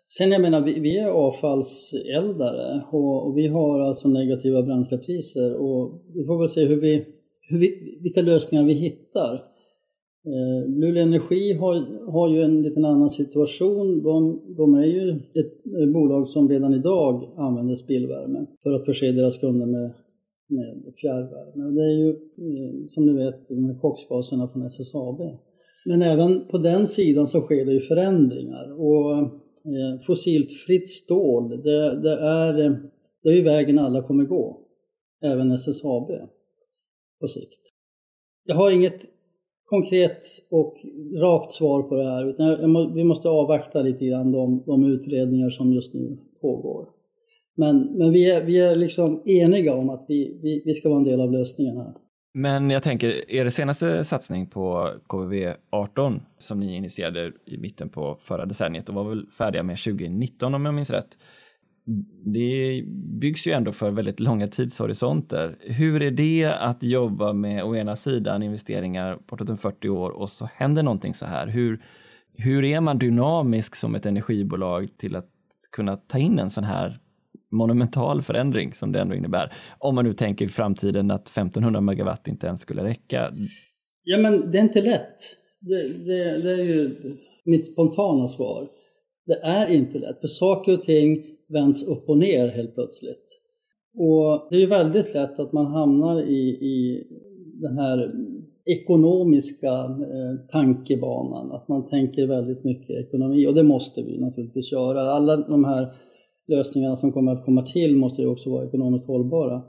Sen 0.08 0.32
jag 0.32 0.42
menar, 0.42 0.62
vi, 0.62 0.80
vi 0.80 0.98
är 0.98 1.08
avfallseldare 1.08 2.82
och, 2.92 3.28
och, 3.28 3.38
vi 3.38 3.48
har 3.48 3.80
alltså 3.80 4.08
negativa 4.08 4.62
bränslepriser 4.62 5.56
och 5.56 6.02
vi 6.14 6.26
får 6.26 6.40
väl 6.40 6.50
se 6.50 6.66
hur 6.66 6.82
vi, 6.82 7.06
hur 7.50 7.60
vi, 7.60 8.00
vilka 8.02 8.22
lösningar 8.22 8.64
vi 8.64 8.74
hittar. 8.74 9.55
Eh, 10.26 10.70
Luleå 10.70 11.04
Energi 11.04 11.54
har, 11.54 12.06
har 12.12 12.30
ju 12.30 12.42
en 12.42 12.62
liten 12.62 12.86
annan 12.86 13.10
situation. 13.10 14.04
De, 14.04 14.42
de 14.58 14.76
är 14.76 14.86
ju 14.86 15.10
ett 15.10 15.64
bolag 15.94 16.30
som 16.30 16.50
redan 16.50 16.74
idag 16.74 17.30
använder 17.38 17.76
spillvärme 17.76 18.46
för 18.64 18.72
att 18.72 18.86
förse 18.86 19.12
deras 19.12 19.38
kunder 19.38 19.66
med 19.66 19.92
med 20.48 20.94
fjärrvärme. 20.98 21.72
Det 21.72 21.82
är 21.82 21.98
ju 21.98 22.10
eh, 22.10 22.88
som 22.88 23.06
ni 23.06 23.24
vet 23.24 23.48
de 23.48 23.66
här 23.66 23.80
koksgaserna 23.80 24.48
från 24.48 24.66
SSAB. 24.66 25.22
Men 25.86 26.02
även 26.02 26.48
på 26.48 26.58
den 26.58 26.88
sidan 26.88 27.28
så 27.28 27.42
sker 27.42 27.66
det 27.66 27.74
ju 27.74 27.82
förändringar 27.82 28.82
och 28.82 29.18
eh, 29.18 30.02
fossilfritt 30.08 30.90
stål 30.90 31.50
det, 31.50 32.02
det, 32.02 32.20
är, 32.20 32.66
eh, 32.66 32.74
det 33.24 33.30
är 33.30 33.34
ju 33.34 33.44
vägen 33.44 33.80
alla 33.80 34.04
kommer 34.04 34.24
gå. 34.24 34.62
Även 35.22 35.52
SSAB 35.52 36.12
på 37.20 37.28
sikt. 37.28 37.60
Jag 38.44 38.56
har 38.56 38.72
inget 38.72 39.02
konkret 39.66 40.22
och 40.50 40.76
rakt 41.22 41.54
svar 41.54 41.84
på 41.84 41.96
det 41.96 42.10
här 42.10 42.30
utan 42.30 42.94
vi 42.94 43.04
måste 43.04 43.30
avvakta 43.30 43.82
lite 43.82 44.06
grann 44.06 44.32
de, 44.32 44.64
de 44.66 44.86
utredningar 44.86 45.50
som 45.50 45.74
just 45.74 45.94
nu 45.94 46.18
pågår. 46.42 46.86
Men, 47.58 47.98
men 47.98 48.12
vi, 48.12 48.32
är, 48.32 48.46
vi 48.46 48.60
är 48.60 48.76
liksom 48.76 49.22
eniga 49.26 49.74
om 49.74 49.90
att 49.90 50.06
vi, 50.08 50.40
vi, 50.42 50.62
vi 50.66 50.74
ska 50.74 50.90
vara 50.90 51.00
en 51.00 51.04
del 51.04 51.22
av 51.22 51.32
lösningen 51.32 51.78
här. 51.78 51.94
Men 52.34 52.70
jag 52.70 52.84
tänker, 52.84 53.32
er 53.32 53.50
senaste 53.50 54.04
satsning 54.04 54.48
på 54.48 54.92
KVV18 55.08 56.20
som 56.38 56.60
ni 56.60 56.76
initierade 56.76 57.32
i 57.46 57.58
mitten 57.58 57.90
på 57.90 58.18
förra 58.22 58.46
decenniet 58.46 58.90
och 58.90 58.96
var 58.96 59.04
väl 59.04 59.28
färdiga 59.38 59.64
med 59.64 59.78
2019 59.78 60.56
om 60.56 60.66
jag 60.66 60.74
minns 60.74 60.90
rätt. 60.90 61.18
Det 62.26 62.84
byggs 63.22 63.48
ju 63.48 63.52
ändå 63.52 63.72
för 63.72 63.92
väldigt 63.92 64.20
långa 64.20 64.48
tidshorisonter. 64.48 65.58
Hur 65.60 66.02
är 66.02 66.12
det 66.12 66.46
att 66.46 66.84
jobba 66.84 67.34
med 67.34 67.64
å 67.64 67.76
ena 67.76 67.96
sidan 67.96 68.44
investeringar 68.44 69.20
bortåt 69.28 69.50
en 69.50 69.58
40 69.58 69.90
år 69.90 70.10
och 70.10 70.30
så 70.30 70.50
händer 70.56 70.84
någonting 70.84 71.14
så 71.14 71.26
här? 71.26 71.48
Hur, 71.48 71.84
hur 72.34 72.64
är 72.64 72.82
man 72.82 72.98
dynamisk 72.98 73.76
som 73.76 73.96
ett 73.96 74.06
energibolag 74.06 74.90
till 74.98 75.16
att 75.16 75.30
kunna 75.72 75.98
ta 75.98 76.18
in 76.18 76.40
en 76.40 76.50
sån 76.50 76.64
här 76.64 77.00
monumental 77.52 78.22
förändring 78.22 78.74
som 78.74 78.92
det 78.92 79.02
ändå 79.02 79.16
innebär. 79.16 79.54
Om 79.78 79.96
man 79.96 80.06
nu 80.06 80.14
tänker 80.14 80.46
i 80.46 80.50
framtiden 80.50 81.12
att 81.12 81.30
1500 81.30 81.82
megawatt 81.82 82.28
inte 82.28 82.48
ens 82.48 82.62
skulle 82.62 82.84
räcka. 82.84 83.32
Ja 84.04 84.18
men 84.18 84.52
det 84.52 84.58
är 84.58 84.62
inte 84.62 84.82
lätt. 84.82 85.18
Det, 85.60 85.88
det, 85.88 86.42
det 86.44 86.52
är 86.52 86.64
ju 86.64 86.96
mitt 87.46 87.72
spontana 87.72 88.28
svar. 88.28 88.68
Det 89.26 89.40
är 89.44 89.68
inte 89.68 90.00
lätt, 90.00 90.22
för 90.22 90.28
saker 90.28 90.74
och 90.74 90.84
ting 90.84 91.35
vänds 91.48 91.88
upp 91.88 92.10
och 92.10 92.18
ner 92.18 92.48
helt 92.48 92.76
plötsligt. 92.76 93.26
Och 93.98 94.48
det 94.50 94.64
är 94.64 94.68
väldigt 94.68 95.14
lätt 95.14 95.40
att 95.40 95.52
man 95.52 95.66
hamnar 95.66 96.22
i, 96.22 96.50
i 96.50 97.08
den 97.62 97.78
här 97.78 98.12
ekonomiska 98.66 99.74
eh, 99.84 100.50
tankebanan, 100.52 101.52
att 101.52 101.68
man 101.68 101.90
tänker 101.90 102.28
väldigt 102.28 102.64
mycket 102.64 103.08
ekonomi 103.08 103.48
och 103.48 103.54
det 103.54 103.64
måste 103.64 104.02
vi 104.02 104.20
naturligtvis 104.20 104.72
göra. 104.72 105.02
Alla 105.02 105.38
de 105.38 105.66
här 105.66 105.88
lösningarna 106.48 106.96
som 106.96 107.12
kommer 107.12 107.32
att 107.32 107.46
komma 107.46 107.62
till 107.62 107.98
måste 107.98 108.22
ju 108.22 108.28
också 108.28 108.50
vara 108.50 108.66
ekonomiskt 108.66 109.08
hållbara. 109.08 109.62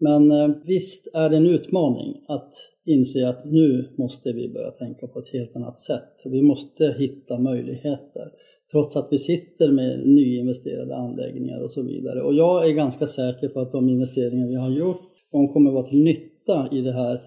Men 0.00 0.30
eh, 0.30 0.48
visst 0.64 1.08
är 1.14 1.28
det 1.30 1.36
en 1.36 1.46
utmaning 1.46 2.24
att 2.28 2.52
inse 2.84 3.28
att 3.28 3.44
nu 3.44 3.88
måste 3.98 4.32
vi 4.32 4.52
börja 4.52 4.70
tänka 4.70 5.06
på 5.06 5.18
ett 5.18 5.32
helt 5.32 5.56
annat 5.56 5.78
sätt. 5.78 6.22
Vi 6.24 6.42
måste 6.42 6.94
hitta 6.98 7.38
möjligheter 7.38 8.32
trots 8.72 8.96
att 8.96 9.08
vi 9.10 9.18
sitter 9.18 9.72
med 9.72 10.06
nyinvesterade 10.06 10.96
anläggningar 10.96 11.60
och 11.60 11.70
så 11.70 11.82
vidare. 11.82 12.22
Och 12.22 12.34
jag 12.34 12.68
är 12.68 12.72
ganska 12.72 13.06
säker 13.06 13.48
på 13.48 13.60
att 13.60 13.72
de 13.72 13.88
investeringar 13.88 14.48
vi 14.48 14.54
har 14.54 14.70
gjort, 14.70 15.00
de 15.32 15.52
kommer 15.52 15.70
att 15.70 15.74
vara 15.74 15.88
till 15.88 16.02
nytta 16.02 16.68
i 16.72 16.80
det 16.80 16.92
här 16.92 17.20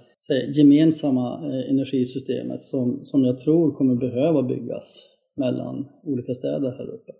gemensamma 0.54 1.34
eh, 1.34 1.69
energisystemet 1.69 2.62
som, 2.62 2.99
som 3.04 3.25
jag 3.25 3.41
tror 3.41 3.71
kommer 3.71 3.95
behöva 3.95 4.43
byggas 4.43 5.08
mellan 5.36 5.88
olika 6.04 6.34
städer 6.34 6.71
här 6.71 6.89
uppe. 6.89 7.12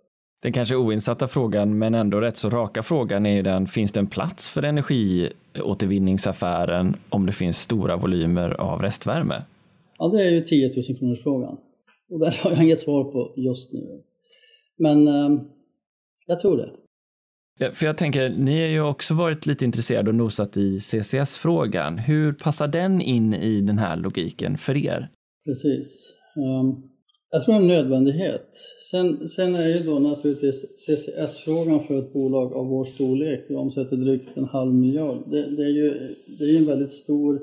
Den 0.42 0.52
kanske 0.52 0.76
oinsatta 0.76 1.26
frågan, 1.26 1.78
men 1.78 1.94
ändå 1.94 2.20
rätt 2.20 2.36
så 2.36 2.50
raka 2.50 2.82
frågan 2.82 3.26
är 3.26 3.34
ju 3.34 3.42
den, 3.42 3.66
finns 3.66 3.92
det 3.92 4.00
en 4.00 4.06
plats 4.06 4.50
för 4.50 4.62
energiåtervinningsaffären 4.62 6.96
om 7.08 7.26
det 7.26 7.32
finns 7.32 7.58
stora 7.58 7.96
volymer 7.96 8.50
av 8.50 8.82
restvärme? 8.82 9.42
Ja, 9.98 10.08
det 10.08 10.22
är 10.22 10.30
ju 10.30 10.40
10 10.40 10.74
000 10.76 10.84
kronors 10.98 11.22
frågan. 11.22 11.56
Och 12.10 12.18
där 12.18 12.38
har 12.42 12.50
jag 12.50 12.64
inget 12.64 12.80
svar 12.80 13.04
på 13.04 13.32
just 13.36 13.72
nu. 13.72 14.02
Men 14.82 15.08
eh, 15.08 15.42
jag 16.26 16.40
tror 16.40 16.56
det. 16.56 16.70
För 17.74 17.86
jag 17.86 17.96
tänker, 17.98 18.28
ni 18.28 18.60
har 18.60 18.68
ju 18.68 18.80
också 18.80 19.14
varit 19.14 19.46
lite 19.46 19.64
intresserade 19.64 20.10
och 20.10 20.14
nosat 20.14 20.56
i 20.56 20.80
CCS-frågan. 20.80 21.98
Hur 21.98 22.32
passar 22.32 22.68
den 22.68 23.00
in 23.00 23.34
i 23.34 23.60
den 23.60 23.78
här 23.78 23.96
logiken 23.96 24.58
för 24.58 24.76
er? 24.76 25.08
Precis. 25.44 26.12
Um, 26.36 26.82
jag 27.30 27.44
tror 27.44 27.54
en 27.54 27.66
nödvändighet. 27.66 28.48
Sen, 28.90 29.28
sen 29.28 29.54
är 29.54 29.68
ju 29.68 29.82
då 29.82 29.98
naturligtvis 29.98 30.64
CCS-frågan 30.76 31.86
för 31.86 31.98
ett 31.98 32.12
bolag 32.12 32.52
av 32.52 32.66
vår 32.66 32.84
storlek, 32.84 33.44
vi 33.48 33.54
omsätter 33.54 33.96
drygt 33.96 34.36
en 34.36 34.44
halv 34.44 34.74
miljard, 34.74 35.30
det, 35.30 35.56
det 35.56 35.62
är 35.62 35.68
ju 35.68 36.14
det 36.38 36.44
är 36.44 36.58
en 36.58 36.66
väldigt 36.66 36.92
stor 36.92 37.40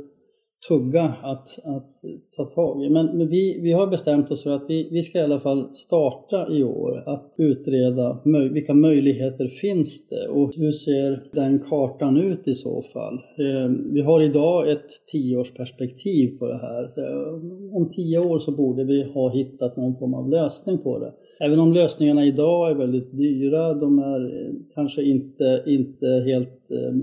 tugga 0.67 1.03
att, 1.03 1.59
att 1.63 2.01
ta 2.35 2.45
tag 2.45 2.85
i. 2.85 2.89
Men, 2.89 3.17
men, 3.17 3.27
vi, 3.27 3.59
vi 3.61 3.71
har 3.71 3.87
bestämt 3.87 4.31
oss 4.31 4.43
för 4.43 4.49
att 4.49 4.65
vi, 4.67 4.89
vi 4.91 5.03
ska 5.03 5.19
i 5.19 5.21
alla 5.21 5.39
fall 5.39 5.75
starta 5.75 6.47
i 6.51 6.63
år 6.63 7.03
att 7.05 7.33
utreda 7.37 8.19
möj, 8.25 8.49
vilka 8.49 8.73
möjligheter 8.73 9.47
finns 9.47 10.09
det 10.09 10.27
och 10.27 10.55
hur 10.55 10.71
ser 10.71 11.23
den 11.31 11.59
kartan 11.59 12.17
ut 12.17 12.47
i 12.47 12.55
så 12.55 12.81
fall. 12.93 13.13
Eh, 13.13 13.71
vi 13.93 14.01
har 14.01 14.21
idag 14.21 14.71
ett 14.71 14.89
tioårsperspektiv 15.11 16.37
på 16.39 16.47
det 16.47 16.57
här. 16.57 16.91
Så 16.95 17.01
eh, 17.01 17.75
om 17.75 17.91
tio 17.95 18.19
år 18.19 18.39
så 18.39 18.51
borde 18.51 18.83
vi 18.83 19.03
ha 19.03 19.29
hittat 19.29 19.77
någon 19.77 19.95
form 19.95 20.13
av 20.13 20.29
lösning 20.29 20.77
på 20.77 20.99
det. 20.99 21.13
Även 21.41 21.59
om 21.59 21.73
lösningarna 21.73 22.25
idag 22.25 22.71
är 22.71 22.75
väldigt 22.75 23.17
dyra, 23.17 23.73
de 23.73 23.99
är 23.99 24.25
eh, 24.25 24.53
kanske 24.75 25.03
inte, 25.03 25.63
inte 25.65 26.07
helt 26.07 26.71
eh, 26.71 26.93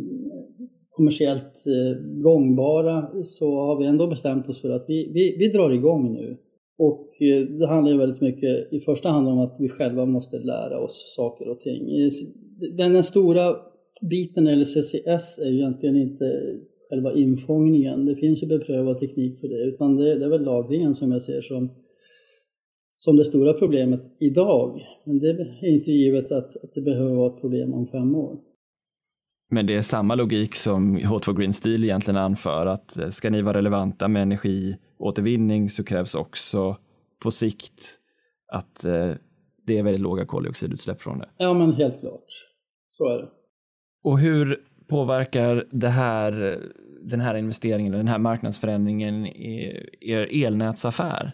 kommersiellt 0.96 1.66
eh, 1.66 2.02
gångbara 2.22 3.06
så 3.24 3.60
har 3.60 3.78
vi 3.78 3.86
ändå 3.86 4.06
bestämt 4.06 4.48
oss 4.48 4.60
för 4.60 4.70
att 4.70 4.84
vi, 4.88 5.10
vi, 5.14 5.36
vi 5.38 5.48
drar 5.48 5.70
igång 5.70 6.12
nu. 6.12 6.36
Och 6.78 7.22
eh, 7.22 7.42
det 7.42 7.66
handlar 7.66 7.92
ju 7.92 7.98
väldigt 7.98 8.20
mycket 8.20 8.72
i 8.72 8.80
första 8.80 9.08
hand 9.08 9.28
om 9.28 9.38
att 9.38 9.56
vi 9.58 9.68
själva 9.68 10.06
måste 10.06 10.38
lära 10.38 10.78
oss 10.78 11.14
saker 11.16 11.48
och 11.48 11.60
ting. 11.60 12.10
Den, 12.76 12.92
den 12.92 13.02
stora 13.02 13.56
biten 14.10 14.44
när 14.44 14.50
det 14.50 14.54
gäller 14.54 14.64
CCS 14.64 15.38
är 15.38 15.50
ju 15.50 15.56
egentligen 15.56 15.96
inte 15.96 16.56
själva 16.90 17.14
infångningen. 17.14 18.06
Det 18.06 18.16
finns 18.16 18.42
ju 18.42 18.46
beprövad 18.46 18.98
teknik 18.98 19.40
för 19.40 19.48
det, 19.48 19.62
utan 19.62 19.96
det, 19.96 20.18
det 20.18 20.24
är 20.24 20.28
väl 20.28 20.44
lagringen 20.44 20.94
som 20.94 21.12
jag 21.12 21.22
ser 21.22 21.40
som, 21.40 21.70
som 22.94 23.16
det 23.16 23.24
stora 23.24 23.52
problemet 23.52 24.00
idag. 24.18 24.80
Men 25.04 25.18
det 25.18 25.30
är 25.30 25.68
inte 25.68 25.92
givet 25.92 26.32
att, 26.32 26.56
att 26.56 26.74
det 26.74 26.80
behöver 26.80 27.14
vara 27.14 27.34
ett 27.34 27.40
problem 27.40 27.74
om 27.74 27.86
fem 27.86 28.14
år. 28.14 28.38
Men 29.48 29.66
det 29.66 29.74
är 29.74 29.82
samma 29.82 30.14
logik 30.14 30.54
som 30.54 30.98
H2 30.98 31.38
Green 31.38 31.52
Steel 31.52 31.84
egentligen 31.84 32.20
anför 32.20 32.66
att 32.66 32.98
eh, 32.98 33.08
ska 33.08 33.30
ni 33.30 33.42
vara 33.42 33.58
relevanta 33.58 34.08
med 34.08 34.22
energiåtervinning 34.22 35.70
så 35.70 35.84
krävs 35.84 36.14
också 36.14 36.76
på 37.22 37.30
sikt 37.30 37.98
att 38.52 38.84
eh, 38.84 39.10
det 39.66 39.78
är 39.78 39.82
väldigt 39.82 40.00
låga 40.00 40.24
koldioxidutsläpp 40.24 41.02
från 41.02 41.18
det. 41.18 41.28
Ja, 41.36 41.54
men 41.54 41.72
helt 41.72 42.00
klart. 42.00 42.24
Så 42.90 43.08
är 43.08 43.18
det. 43.18 43.28
Och 44.04 44.18
hur 44.18 44.62
påverkar 44.88 45.64
det 45.70 45.88
här, 45.88 46.60
den 47.02 47.20
här 47.20 47.34
investeringen, 47.34 47.92
den 47.92 48.08
här 48.08 48.18
marknadsförändringen 48.18 49.26
er 50.00 50.44
elnätsaffär? 50.44 51.32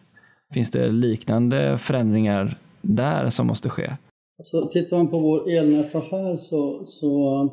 Finns 0.55 0.70
det 0.70 0.88
liknande 0.88 1.79
förändringar 1.79 2.57
där 2.81 3.29
som 3.29 3.46
måste 3.46 3.68
ske? 3.68 3.96
Alltså, 4.38 4.68
tittar 4.72 4.96
man 4.96 5.09
på 5.09 5.18
vår 5.18 5.51
elnätsaffär 5.51 6.37
så, 6.37 6.85
så 6.85 7.48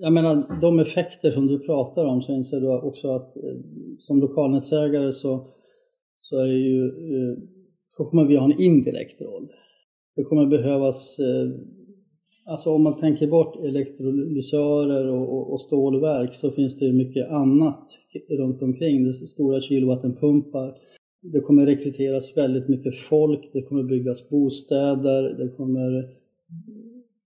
jag 0.00 0.12
menar 0.12 0.60
de 0.60 0.78
effekter 0.78 1.30
som 1.30 1.46
du 1.46 1.58
pratar 1.58 2.04
om 2.04 2.22
så 2.22 2.32
inser 2.32 2.60
du 2.60 2.68
också 2.68 3.10
att 3.10 3.36
eh, 3.36 3.56
som 3.98 4.20
lokalnätsägare 4.20 5.12
så, 5.12 5.46
så 6.18 6.38
är 6.38 6.46
ju, 6.46 6.84
eh, 6.86 7.38
så 7.96 8.04
kommer 8.04 8.24
vi 8.24 8.36
ha 8.36 8.44
en 8.44 8.60
indirekt 8.60 9.20
roll. 9.20 9.48
Det 10.16 10.22
kommer 10.22 10.46
behövas, 10.46 11.18
eh, 11.18 11.50
alltså 12.46 12.70
om 12.70 12.82
man 12.82 13.00
tänker 13.00 13.26
bort 13.26 13.64
elektrolysörer 13.64 15.08
och, 15.08 15.32
och, 15.32 15.52
och 15.52 15.60
stålverk 15.60 16.34
så 16.34 16.50
finns 16.50 16.78
det 16.78 16.84
ju 16.84 16.92
mycket 16.92 17.30
annat 17.30 17.88
runt 18.28 18.62
omkring. 18.62 19.04
Det 19.04 19.08
är 19.08 19.12
stora 19.12 19.60
kylvattenpumpar. 19.60 20.74
Det 21.22 21.40
kommer 21.40 21.66
rekryteras 21.66 22.36
väldigt 22.36 22.68
mycket 22.68 22.96
folk, 22.96 23.50
det 23.52 23.62
kommer 23.62 23.82
byggas 23.82 24.28
bostäder, 24.28 25.22
det 25.22 25.48
kommer 25.48 26.16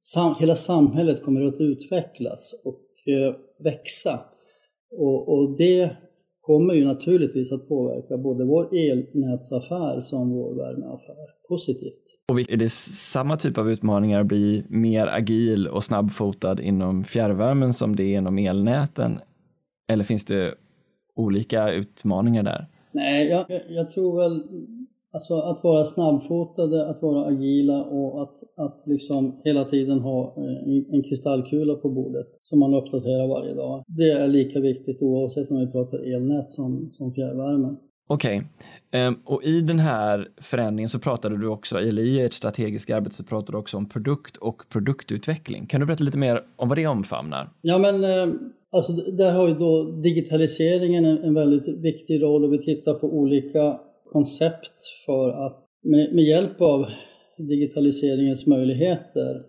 sam, 0.03 0.35
hela 0.41 0.57
samhället 0.57 1.25
kommer 1.25 1.43
att 1.43 1.61
utvecklas 1.61 2.63
och 2.65 3.13
eh, 3.13 3.35
växa. 3.65 4.21
Och, 4.91 5.29
och, 5.29 5.57
det 5.59 5.97
kommer 6.41 6.75
ju 6.75 6.85
naturligtvis 6.85 7.53
att 7.53 7.69
påverka 7.69 8.17
både 8.17 8.45
vår 8.45 8.77
elnätsaffär 8.77 10.01
som 10.01 10.31
vår 10.31 10.55
värmeaffär 10.55 11.17
positivt. 11.49 12.11
Och 12.33 12.41
är 12.41 12.57
det 12.57 12.73
samma 12.73 13.37
typ 13.37 13.59
av 13.59 13.71
utmaningar 13.71 14.21
att 14.21 14.27
bli 14.27 14.65
mer 14.69 15.07
agil 15.07 15.69
och 15.69 15.85
snabbfotad 15.85 16.61
inom 16.61 17.05
fjärrvärmen 17.05 17.73
som 17.73 17.97
det 17.97 18.03
är 18.03 18.19
inom 18.19 18.39
elnäten? 18.39 19.19
Eller 19.89 20.05
finns 20.05 20.25
det 20.25 20.55
olika 21.17 21.73
utmaningar 21.73 22.43
där? 22.43 22.67
Nej, 22.93 23.29
jag, 23.29 23.45
jag 23.69 23.93
tror 23.93 24.21
väl 24.23 24.43
Alltså 25.13 25.35
att 25.35 25.65
vara 25.65 25.87
snabbfotade, 25.87 26.87
att 26.87 27.03
vara 27.03 27.27
agila 27.27 27.85
och 27.85 28.23
att, 28.23 28.35
att 28.57 28.83
liksom 28.87 29.41
hela 29.45 29.65
tiden 29.65 29.99
ha 29.99 30.35
eh, 30.37 30.95
en 30.95 31.03
kristallkula 31.03 31.75
på 31.75 31.89
bordet 31.89 32.27
som 32.43 32.59
man 32.59 32.75
uppdaterar 32.75 33.29
varje 33.29 33.55
dag. 33.55 33.85
Det 33.87 34.11
är 34.11 34.29
lika 34.29 34.61
viktigt 34.61 35.03
oavsett 35.03 35.51
om 35.51 35.61
vi 35.61 35.67
pratar 35.67 36.15
elnät 36.15 36.51
som, 36.51 36.91
som 36.93 37.15
fjärrvärme. 37.15 37.77
Okej, 38.07 38.43
okay. 38.91 39.07
um, 39.07 39.21
och 39.25 39.45
i 39.45 39.61
den 39.61 39.79
här 39.79 40.29
förändringen 40.41 40.89
så 40.89 40.99
pratade 40.99 41.37
du 41.37 41.49
också, 41.49 41.79
eller 41.79 42.03
i 42.03 42.21
ert 42.21 42.33
strategiska 42.33 42.97
arbete 42.97 43.17
så 43.17 43.25
pratade 43.25 43.53
du 43.53 43.59
också 43.61 43.77
om 43.77 43.89
produkt 43.89 44.37
och 44.37 44.63
produktutveckling. 44.73 45.67
Kan 45.67 45.81
du 45.81 45.87
berätta 45.87 46.05
lite 46.05 46.19
mer 46.19 46.43
om 46.57 46.69
vad 46.69 46.79
det 46.79 46.87
omfamnar? 46.87 47.51
Ja 47.61 47.79
men 47.79 48.05
eh, 48.05 48.35
alltså 48.71 48.93
där 48.93 49.33
har 49.33 49.49
ju 49.49 49.55
då 49.55 49.85
digitaliseringen 49.85 51.05
en, 51.05 51.19
en 51.19 51.35
väldigt 51.35 51.79
viktig 51.79 52.23
roll 52.23 52.45
och 52.45 52.53
vi 52.53 52.59
tittar 52.59 52.95
på 52.95 53.07
olika 53.07 53.81
koncept 54.13 54.87
för 55.07 55.47
att 55.47 55.67
med, 55.83 56.15
med 56.15 56.25
hjälp 56.25 56.61
av 56.61 56.87
digitaliseringens 57.39 58.47
möjligheter 58.47 59.43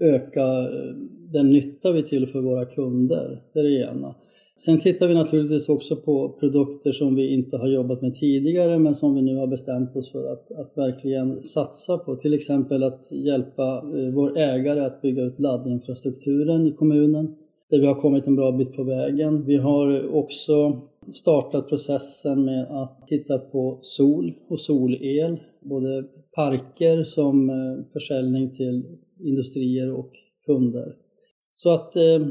öka 0.00 0.42
eh, 0.42 0.94
den 1.32 1.50
nytta 1.50 1.92
vi 1.92 2.02
tillför 2.02 2.40
våra 2.40 2.64
kunder. 2.64 3.42
Det 3.52 3.60
är 3.60 3.64
det 3.64 3.80
ena. 3.80 4.14
Sen 4.56 4.80
tittar 4.80 5.08
vi 5.08 5.14
naturligtvis 5.14 5.68
också 5.68 5.96
på 5.96 6.28
produkter 6.40 6.92
som 6.92 7.14
vi 7.14 7.34
inte 7.34 7.56
har 7.56 7.68
jobbat 7.68 8.02
med 8.02 8.14
tidigare 8.14 8.78
men 8.78 8.94
som 8.94 9.14
vi 9.14 9.22
nu 9.22 9.36
har 9.36 9.46
bestämt 9.46 9.96
oss 9.96 10.12
för 10.12 10.32
att, 10.32 10.52
att 10.52 10.72
verkligen 10.78 11.44
satsa 11.44 11.98
på. 11.98 12.16
Till 12.16 12.34
exempel 12.34 12.82
att 12.82 13.12
hjälpa 13.12 13.76
eh, 13.96 14.14
vår 14.14 14.38
ägare 14.38 14.80
att 14.80 15.02
bygga 15.02 15.22
ut 15.22 15.40
laddinfrastrukturen 15.40 16.66
i 16.66 16.72
kommunen 16.72 17.34
där 17.70 17.78
vi 17.78 17.86
har 17.86 17.94
kommit 17.94 18.26
en 18.26 18.36
bra 18.36 18.52
bit 18.52 18.76
på 18.76 18.82
vägen. 18.82 19.44
Vi 19.46 19.56
har 19.56 20.14
också 20.14 20.80
startat 21.12 21.68
processen 21.68 22.44
med 22.44 22.70
att 22.70 23.08
titta 23.08 23.38
på 23.38 23.78
sol 23.82 24.34
och 24.48 24.60
solel, 24.60 25.40
både 25.60 26.04
parker 26.34 27.04
som 27.04 27.50
eh, 27.50 27.92
försäljning 27.92 28.56
till 28.56 28.98
industrier 29.20 29.92
och 29.92 30.12
kunder. 30.46 30.96
Så 31.54 31.70
att 31.70 31.96
eh, 31.96 32.26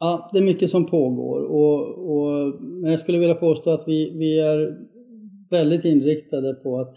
ja, 0.00 0.30
det 0.32 0.38
är 0.38 0.44
mycket 0.44 0.70
som 0.70 0.86
pågår 0.86 1.40
och, 1.40 2.10
och 2.10 2.62
men 2.62 2.90
jag 2.90 3.00
skulle 3.00 3.18
vilja 3.18 3.34
påstå 3.34 3.70
att 3.70 3.88
vi, 3.88 4.10
vi 4.18 4.40
är 4.40 4.88
väldigt 5.50 5.84
inriktade 5.84 6.54
på 6.54 6.80
att, 6.80 6.96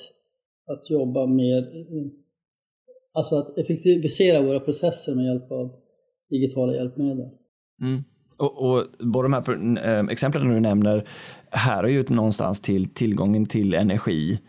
att 0.68 0.90
jobba 0.90 1.26
med, 1.26 1.68
alltså 3.14 3.36
att 3.36 3.58
effektivisera 3.58 4.42
våra 4.42 4.60
processer 4.60 5.16
med 5.16 5.26
hjälp 5.26 5.52
av 5.52 5.70
digitala 6.30 6.76
hjälpmedel. 6.76 7.30
Mm. 7.82 8.04
Och, 8.38 8.72
och 8.72 8.86
båda 9.00 9.24
de 9.30 9.34
här 9.34 10.00
eh, 10.00 10.06
exemplen 10.10 10.50
du 10.50 10.60
nämner 10.60 11.06
här 11.52 11.84
är 11.84 11.88
ju 11.88 12.06
någonstans 12.10 12.60
till 12.60 12.90
tillgången 12.90 13.46
till 13.46 13.74
energi. 13.74 14.40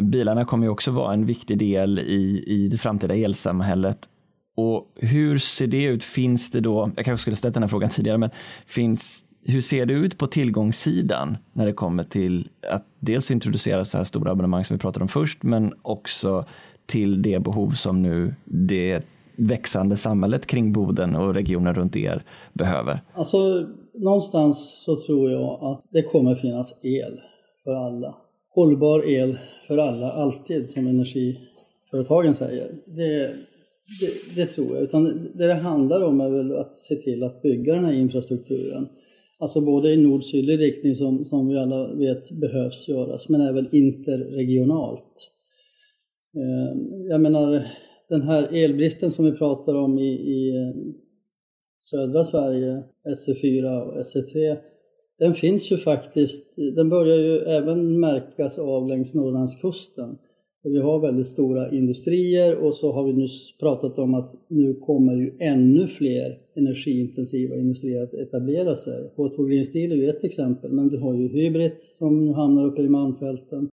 Bilarna 0.00 0.44
kommer 0.44 0.66
ju 0.66 0.70
också 0.70 0.90
vara 0.90 1.12
en 1.12 1.26
viktig 1.26 1.58
del 1.58 1.98
i, 1.98 2.44
i 2.46 2.68
det 2.68 2.78
framtida 2.78 3.14
elsamhället. 3.14 4.08
Och 4.56 4.92
hur 4.96 5.38
ser 5.38 5.66
det 5.66 5.82
ut? 5.82 6.04
Finns 6.04 6.50
det 6.50 6.60
då, 6.60 6.90
jag 6.96 7.04
kanske 7.04 7.22
skulle 7.22 7.36
ställt 7.36 7.54
den 7.54 7.62
här 7.62 7.68
frågan 7.70 7.90
tidigare, 7.90 8.18
men 8.18 8.30
finns, 8.66 9.24
hur 9.46 9.60
ser 9.60 9.86
det 9.86 9.94
ut 9.94 10.18
på 10.18 10.26
tillgångssidan 10.26 11.36
när 11.52 11.66
det 11.66 11.72
kommer 11.72 12.04
till 12.04 12.48
att 12.70 12.84
dels 13.00 13.30
introducera 13.30 13.84
så 13.84 13.96
här 13.96 14.04
stora 14.04 14.30
abonnemang 14.30 14.64
som 14.64 14.76
vi 14.76 14.80
pratade 14.80 15.02
om 15.02 15.08
först, 15.08 15.42
men 15.42 15.74
också 15.82 16.44
till 16.86 17.22
det 17.22 17.42
behov 17.42 17.70
som 17.70 18.02
nu 18.02 18.34
det 18.44 19.06
växande 19.38 19.96
samhället 19.96 20.46
kring 20.46 20.72
Boden 20.72 21.16
och 21.16 21.34
regionen 21.34 21.74
runt 21.74 21.96
er 21.96 22.22
behöver? 22.52 23.00
Alltså, 23.14 23.66
någonstans 23.94 24.82
så 24.84 24.96
tror 24.96 25.30
jag 25.30 25.58
att 25.62 25.84
det 25.92 26.02
kommer 26.02 26.34
finnas 26.34 26.74
el 26.82 27.20
för 27.64 27.74
alla. 27.74 28.14
Hållbar 28.54 29.08
el 29.08 29.38
för 29.66 29.78
alla, 29.78 30.10
alltid, 30.10 30.70
som 30.70 30.86
energiföretagen 30.86 32.34
säger. 32.34 32.74
Det, 32.86 33.18
det, 34.00 34.36
det, 34.36 34.46
tror 34.46 34.74
jag. 34.74 34.82
Utan 34.82 35.04
det 35.34 35.46
det 35.46 35.54
handlar 35.54 36.04
om 36.04 36.20
är 36.20 36.28
väl 36.28 36.56
att 36.56 36.74
se 36.74 36.94
till 36.94 37.24
att 37.24 37.42
bygga 37.42 37.74
den 37.74 37.84
här 37.84 37.92
infrastrukturen. 37.92 38.88
Alltså 39.38 39.60
både 39.60 39.92
i 39.92 39.96
nord-sydlig 39.96 40.60
riktning 40.60 40.94
som, 40.94 41.24
som 41.24 41.48
vi 41.48 41.58
alla 41.58 41.94
vet 41.94 42.30
behövs 42.30 42.88
göras, 42.88 43.28
men 43.28 43.40
även 43.40 43.74
interregionalt. 43.74 45.30
Ehm, 46.36 47.08
jag 47.08 47.20
menar, 47.20 47.66
den 48.08 48.22
här 48.22 48.54
elbristen 48.54 49.12
som 49.12 49.24
vi 49.24 49.32
pratar 49.32 49.74
om 49.74 49.98
i, 49.98 50.12
i 50.12 50.56
eh, 50.56 50.94
södra 51.80 52.24
Sverige, 52.24 52.82
SE4 53.04 53.80
och 53.80 53.94
SE3, 53.94 54.56
den 55.18 55.34
finns 55.34 55.72
ju 55.72 55.76
faktiskt, 55.76 56.56
den 56.56 56.88
börjar 56.88 57.16
ju 57.16 57.38
även 57.38 58.00
märkas 58.00 58.58
av 58.58 58.88
längs 58.88 59.14
Norrlandskusten. 59.14 60.18
Vi 60.62 60.78
har 60.78 61.00
väldigt 61.00 61.26
stora 61.26 61.70
industrier 61.70 62.56
och 62.56 62.74
så 62.74 62.92
har 62.92 63.04
vi 63.04 63.12
nyss 63.12 63.58
pratat 63.58 63.98
om 63.98 64.14
att 64.14 64.34
nu 64.48 64.74
kommer 64.74 65.14
ju 65.14 65.36
ännu 65.38 65.86
fler 65.86 66.38
energiintensiva 66.54 67.56
industrier 67.56 68.02
att 68.02 68.14
etablera 68.14 68.76
sig. 68.76 69.10
H2 69.16 69.48
Green 69.48 69.66
Steel 69.66 69.92
är 69.92 69.96
ju 69.96 70.10
ett 70.10 70.24
exempel, 70.24 70.72
men 70.72 70.88
du 70.88 70.98
har 70.98 71.14
ju 71.14 71.28
Hybrid 71.28 71.72
som 71.98 72.26
nu 72.26 72.32
hamnar 72.32 72.66
uppe 72.66 72.82
i 72.82 72.88
Malmfälten. 72.88 73.68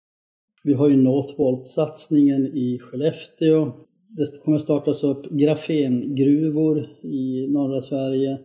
Vi 0.64 0.72
har 0.72 0.88
ju 0.88 0.96
Northvolt-satsningen 0.96 2.46
i 2.46 2.78
Skellefteå 2.78 3.72
det 4.16 4.44
kommer 4.44 4.58
startas 4.58 5.04
upp 5.04 5.30
grafengruvor 5.30 6.88
i 7.02 7.46
norra 7.48 7.80
Sverige. 7.80 8.38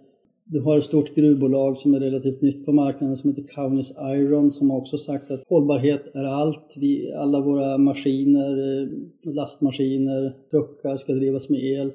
Du 0.45 0.62
har 0.62 0.77
ett 0.77 0.84
stort 0.84 1.15
gruvbolag 1.15 1.77
som 1.77 1.93
är 1.93 1.99
relativt 1.99 2.41
nytt 2.41 2.65
på 2.65 2.71
marknaden 2.71 3.17
som 3.17 3.29
heter 3.29 3.53
Kaunis 3.53 3.93
Iron 4.15 4.51
som 4.51 4.69
har 4.69 4.77
också 4.77 4.97
sagt 4.97 5.32
att 5.32 5.43
hållbarhet 5.49 6.15
är 6.15 6.23
allt. 6.23 6.73
Vi, 6.75 7.13
alla 7.13 7.39
våra 7.39 7.77
maskiner, 7.77 8.82
eh, 8.82 8.89
lastmaskiner, 9.34 10.34
truckar 10.51 10.97
ska 10.97 11.13
drivas 11.13 11.49
med 11.49 11.63
el. 11.63 11.91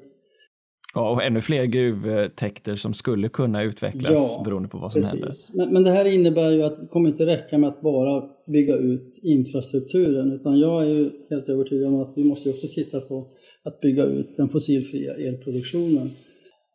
Ja, 0.93 1.11
och 1.11 1.23
ännu 1.23 1.41
fler 1.41 1.65
gruvtäkter 1.65 2.75
som 2.75 2.93
skulle 2.93 3.29
kunna 3.29 3.63
utvecklas 3.63 4.35
ja, 4.37 4.41
beroende 4.45 4.69
på 4.69 4.77
vad 4.77 4.91
som 4.91 5.01
precis. 5.01 5.19
händer. 5.19 5.33
Men, 5.53 5.73
men 5.73 5.83
det 5.83 5.91
här 5.91 6.05
innebär 6.05 6.51
ju 6.51 6.63
att 6.63 6.81
det 6.81 6.87
kommer 6.87 7.09
inte 7.09 7.25
räcka 7.25 7.57
med 7.57 7.69
att 7.69 7.81
bara 7.81 8.23
bygga 8.47 8.75
ut 8.75 9.19
infrastrukturen 9.23 10.31
utan 10.31 10.59
jag 10.59 10.83
är 10.83 10.89
ju 10.89 11.09
helt 11.29 11.49
övertygad 11.49 11.87
om 11.87 12.01
att 12.01 12.13
vi 12.15 12.23
måste 12.23 12.49
också 12.49 12.67
titta 12.67 13.01
på 13.01 13.27
att 13.65 13.81
bygga 13.81 14.03
ut 14.03 14.35
den 14.37 14.49
fossilfria 14.49 15.13
elproduktionen. 15.13 16.09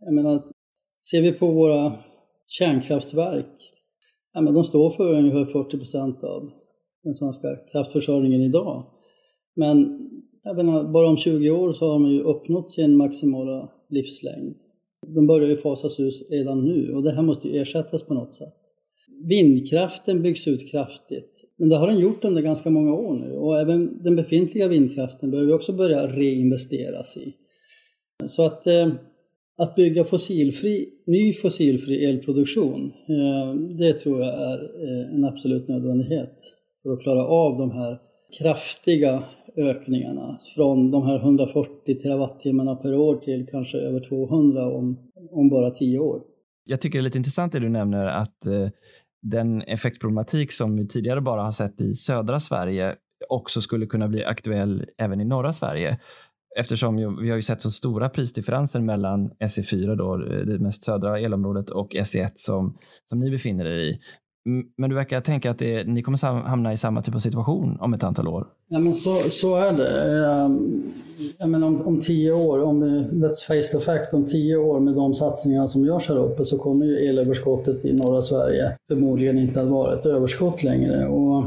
Jag 0.01 0.15
menar, 0.15 0.43
ser 1.11 1.23
vi 1.23 1.33
på 1.33 1.47
våra 1.51 1.93
kärnkraftverk, 2.47 3.73
ja, 4.33 4.41
men 4.41 4.55
de 4.55 4.65
står 4.65 4.91
för 4.91 5.13
ungefär 5.13 5.53
40 5.53 5.79
procent 5.79 6.25
av 6.25 6.51
den 7.03 7.15
svenska 7.15 7.57
kraftförsörjningen 7.73 8.41
idag. 8.41 8.85
Men 9.57 10.09
jag 10.43 10.57
menar, 10.57 10.85
bara 10.85 11.09
om 11.09 11.17
20 11.17 11.51
år 11.51 11.73
så 11.73 11.87
har 11.87 11.93
de 11.93 12.11
ju 12.11 12.23
uppnått 12.23 12.71
sin 12.71 12.97
maximala 12.97 13.69
livslängd. 13.89 14.55
De 15.07 15.27
börjar 15.27 15.49
ju 15.49 15.57
fasas 15.57 16.01
ut 16.01 16.27
redan 16.31 16.65
nu 16.65 16.95
och 16.95 17.03
det 17.03 17.13
här 17.13 17.23
måste 17.23 17.49
ju 17.49 17.61
ersättas 17.61 18.03
på 18.03 18.15
något 18.15 18.33
sätt. 18.33 18.60
Vindkraften 19.29 20.23
byggs 20.23 20.49
ut 20.49 20.71
kraftigt, 20.71 21.45
men 21.57 21.69
det 21.69 21.77
har 21.77 21.87
den 21.87 21.99
gjort 21.99 22.25
under 22.25 22.43
ganska 22.43 22.71
många 22.71 22.95
år 22.95 23.15
nu 23.15 23.33
och 23.33 23.61
även 23.61 24.03
den 24.03 24.17
befintliga 24.17 24.69
vindkraften 24.69 25.31
behöver 25.31 25.47
vi 25.47 25.53
också 25.53 25.73
börja 25.73 26.07
reinvesteras 26.07 27.17
i. 27.17 27.35
Så 28.29 28.45
att, 28.45 28.67
eh, 28.67 28.93
att 29.59 29.75
bygga 29.75 30.05
fossilfri, 30.05 30.89
ny 31.07 31.35
fossilfri 31.35 32.05
elproduktion, 32.05 32.93
eh, 33.09 33.55
det 33.55 33.93
tror 33.93 34.21
jag 34.21 34.35
är 34.35 34.59
eh, 34.59 35.15
en 35.15 35.25
absolut 35.25 35.69
nödvändighet 35.69 36.37
för 36.83 36.93
att 36.93 37.01
klara 37.03 37.25
av 37.25 37.59
de 37.59 37.71
här 37.71 37.99
kraftiga 38.39 39.25
ökningarna 39.57 40.39
från 40.55 40.91
de 40.91 41.03
här 41.03 41.19
140 41.19 41.95
terawattimmarna 42.03 42.77
per 42.77 42.95
år 42.95 43.17
till 43.17 43.47
kanske 43.51 43.79
över 43.79 44.01
200 44.01 44.71
om, 44.71 45.11
om 45.31 45.49
bara 45.49 45.71
tio 45.71 45.99
år. 45.99 46.23
Jag 46.65 46.81
tycker 46.81 46.99
det 46.99 47.01
är 47.01 47.05
lite 47.05 47.19
intressant 47.19 47.53
det 47.53 47.59
du 47.59 47.69
nämner 47.69 48.07
att 48.07 48.47
eh, 48.47 48.69
den 49.23 49.63
effektproblematik 49.63 50.53
som 50.53 50.77
vi 50.77 50.89
tidigare 50.89 51.21
bara 51.21 51.43
har 51.43 51.53
sett 51.53 51.81
i 51.81 51.95
södra 51.95 52.41
Sverige 52.41 52.97
också 53.29 53.63
skulle 53.63 53.87
kunna 53.87 54.09
bli 54.09 54.25
aktuell 54.25 54.85
även 54.99 55.21
i 55.21 55.25
norra 55.25 55.53
Sverige. 55.53 55.99
Eftersom 56.59 56.97
vi 56.97 57.31
har 57.31 57.37
ju 57.37 57.43
sett 57.43 57.61
så 57.61 57.71
stora 57.71 58.09
prisdifferenser 58.09 58.81
mellan 58.81 59.31
SE4, 59.31 59.97
då, 59.97 60.15
eh, 60.15 60.47
det 60.47 60.59
mest 60.59 60.83
södra 60.83 61.19
elområdet, 61.19 61.71
och 61.71 61.95
SE1 61.95 62.31
som, 62.35 62.79
som 63.05 63.21
ni 63.21 63.31
befinner 63.31 63.65
er 63.65 63.79
i. 63.79 64.01
Men 64.77 64.91
du 64.91 64.97
verkar 64.97 65.21
tänka 65.21 65.51
att 65.51 65.59
det, 65.59 65.85
ni 65.85 66.03
kommer 66.03 66.47
hamna 66.49 66.73
i 66.73 66.77
samma 66.77 67.03
typ 67.03 67.15
av 67.15 67.19
situation 67.19 67.77
om 67.81 67.95
ett 67.95 68.03
antal 68.03 68.29
år? 68.29 68.47
Ja, 68.69 68.79
men 68.79 68.93
så, 68.93 69.15
så 69.15 69.57
är 69.57 69.73
det. 69.73 70.23
Ehm, 70.27 70.83
jag 71.39 71.49
menar, 71.49 71.67
om, 71.67 71.87
om 71.87 72.01
tio 72.01 72.33
år, 72.33 72.63
om 72.63 72.85
let's 73.13 73.47
face 73.47 73.79
the 73.79 73.85
fact, 73.85 74.15
om 74.15 74.27
tio 74.27 74.57
år 74.57 74.81
med 74.81 74.95
de 74.95 75.15
satsningar 75.15 75.67
som 75.67 75.85
görs 75.85 76.09
här 76.09 76.19
uppe 76.19 76.45
så 76.45 76.59
kommer 76.59 76.87
ju 76.87 77.09
elöverskottet 77.09 77.85
i 77.85 77.93
norra 77.93 78.23
Sverige 78.23 78.77
förmodligen 78.89 79.39
inte 79.39 79.61
att 79.61 79.69
vara 79.69 79.99
ett 79.99 80.07
överskott 80.07 80.63
längre. 80.63 81.07
Och 81.07 81.45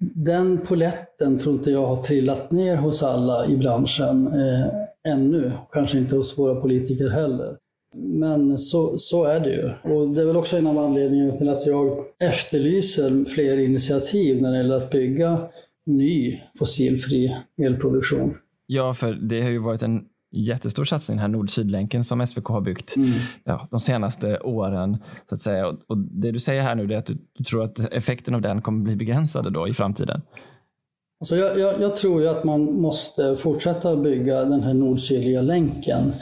den 0.00 0.58
poletten 0.58 1.38
tror 1.38 1.54
inte 1.54 1.70
jag 1.70 1.86
har 1.86 2.02
trillat 2.02 2.50
ner 2.50 2.76
hos 2.76 3.02
alla 3.02 3.46
i 3.46 3.56
branschen 3.56 4.26
eh, 4.26 5.12
ännu. 5.12 5.52
Kanske 5.72 5.98
inte 5.98 6.16
hos 6.16 6.38
våra 6.38 6.60
politiker 6.60 7.08
heller. 7.08 7.56
Men 7.94 8.58
så, 8.58 8.98
så 8.98 9.24
är 9.24 9.40
det 9.40 9.50
ju. 9.50 9.92
Och 9.94 10.08
det 10.08 10.20
är 10.20 10.26
väl 10.26 10.36
också 10.36 10.56
en 10.56 10.66
av 10.66 10.78
anledningarna 10.78 11.36
till 11.36 11.48
att 11.48 11.66
jag 11.66 11.98
efterlyser 12.20 13.24
fler 13.34 13.58
initiativ 13.58 14.42
när 14.42 14.50
det 14.50 14.56
gäller 14.56 14.76
att 14.76 14.90
bygga 14.90 15.48
ny 15.86 16.40
fossilfri 16.58 17.36
elproduktion. 17.62 18.34
Ja, 18.66 18.94
för 18.94 19.12
det 19.12 19.42
har 19.42 19.50
ju 19.50 19.58
varit 19.58 19.82
en 19.82 20.04
jättestor 20.30 20.84
satsning, 20.84 21.18
här 21.18 21.28
nord-sydlänken 21.28 22.04
som 22.04 22.26
SVK 22.26 22.46
har 22.46 22.60
byggt 22.60 22.96
mm. 22.96 23.10
ja, 23.44 23.68
de 23.70 23.80
senaste 23.80 24.38
åren. 24.40 24.96
så 25.28 25.34
att 25.34 25.40
säga. 25.40 25.66
Och, 25.66 25.78
och, 25.86 25.98
Det 25.98 26.30
du 26.30 26.38
säger 26.38 26.62
här 26.62 26.74
nu 26.74 26.94
är 26.94 26.98
att 26.98 27.06
du, 27.06 27.18
du, 27.32 27.44
tror 27.44 27.62
att 27.62 27.78
effekten 27.78 28.34
av 28.34 28.40
den 28.40 28.62
kommer 28.62 28.84
bli 28.84 28.96
begränsade 28.96 29.50
då 29.50 29.68
i 29.68 29.74
framtiden. 29.74 30.22
Alltså 31.20 31.36
jag, 31.36 31.58
jag, 31.58 31.82
jag 31.82 31.96
tror 31.96 32.22
ju 32.22 32.28
att 32.28 32.44
man 32.44 32.80
måste 32.80 33.36
fortsätta 33.36 33.96
bygga 33.96 34.44
den 34.44 34.60
här 34.60 34.74
nord-sydliga 34.74 35.42
länken. 35.42 36.12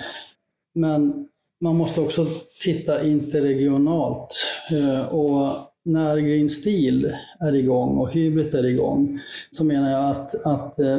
Men 0.74 1.28
man 1.62 1.76
måste 1.76 2.00
också 2.00 2.26
titta 2.60 3.04
interregionalt. 3.04 4.34
Eh, 4.72 5.06
och 5.14 5.66
när 5.84 6.16
Green 6.16 6.48
Steel 6.48 7.16
är 7.40 7.54
igång 7.54 7.98
och 7.98 8.12
Hybrid 8.12 8.54
är 8.54 8.66
igång 8.66 9.20
så 9.50 9.64
menar 9.64 9.90
jag 9.90 10.10
att, 10.10 10.34
att 10.46 10.78
eh, 10.78 10.98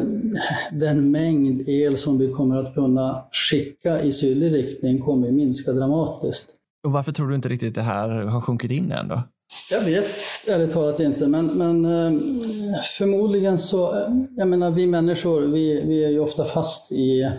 den 0.72 1.12
mängd 1.12 1.70
el 1.70 1.98
som 1.98 2.18
vi 2.18 2.34
kommer 2.34 2.58
att 2.58 2.74
kunna 2.74 3.24
skicka 3.32 4.02
i 4.02 4.12
sydlig 4.12 4.54
riktning 4.54 5.02
kommer 5.02 5.28
att 5.28 5.34
minska 5.34 5.72
dramatiskt. 5.72 6.50
Och 6.84 6.92
varför 6.92 7.12
tror 7.12 7.28
du 7.28 7.36
inte 7.36 7.50
riktigt 7.50 7.76
det 7.76 7.82
här 7.82 8.10
har 8.10 8.42
sjunkit 8.42 8.72
in 8.72 8.92
än 8.92 9.08
då? 9.08 9.24
Jag 9.72 9.82
vet 9.82 10.06
ärligt 10.48 10.72
talat 10.72 11.00
inte, 11.00 11.28
men, 11.28 11.46
men 11.46 11.86
eh, 11.86 12.22
förmodligen 12.98 13.60
så, 13.60 14.08
jag 14.38 14.48
menar 14.48 14.72
vi 14.72 14.88
människor, 14.88 15.42
vi, 15.42 15.82
vi 15.86 16.06
är 16.06 16.10
ju 16.10 16.20
ofta 16.20 16.46
fast 16.46 16.92
i, 16.92 17.32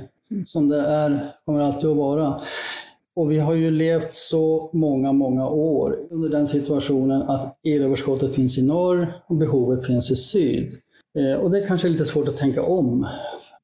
som 0.46 0.68
det 0.68 0.81
är, 0.81 1.20
kommer 1.44 1.61
alltid 1.61 1.90
att 1.90 1.96
vara, 1.96 2.40
och 3.18 3.31
vi 3.31 3.38
har 3.38 3.54
ju 3.54 3.70
levt 3.70 4.12
så 4.12 4.70
många, 4.72 5.12
många 5.12 5.48
år 5.48 5.96
under 6.11 6.28
den 6.28 6.48
situationen 6.48 7.22
att 7.22 7.59
elöverskottet 7.64 8.35
finns 8.35 8.59
i 8.59 8.62
norr 8.62 9.09
och 9.26 9.37
behovet 9.37 9.87
finns 9.87 10.11
i 10.11 10.16
syd. 10.16 10.72
Eh, 11.18 11.40
och 11.40 11.50
det 11.50 11.59
är 11.59 11.66
kanske 11.66 11.88
är 11.88 11.90
lite 11.90 12.04
svårt 12.04 12.28
att 12.28 12.37
tänka 12.37 12.62
om. 12.62 13.07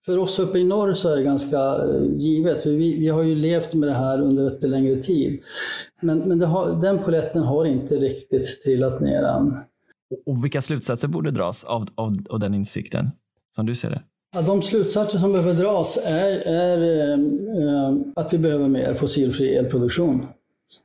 För 0.06 0.18
oss 0.18 0.38
uppe 0.38 0.58
i 0.58 0.64
norr 0.64 0.92
så 0.92 1.08
är 1.08 1.16
det 1.16 1.22
ganska 1.22 1.58
eh, 1.58 2.04
givet, 2.18 2.62
för 2.62 2.70
vi, 2.70 2.98
vi 2.98 3.08
har 3.08 3.22
ju 3.22 3.34
levt 3.34 3.74
med 3.74 3.88
det 3.88 3.94
här 3.94 4.20
under 4.20 4.50
ett 4.50 4.62
längre 4.62 5.02
tid. 5.02 5.40
Men, 6.02 6.18
men 6.18 6.42
har, 6.42 6.80
den 6.82 6.98
poletten 6.98 7.42
har 7.42 7.64
inte 7.64 7.96
riktigt 7.96 8.62
trillat 8.64 9.00
ner 9.00 9.22
än. 9.22 9.56
Och 10.26 10.44
vilka 10.44 10.60
slutsatser 10.60 11.08
borde 11.08 11.30
dras 11.30 11.64
av, 11.64 11.88
av, 11.94 12.16
av 12.30 12.40
den 12.40 12.54
insikten, 12.54 13.10
som 13.56 13.66
du 13.66 13.74
ser 13.74 13.90
det? 13.90 14.02
Ja, 14.34 14.42
de 14.42 14.62
slutsatser 14.62 15.18
som 15.18 15.32
behöver 15.32 15.54
dras 15.54 15.98
är, 16.04 16.30
är 16.46 16.82
eh, 16.82 17.94
att 18.16 18.32
vi 18.32 18.38
behöver 18.38 18.68
mer 18.68 18.94
fossilfri 18.94 19.56
elproduktion. 19.56 20.26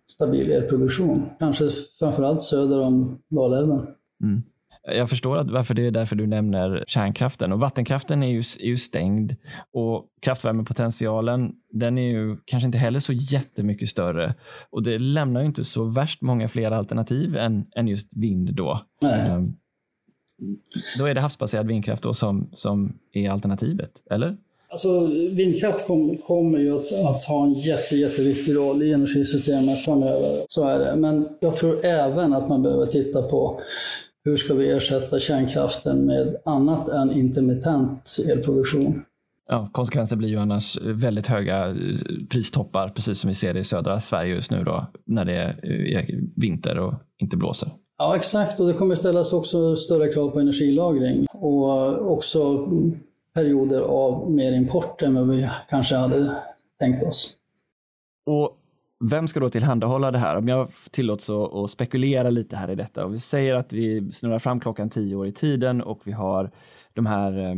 Stabil 0.07 0.51
elproduktion. 0.51 1.29
Kanske 1.39 1.69
framförallt 1.99 2.41
söder 2.41 2.79
om 2.81 3.19
Dalälven. 3.29 3.87
Mm. 4.23 4.43
Jag 4.83 5.09
förstår 5.09 5.37
att 5.37 5.51
varför 5.51 5.73
det 5.73 5.87
är 5.87 5.91
därför 5.91 6.15
du 6.15 6.27
nämner 6.27 6.83
kärnkraften. 6.87 7.51
Och 7.51 7.59
vattenkraften 7.59 8.23
är 8.23 8.27
ju, 8.27 8.39
är 8.39 8.67
ju 8.67 8.77
stängd 8.77 9.35
och 9.73 10.05
kraftvärmepotentialen 10.21 11.51
den 11.71 11.97
är 11.97 12.11
ju 12.11 12.37
kanske 12.45 12.65
inte 12.65 12.77
heller 12.77 12.99
så 12.99 13.13
jättemycket 13.13 13.89
större. 13.89 14.35
Och 14.69 14.83
det 14.83 14.99
lämnar 14.99 15.41
ju 15.41 15.47
inte 15.47 15.63
så 15.63 15.83
värst 15.83 16.21
många 16.21 16.47
fler 16.47 16.71
alternativ 16.71 17.35
än, 17.35 17.65
än 17.75 17.87
just 17.87 18.17
vind 18.17 18.55
då. 18.55 18.85
Nej. 19.01 19.31
Um, 19.31 19.55
då 20.97 21.05
är 21.05 21.13
det 21.13 21.21
havsbaserad 21.21 21.67
vindkraft 21.67 22.03
då 22.03 22.13
som, 22.13 22.49
som 22.53 22.93
är 23.13 23.29
alternativet, 23.29 23.91
eller? 24.11 24.37
Alltså, 24.71 25.05
vindkraft 25.31 25.87
kom, 25.87 26.17
kommer 26.17 26.59
ju 26.59 26.77
att, 26.77 26.93
att, 27.05 27.23
ha 27.23 27.45
en 27.45 27.53
jätte, 27.53 27.95
jätteviktig 27.95 28.55
roll 28.55 28.83
i 28.83 28.93
energisystemet 28.93 29.85
framöver. 29.85 30.45
Så 30.47 30.67
är 30.67 30.79
det. 30.79 30.95
Men 30.95 31.27
jag 31.39 31.55
tror 31.55 31.85
även 31.85 32.33
att 32.33 32.49
man 32.49 32.63
behöver 32.63 32.85
titta 32.85 33.21
på 33.21 33.61
hur 34.23 34.37
ska 34.37 34.53
vi 34.53 34.71
ersätta 34.71 35.19
kärnkraften 35.19 36.05
med 36.05 36.35
annat 36.45 36.89
än 36.89 37.11
intermittent 37.11 38.17
elproduktion. 38.31 39.01
Ja, 39.47 39.69
konsekvensen 39.73 40.17
blir 40.17 40.29
ju 40.29 40.37
annars 40.37 40.77
väldigt 40.81 41.27
höga 41.27 41.67
eh, 41.67 41.75
pristoppar, 42.29 42.89
precis 42.89 43.19
som 43.19 43.27
vi 43.27 43.33
ser 43.33 43.53
det 43.53 43.59
i 43.59 43.63
södra 43.63 43.99
Sverige 43.99 44.35
just 44.35 44.51
nu 44.51 44.63
då, 44.63 44.87
när 45.05 45.25
det 45.25 45.33
är 45.33 45.55
vinter 46.35 46.79
och 46.79 46.93
inte 47.17 47.37
blåser. 47.37 47.69
Ja, 47.99 48.15
exakt. 48.15 48.59
Och 48.59 48.67
det 48.67 48.73
kommer 48.73 48.95
ställas 48.95 49.33
också 49.33 49.75
större 49.75 50.13
krav 50.13 50.29
på 50.29 50.39
energilagring 50.39 51.25
och 51.33 52.11
också 52.11 52.69
perioder 53.33 53.81
av 53.81 54.31
mer 54.31 54.51
import 54.51 55.01
än 55.01 55.15
vad 55.15 55.27
vi 55.27 55.49
kanske 55.69 55.95
hade 55.95 56.35
tänkt 56.79 57.03
oss. 57.03 57.35
Och 58.25 58.57
vem 59.11 59.27
ska 59.27 59.39
då 59.39 59.49
tillhandahålla 59.49 60.11
det 60.11 60.17
här? 60.17 60.35
Om 60.35 60.47
jag 60.47 60.71
tillåts 60.91 61.29
att 61.29 61.69
spekulera 61.69 62.29
lite 62.29 62.55
här 62.55 62.71
i 62.71 62.75
detta 62.75 63.05
och 63.05 63.13
vi 63.13 63.19
säger 63.19 63.55
att 63.55 63.73
vi 63.73 64.11
snurrar 64.11 64.39
fram 64.39 64.59
klockan 64.59 64.89
tio 64.89 65.15
år 65.15 65.27
i 65.27 65.31
tiden 65.31 65.81
och 65.81 66.01
vi 66.03 66.11
har 66.11 66.51
de 66.99 67.05
här 67.05 67.49
eh, 67.49 67.55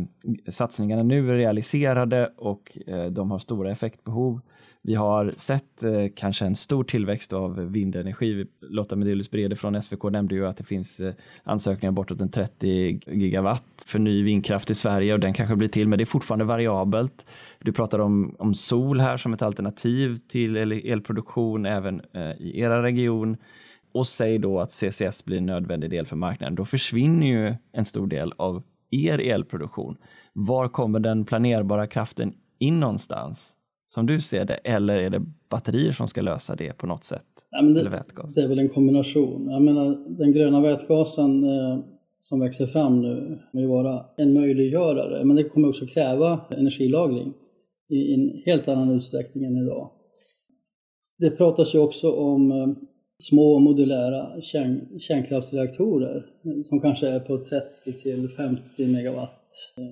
satsningarna 0.50 1.02
nu 1.02 1.30
är 1.30 1.36
realiserade 1.36 2.32
och 2.36 2.78
eh, 2.86 3.04
de 3.04 3.30
har 3.30 3.38
stora 3.38 3.70
effektbehov. 3.70 4.40
Vi 4.84 4.94
har 4.94 5.30
sett 5.36 5.82
eh, 5.82 6.06
kanske 6.16 6.44
en 6.44 6.56
stor 6.56 6.84
tillväxt 6.84 7.32
av 7.32 7.72
vindenergi. 7.72 8.46
Lotta 8.60 8.96
Medelius 8.96 9.30
Brede 9.30 9.56
från 9.56 9.82
SVK 9.82 10.02
nämnde 10.02 10.34
ju 10.34 10.46
att 10.46 10.56
det 10.56 10.64
finns 10.64 11.00
eh, 11.00 11.14
ansökningar 11.44 11.92
bortåt 11.92 12.20
en 12.20 12.30
30 12.30 13.00
gigawatt 13.06 13.84
för 13.86 13.98
ny 13.98 14.22
vindkraft 14.22 14.70
i 14.70 14.74
Sverige 14.74 15.14
och 15.14 15.20
den 15.20 15.34
kanske 15.34 15.56
blir 15.56 15.68
till, 15.68 15.88
men 15.88 15.98
det 15.98 16.04
är 16.04 16.06
fortfarande 16.06 16.44
variabelt. 16.44 17.26
Du 17.58 17.72
pratar 17.72 17.98
om, 17.98 18.36
om 18.38 18.54
sol 18.54 19.00
här 19.00 19.16
som 19.16 19.32
ett 19.32 19.42
alternativ 19.42 20.20
till 20.28 20.56
el 20.56 20.72
elproduktion 20.72 21.66
även 21.66 22.00
eh, 22.12 22.32
i 22.38 22.60
era 22.60 22.82
region 22.82 23.36
och 23.92 24.08
säg 24.08 24.38
då 24.38 24.60
att 24.60 24.72
CCS 24.72 25.24
blir 25.24 25.38
en 25.38 25.46
nödvändig 25.46 25.90
del 25.90 26.06
för 26.06 26.16
marknaden. 26.16 26.54
Då 26.54 26.64
försvinner 26.64 27.26
ju 27.26 27.54
en 27.72 27.84
stor 27.84 28.06
del 28.06 28.32
av 28.36 28.62
er 28.92 29.18
elproduktion. 29.18 29.96
Var 30.32 30.68
kommer 30.68 31.00
den 31.00 31.24
planerbara 31.24 31.86
kraften 31.86 32.34
in 32.58 32.80
någonstans? 32.80 33.56
som 33.94 34.06
du 34.06 34.20
ser 34.20 34.44
det, 34.44 34.54
eller 34.54 34.96
är 34.96 35.10
det 35.10 35.22
batterier 35.48 35.92
som 35.92 36.08
ska 36.08 36.20
lösa 36.20 36.56
det 36.56 36.72
på 36.72 36.86
något 36.86 37.04
sätt? 37.04 37.26
Ja, 37.50 37.62
det, 37.62 37.80
eller 37.80 37.90
vätgas? 37.90 38.34
det 38.34 38.42
är 38.42 38.48
väl 38.48 38.58
en 38.58 38.68
kombination. 38.68 39.50
Jag 39.50 39.62
menar, 39.62 40.04
den 40.08 40.32
gröna 40.32 40.60
vätgasen 40.60 41.44
eh, 41.44 41.78
som 42.20 42.40
växer 42.40 42.66
fram 42.66 43.00
nu 43.00 43.38
kommer 43.50 43.62
ju 43.62 43.68
vara 43.68 44.04
en 44.16 44.32
möjliggörare, 44.32 45.24
men 45.24 45.36
det 45.36 45.44
kommer 45.44 45.68
också 45.68 45.86
kräva 45.86 46.40
energilagring 46.50 47.34
i 47.88 48.14
en 48.14 48.42
helt 48.44 48.68
annan 48.68 48.90
utsträckning 48.90 49.44
än 49.44 49.56
idag. 49.56 49.90
Det 51.18 51.30
pratas 51.30 51.74
ju 51.74 51.78
också 51.78 52.12
om 52.12 52.52
eh, 52.52 52.66
små 53.22 53.58
modulära 53.58 54.40
kärn, 54.40 54.98
kärnkraftsreaktorer 54.98 56.26
som 56.64 56.80
kanske 56.80 57.08
är 57.08 57.20
på 57.20 57.38
30 57.38 57.92
till 58.02 58.28
50 58.28 58.86
megawatt. 58.86 59.38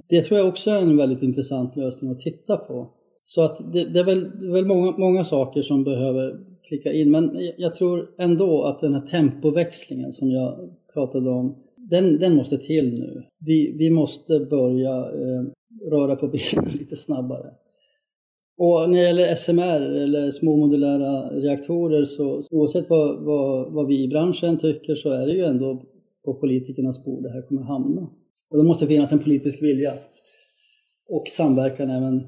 Det 0.09 0.22
tror 0.22 0.38
jag 0.38 0.48
också 0.48 0.70
är 0.70 0.83
en 0.83 0.96
väldigt 0.96 1.22
intressant 1.22 1.76
lösning 1.76 2.11
att 2.11 2.20
titta 2.20 2.56
på. 2.56 2.90
Så 3.24 3.42
att 3.42 3.72
det, 3.72 3.85
det 3.85 4.00
är 4.00 4.04
väl, 4.04 4.38
det 4.40 4.46
är 4.46 4.52
väl 4.52 4.66
många, 4.66 4.96
många 4.96 5.24
saker 5.24 5.62
som 5.62 5.85
behöver 5.85 6.40
klicka 6.68 6.92
in. 6.92 7.11
Men 7.11 7.38
jag 7.56 7.74
tror 7.76 8.11
ändå 8.18 8.64
att 8.64 8.80
den 8.80 8.94
här 8.94 9.06
tempoväxlingen 9.06 10.12
som 10.12 10.30
jag 10.30 10.70
pratade 10.94 11.30
om, 11.30 11.56
den, 11.76 12.18
den 12.18 12.37
måste 12.37 12.59
till 12.59 13.00
nu. 13.00 13.22
Vi, 13.38 13.72
vi 13.78 13.90
måste 13.90 14.40
börja 14.40 14.96
eh, 14.96 15.44
röra 15.90 16.16
på 16.16 16.28
benen 16.28 16.70
lite 16.78 16.96
snabbare. 16.96 17.50
Och 18.62 18.90
när 18.90 18.99
det 18.99 19.07
gäller 19.07 19.35
SMR 19.35 19.81
eller 19.81 20.31
små 20.31 20.57
modulära 20.57 21.31
reaktorer 21.31 22.05
så 22.05 22.42
oavsett 22.51 22.90
vad, 22.90 23.25
vad, 23.25 23.73
vad 23.73 23.87
vi 23.87 24.05
i 24.05 24.09
branschen 24.09 24.59
tycker 24.59 24.94
så 24.94 25.12
är 25.12 25.27
det 25.27 25.33
ju 25.33 25.44
ändå 25.44 25.83
på 26.25 26.35
politikernas 26.35 27.05
bord 27.05 27.23
det 27.23 27.33
här 27.33 27.42
kommer 27.42 27.62
hamna. 27.62 28.01
Och 28.51 28.59
det 28.59 28.64
måste 28.64 28.87
finnas 28.87 29.12
en 29.12 29.18
politisk 29.18 29.62
vilja 29.62 29.92
och 31.09 31.25
samverkan 31.29 31.90
även 31.90 32.27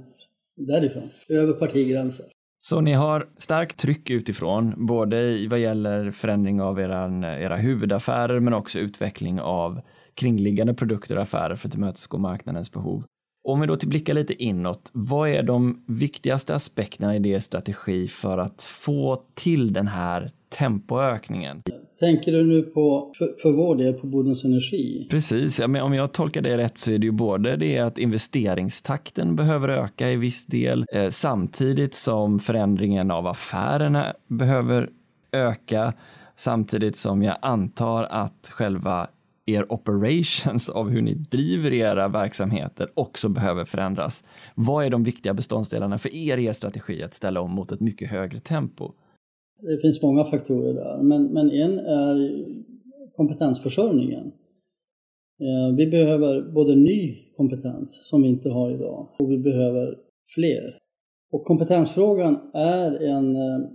därifrån, 0.57 1.11
över 1.29 1.53
partigränser. 1.53 2.27
Så 2.59 2.81
ni 2.81 2.93
har 2.93 3.29
starkt 3.39 3.79
tryck 3.79 4.11
utifrån, 4.11 4.87
både 4.87 5.49
vad 5.51 5.59
gäller 5.59 6.11
förändring 6.11 6.61
av 6.61 6.81
era, 6.81 7.05
era 7.41 7.57
huvudaffärer 7.57 8.41
men 8.41 8.55
också 8.55 8.79
utveckling 8.79 9.41
av 9.41 9.81
kringliggande 10.15 10.75
produkter 10.75 11.17
och 11.17 11.23
affärer 11.23 11.57
för 11.57 11.69
att 11.69 11.73
tillmötesgå 11.73 12.19
marknadens 12.19 12.73
behov. 12.73 13.05
Om 13.45 13.61
vi 13.61 13.67
då 13.67 13.77
blickar 13.83 14.15
lite 14.15 14.43
inåt, 14.43 14.91
vad 14.93 15.29
är 15.29 15.43
de 15.43 15.85
viktigaste 15.87 16.55
aspekterna 16.55 17.17
i 17.17 17.31
er 17.31 17.41
strategi 17.41 18.09
för 18.09 18.39
att 18.39 18.63
få 18.63 19.23
till 19.35 19.73
den 19.73 19.87
här 19.87 20.31
tempoökningen? 20.59 21.63
Tänker 22.01 22.33
du 22.33 22.45
nu 22.45 22.63
på, 22.63 23.13
för, 23.19 23.35
för 23.43 23.53
vår 23.53 23.77
del, 23.77 23.95
på 23.95 24.07
Bodens 24.07 24.45
Energi? 24.45 25.07
Precis, 25.11 25.61
ja, 25.61 25.69
men 25.69 25.83
om 25.83 25.95
jag 25.95 26.13
tolkar 26.13 26.43
det 26.43 26.57
rätt 26.57 26.79
så 26.79 26.93
är 26.93 26.99
det 26.99 27.07
ju 27.07 27.13
både 27.13 27.57
det 27.57 27.79
att 27.79 27.99
investeringstakten 27.99 29.37
behöver 29.37 29.69
öka 29.69 30.11
i 30.11 30.17
viss 30.17 30.47
del, 30.47 30.85
eh, 30.93 31.09
samtidigt 31.09 31.95
som 31.95 32.39
förändringen 32.39 33.11
av 33.11 33.27
affärerna 33.27 34.15
behöver 34.27 34.91
öka, 35.33 35.93
samtidigt 36.37 36.97
som 36.97 37.23
jag 37.23 37.37
antar 37.43 38.05
att 38.05 38.51
själva 38.53 39.09
er 39.47 39.73
operations 39.73 40.69
av 40.69 40.91
hur 40.91 41.03
ni 41.03 41.15
driver 41.15 41.73
era 41.73 42.09
verksamheter 42.09 42.89
också 42.95 43.29
behöver 43.29 43.65
förändras. 43.65 44.25
Vad 44.55 44.85
är 44.85 44.91
de 44.91 45.05
viktiga 45.05 45.35
beståndsdelarna 45.35 45.99
för 45.99 46.15
er 46.15 46.39
i 46.39 46.45
er 46.45 46.53
strategi 46.53 47.03
att 47.03 47.15
ställa 47.15 47.41
om 47.41 47.51
mot 47.51 47.73
ett 47.73 47.81
mycket 47.81 48.11
högre 48.11 48.39
tempo? 48.39 48.93
Det 49.61 49.81
finns 49.83 50.03
många 50.03 50.25
faktorer 50.25 50.75
där, 50.75 51.03
men, 51.03 51.25
men 51.25 51.51
en 51.51 51.79
är 51.79 52.45
kompetensförsörjningen. 53.17 54.33
Eh, 55.41 55.77
vi 55.77 55.87
behöver 55.87 56.53
både 56.53 56.75
ny 56.75 57.17
kompetens 57.37 58.09
som 58.09 58.23
vi 58.23 58.29
inte 58.29 58.49
har 58.49 58.71
idag 58.71 59.09
och 59.19 59.31
vi 59.31 59.39
behöver 59.39 59.99
fler. 60.35 60.79
Och 61.33 61.45
kompetensfrågan 61.45 62.39
är 62.55 63.03
en, 63.03 63.37
eh, 63.37 63.69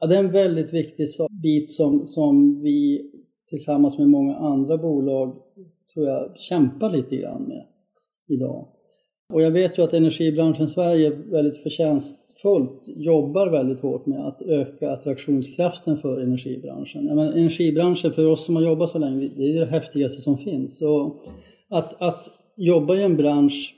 ja, 0.00 0.06
det 0.06 0.14
är 0.14 0.20
en 0.20 0.32
väldigt 0.32 0.72
viktig 0.72 1.06
bit 1.42 1.70
som, 1.70 2.06
som 2.06 2.62
vi 2.62 3.09
tillsammans 3.50 3.98
med 3.98 4.08
många 4.08 4.36
andra 4.36 4.76
bolag 4.76 5.36
tror 5.94 6.06
jag 6.06 6.38
kämpar 6.38 6.90
lite 6.90 7.16
grann 7.16 7.42
med 7.42 7.64
idag. 8.28 8.66
Och 9.32 9.42
jag 9.42 9.50
vet 9.50 9.78
ju 9.78 9.82
att 9.82 9.92
energibranschen 9.92 10.68
Sverige 10.68 11.10
väldigt 11.10 11.62
förtjänstfullt 11.62 12.82
jobbar 12.86 13.46
väldigt 13.46 13.80
hårt 13.80 14.06
med 14.06 14.26
att 14.26 14.42
öka 14.42 14.90
attraktionskraften 14.90 15.96
för 15.96 16.20
energibranschen. 16.20 17.06
Jag 17.06 17.16
menar, 17.16 17.32
energibranschen 17.32 18.12
för 18.12 18.26
oss 18.26 18.44
som 18.44 18.56
har 18.56 18.62
jobbat 18.62 18.90
så 18.90 18.98
länge, 18.98 19.30
det 19.36 19.42
är 19.42 19.60
det 19.60 19.66
häftigaste 19.66 20.20
som 20.20 20.38
finns. 20.38 20.82
Och 20.82 21.24
att, 21.68 22.02
att 22.02 22.24
jobba 22.56 22.96
i 22.96 23.02
en 23.02 23.16
bransch 23.16 23.74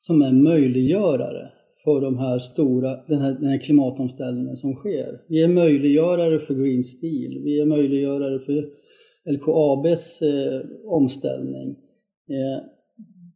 som 0.00 0.22
är 0.22 0.32
möjliggörare 0.32 1.48
för 1.84 2.00
de 2.00 2.18
här 2.18 2.38
stora, 2.38 3.00
den 3.06 3.20
här, 3.20 3.32
den 3.32 3.50
här 3.50 3.58
klimatomställningen 3.58 4.56
som 4.56 4.74
sker. 4.74 5.20
Vi 5.28 5.42
är 5.42 5.48
möjliggörare 5.48 6.38
för 6.38 6.54
Green 6.54 6.84
Steel, 6.84 7.42
vi 7.44 7.60
är 7.60 7.64
möjliggörare 7.64 8.38
för 8.38 8.68
LKABs 9.28 10.22
eh, 10.22 10.60
omställning. 10.84 11.76
Eh, 12.28 12.64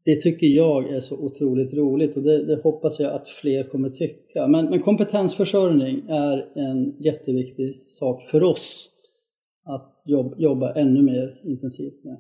det 0.05 0.17
tycker 0.17 0.47
jag 0.47 0.93
är 0.93 1.01
så 1.01 1.17
otroligt 1.17 1.75
roligt 1.75 2.17
och 2.17 2.23
det, 2.23 2.45
det 2.45 2.63
hoppas 2.63 3.01
jag 3.01 3.13
att 3.13 3.29
fler 3.29 3.65
kommer 3.65 3.91
tycka. 3.91 4.47
Men, 4.47 4.67
men, 4.71 4.83
kompetensförsörjning 4.83 6.03
är 6.09 6.47
en 6.55 6.95
jätteviktig 6.99 7.87
sak 7.91 8.23
för 8.31 8.43
oss 8.43 8.89
att 9.65 10.03
jobb, 10.05 10.35
jobba 10.39 10.73
ännu 10.75 11.03
mer 11.03 11.41
intensivt 11.45 12.05
med. 12.05 12.17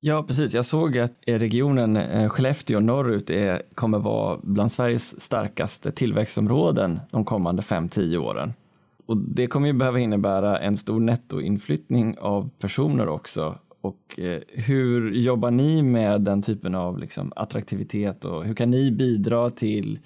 Ja, 0.00 0.24
precis. 0.26 0.54
Jag 0.54 0.64
såg 0.64 0.98
att 0.98 1.12
regionen 1.26 1.96
eh, 1.96 2.28
Skellefteå 2.28 2.80
norrut 2.80 3.30
är, 3.30 3.62
kommer 3.74 3.98
vara 3.98 4.40
bland 4.42 4.72
Sveriges 4.72 5.20
starkaste 5.20 5.92
tillväxtområden 5.92 7.00
de 7.12 7.24
kommande 7.24 7.62
5-10 7.62 8.16
åren 8.16 8.52
och 9.06 9.16
det 9.16 9.46
kommer 9.46 9.66
ju 9.66 9.72
behöva 9.72 9.98
innebära 9.98 10.58
en 10.58 10.76
stor 10.76 11.00
nettoinflyttning 11.00 12.18
av 12.18 12.50
personer 12.58 13.08
också. 13.08 13.58
Och 13.80 14.20
eh, 14.20 14.40
hur 14.48 15.12
jobbar 15.12 15.50
ni 15.50 15.82
med 15.82 16.20
den 16.20 16.42
typen 16.42 16.74
av 16.74 16.98
liksom, 16.98 17.32
attraktivitet 17.36 18.24
och 18.24 18.44
hur 18.44 18.54
kan 18.54 18.70
ni 18.70 18.90
bidra 18.90 19.50
till 19.50 19.98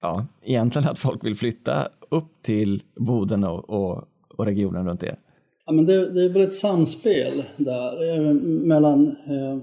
ja, 0.00 0.26
egentligen 0.42 0.88
att 0.88 0.98
folk 0.98 1.24
vill 1.24 1.36
flytta 1.36 1.88
upp 2.10 2.42
till 2.42 2.82
Boden 2.96 3.44
och, 3.44 3.70
och, 3.70 4.04
och 4.36 4.46
regionen 4.46 4.86
runt 4.86 5.02
er? 5.02 5.18
Ja, 5.66 5.72
men 5.72 5.86
det, 5.86 6.10
det, 6.10 6.24
är 6.24 6.28
väl 6.28 6.42
ett 6.42 6.54
samspel 6.54 7.44
där 7.56 8.14
eh, 8.14 8.32
mellan 8.42 9.06
eh, 9.06 9.58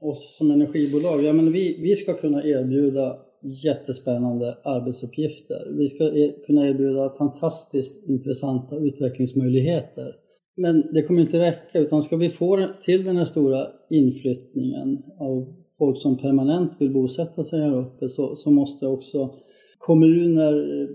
oss 0.00 0.36
som 0.38 0.50
energibolag. 0.50 1.22
Ja, 1.22 1.32
men 1.32 1.52
vi, 1.52 1.80
vi 1.82 1.96
ska 1.96 2.14
kunna 2.14 2.44
erbjuda 2.44 3.16
jättespännande 3.42 4.56
arbetsuppgifter. 4.64 5.72
Vi 5.78 5.88
ska 5.88 6.04
e- 6.04 6.34
kunna 6.46 6.68
erbjuda 6.68 7.10
fantastiskt 7.18 8.08
intressanta 8.08 8.76
utvecklingsmöjligheter. 8.76 10.14
Men 10.56 10.84
det 10.92 11.02
kommer 11.02 11.20
inte 11.20 11.38
räcka 11.38 11.78
utan 11.78 12.02
ska 12.02 12.16
vi 12.16 12.30
få 12.30 12.66
till 12.84 13.04
den 13.04 13.16
här 13.16 13.24
stora 13.24 13.66
inflyttningen 13.90 15.02
av 15.18 15.54
folk 15.78 15.98
som 15.98 16.16
permanent 16.16 16.72
vill 16.78 16.92
bosätta 16.92 17.44
sig 17.44 17.60
här 17.60 17.76
uppe 17.78 18.08
så, 18.08 18.36
så 18.36 18.50
måste 18.50 18.86
också 18.86 19.34
kommuner, 19.78 20.88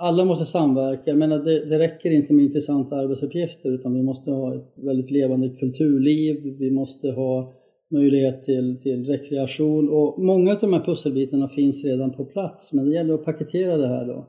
alla 0.00 0.24
måste 0.24 0.44
samverka. 0.44 1.02
Jag 1.04 1.18
menar, 1.18 1.38
det, 1.38 1.64
det 1.64 1.78
räcker 1.78 2.10
inte 2.10 2.32
med 2.32 2.44
intressanta 2.44 2.96
arbetsuppgifter 2.96 3.70
utan 3.70 3.94
vi 3.94 4.02
måste 4.02 4.30
ha 4.30 4.54
ett 4.54 4.72
väldigt 4.74 5.10
levande 5.10 5.48
kulturliv, 5.48 6.56
vi 6.58 6.70
måste 6.70 7.10
ha 7.10 7.55
möjlighet 7.90 8.44
till, 8.44 8.80
till 8.82 9.06
rekreation 9.06 9.88
och 9.88 10.22
många 10.22 10.52
av 10.52 10.58
de 10.60 10.72
här 10.72 10.84
pusselbitarna 10.84 11.48
finns 11.48 11.84
redan 11.84 12.12
på 12.12 12.24
plats 12.24 12.72
men 12.72 12.84
det 12.84 12.94
gäller 12.94 13.14
att 13.14 13.24
paketera 13.24 13.76
det 13.76 13.88
här 13.88 14.06
då. 14.06 14.26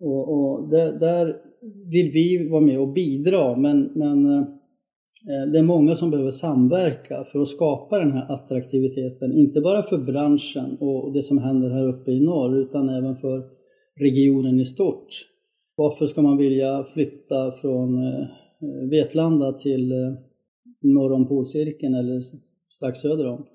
Och, 0.00 0.32
och 0.34 0.68
där, 0.68 0.92
där, 0.92 1.36
vill 1.90 2.10
vi 2.12 2.48
vara 2.50 2.60
med 2.60 2.80
och 2.80 2.92
bidra 2.92 3.56
men, 3.56 3.90
men 3.94 4.26
eh, 4.26 4.42
det 5.52 5.58
är 5.58 5.62
många 5.62 5.94
som 5.94 6.10
behöver 6.10 6.30
samverka 6.30 7.24
för 7.32 7.38
att 7.38 7.48
skapa 7.48 7.98
den 7.98 8.12
här 8.12 8.32
attraktiviteten, 8.32 9.32
inte 9.32 9.60
bara 9.60 9.82
för 9.82 9.98
branschen 9.98 10.76
och 10.80 11.12
det 11.12 11.22
som 11.22 11.38
händer 11.38 11.70
här 11.70 11.88
uppe 11.88 12.10
i 12.10 12.20
norr 12.20 12.58
utan 12.58 12.88
även 12.88 13.16
för 13.16 13.42
regionen 14.00 14.60
i 14.60 14.64
stort. 14.64 15.08
Varför 15.76 16.06
ska 16.06 16.22
man 16.22 16.36
vilja 16.36 16.84
flytta 16.94 17.52
från 17.52 18.06
eh, 18.06 18.26
Vetlanda 18.90 19.52
till 19.52 19.92
eh, 19.92 20.12
norr 20.80 21.12
om 21.12 21.28
polcirkeln 21.28 21.94
eller 21.94 22.20
strax 22.76 23.00
söder 23.00 23.28
om. 23.28 23.46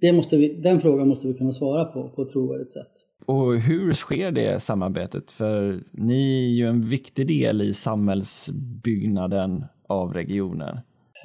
Det 0.00 0.12
måste 0.12 0.36
vi, 0.36 0.60
den 0.62 0.80
frågan 0.80 1.08
måste 1.08 1.28
vi 1.28 1.34
kunna 1.34 1.52
svara 1.52 1.84
på 1.84 2.08
på 2.08 2.22
ett 2.22 2.30
trovärdigt 2.32 2.72
sätt. 2.72 2.90
Och 3.26 3.54
hur 3.54 3.92
sker 3.92 4.30
det 4.30 4.62
samarbetet? 4.62 5.30
För 5.30 5.84
ni 5.92 6.44
är 6.44 6.54
ju 6.54 6.66
en 6.66 6.88
viktig 6.88 7.26
del 7.26 7.62
i 7.62 7.74
samhällsbyggnaden 7.74 9.64
av 9.88 10.12
regionen. 10.12 10.76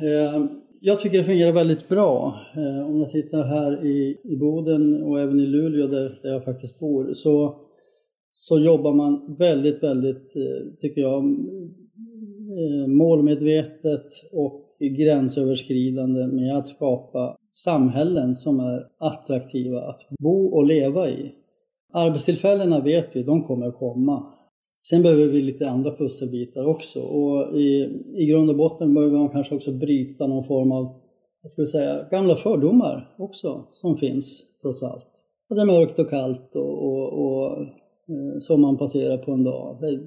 Eh, 0.02 0.46
jag 0.82 1.00
tycker 1.00 1.18
det 1.18 1.24
fungerar 1.24 1.52
väldigt 1.52 1.90
bra. 1.90 2.40
Eh, 2.56 2.90
om 2.90 3.00
jag 3.00 3.12
tittar 3.12 3.44
här 3.44 3.86
i, 3.86 4.18
i 4.24 4.36
Boden 4.38 5.04
och 5.04 5.20
även 5.22 5.40
i 5.40 5.46
Luleå 5.46 5.88
där, 5.88 6.20
där 6.24 6.30
jag 6.30 6.46
faktiskt 6.46 6.80
bor 6.80 7.14
så, 7.14 7.62
så 8.32 8.60
jobbar 8.60 8.94
man 8.94 9.36
väldigt, 9.40 9.84
väldigt, 9.84 10.36
eh, 10.36 10.74
tycker 10.82 11.02
jag, 11.02 11.24
målmedvetet 12.88 14.08
och 14.32 14.69
gränsöverskridande 14.80 16.28
med 16.28 16.58
att 16.58 16.68
skapa 16.68 17.38
samhällen 17.52 18.36
som 18.36 18.60
är 18.60 18.88
attraktiva 18.98 19.82
att 19.82 20.02
bo 20.20 20.46
och 20.48 20.66
leva 20.66 21.10
i. 21.10 21.32
Arbetstillfällena 21.94 22.80
vet 22.80 23.10
vi, 23.14 23.24
de 23.24 23.44
kommer 23.44 23.68
att 23.68 23.78
komma. 23.78 24.34
Sen 24.90 25.02
behöver 25.02 25.26
vi 25.26 25.42
lite 25.42 25.70
andra 25.70 25.96
pusselbitar 25.96 26.66
också 26.66 27.02
och 27.02 27.58
i, 27.58 28.00
i 28.16 28.26
grund 28.26 28.50
och 28.50 28.56
botten 28.56 28.94
behöver 28.94 29.18
man 29.18 29.30
kanske 29.30 29.56
också 29.56 29.72
bryta 29.72 30.28
någon 30.28 30.48
form 30.48 30.72
av, 30.72 30.84
vad 31.42 31.52
ska 31.52 31.62
vi 31.62 31.68
säga, 31.68 32.08
gamla 32.12 32.36
fördomar 32.36 33.16
också 33.18 33.68
som 33.74 33.98
finns 33.98 34.44
trots 34.62 34.84
allt. 34.84 35.06
Att 35.50 35.56
det 35.56 35.62
är 35.62 35.66
mörkt 35.66 36.00
och 36.00 36.10
kallt 36.10 36.56
och, 36.56 36.84
och, 36.84 37.14
och 37.14 37.66
som 38.08 38.42
sommaren 38.42 38.78
passerar 38.78 39.18
på 39.18 39.32
en 39.32 39.44
dag. 39.44 39.78
Det, 39.82 40.00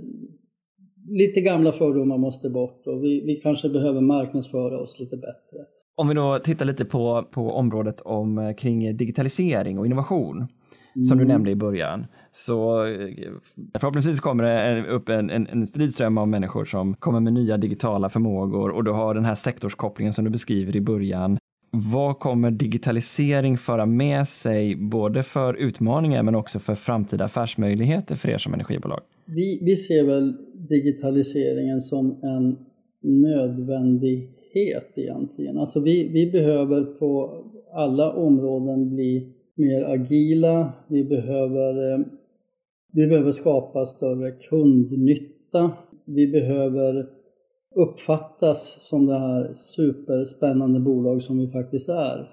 lite 1.08 1.40
gamla 1.40 1.72
fördomar 1.72 2.18
måste 2.18 2.50
bort 2.50 2.86
och 2.86 3.04
vi, 3.04 3.20
vi 3.20 3.36
kanske 3.36 3.68
behöver 3.68 4.00
marknadsföra 4.00 4.80
oss 4.80 4.98
lite 4.98 5.16
bättre. 5.16 5.58
Om 5.94 6.08
vi 6.08 6.14
då 6.14 6.38
tittar 6.38 6.66
lite 6.66 6.84
på, 6.84 7.28
på 7.30 7.50
området 7.50 8.00
om, 8.00 8.38
eh, 8.38 8.54
kring 8.54 8.96
digitalisering 8.96 9.78
och 9.78 9.86
innovation 9.86 10.36
mm. 10.36 11.04
som 11.04 11.18
du 11.18 11.24
mm. 11.24 11.34
nämnde 11.34 11.50
i 11.50 11.56
början. 11.56 12.06
Så 12.30 12.86
eh, 12.86 13.08
förhoppningsvis 13.78 14.20
kommer 14.20 14.44
det 14.44 14.86
upp 14.86 15.08
en, 15.08 15.30
en, 15.30 15.46
en 15.46 15.66
stridström 15.66 16.18
av 16.18 16.28
människor 16.28 16.64
som 16.64 16.94
kommer 16.94 17.20
med 17.20 17.32
nya 17.32 17.56
digitala 17.56 18.08
förmågor 18.08 18.70
och 18.70 18.84
du 18.84 18.90
har 18.90 19.14
den 19.14 19.24
här 19.24 19.34
sektorskopplingen 19.34 20.12
som 20.12 20.24
du 20.24 20.30
beskriver 20.30 20.76
i 20.76 20.80
början. 20.80 21.38
Vad 21.74 22.18
kommer 22.18 22.50
digitalisering 22.50 23.56
föra 23.58 23.86
med 23.86 24.28
sig 24.28 24.76
både 24.76 25.22
för 25.22 25.54
utmaningar 25.54 26.22
men 26.22 26.34
också 26.34 26.58
för 26.58 26.74
framtida 26.74 27.24
affärsmöjligheter 27.24 28.16
för 28.16 28.28
er 28.28 28.38
som 28.38 28.54
energibolag? 28.54 29.00
Vi, 29.26 29.58
vi 29.62 29.76
ser 29.76 30.04
väl 30.04 30.36
digitaliseringen 30.68 31.80
som 31.80 32.18
en 32.22 32.56
nödvändighet 33.02 34.92
egentligen. 34.94 35.58
Alltså 35.58 35.80
vi, 35.80 36.08
vi 36.08 36.30
behöver 36.30 36.84
på 36.84 37.42
alla 37.72 38.12
områden 38.12 38.94
bli 38.94 39.32
mer 39.54 39.84
agila, 39.84 40.72
vi 40.88 41.04
behöver, 41.04 41.92
eh, 41.92 41.98
vi 42.92 43.06
behöver 43.06 43.32
skapa 43.32 43.86
större 43.86 44.30
kundnytta, 44.30 45.70
vi 46.04 46.26
behöver 46.26 47.06
uppfattas 47.74 48.88
som 48.88 49.06
det 49.06 49.18
här 49.18 49.54
superspännande 49.54 50.80
bolag 50.80 51.22
som 51.22 51.38
vi 51.38 51.48
faktiskt 51.48 51.88
är 51.88 52.30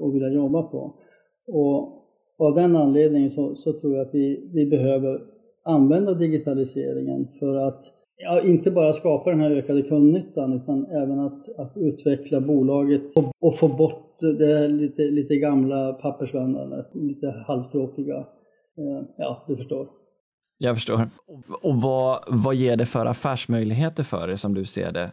och 0.00 0.14
vilja 0.14 0.28
jobba 0.28 0.62
på. 0.62 0.94
Och 1.46 2.04
av 2.38 2.54
den 2.54 2.76
anledningen 2.76 3.30
så, 3.30 3.54
så 3.54 3.72
tror 3.72 3.96
jag 3.96 4.06
att 4.06 4.14
vi, 4.14 4.50
vi 4.54 4.66
behöver 4.66 5.20
använda 5.64 6.14
digitaliseringen 6.14 7.28
för 7.40 7.56
att 7.56 7.84
ja, 8.16 8.42
inte 8.42 8.70
bara 8.70 8.92
skapa 8.92 9.30
den 9.30 9.40
här 9.40 9.50
ökade 9.50 9.82
kundnyttan 9.82 10.52
utan 10.52 10.86
även 10.86 11.18
att, 11.18 11.58
att 11.58 11.72
utveckla 11.76 12.40
bolaget 12.40 13.02
och, 13.16 13.24
och, 13.40 13.54
få 13.54 13.68
bort 13.68 14.20
det 14.20 14.68
lite, 14.68 15.02
lite 15.02 15.36
gamla 15.36 15.92
pappersvändandet, 15.92 16.86
lite 16.92 17.44
halvtråkiga. 17.46 18.16
Eh, 18.78 19.02
ja, 19.16 19.44
du 19.48 19.56
förstår. 19.56 19.88
Jag 20.58 20.76
förstår. 20.76 21.08
Och 21.62 21.82
vad, 21.82 22.24
vad 22.28 22.54
ger 22.54 22.76
det 22.76 22.86
för 22.86 23.06
affärsmöjligheter 23.06 24.02
för 24.02 24.30
er 24.30 24.36
som 24.36 24.54
du 24.54 24.64
ser 24.64 24.92
det? 24.92 25.12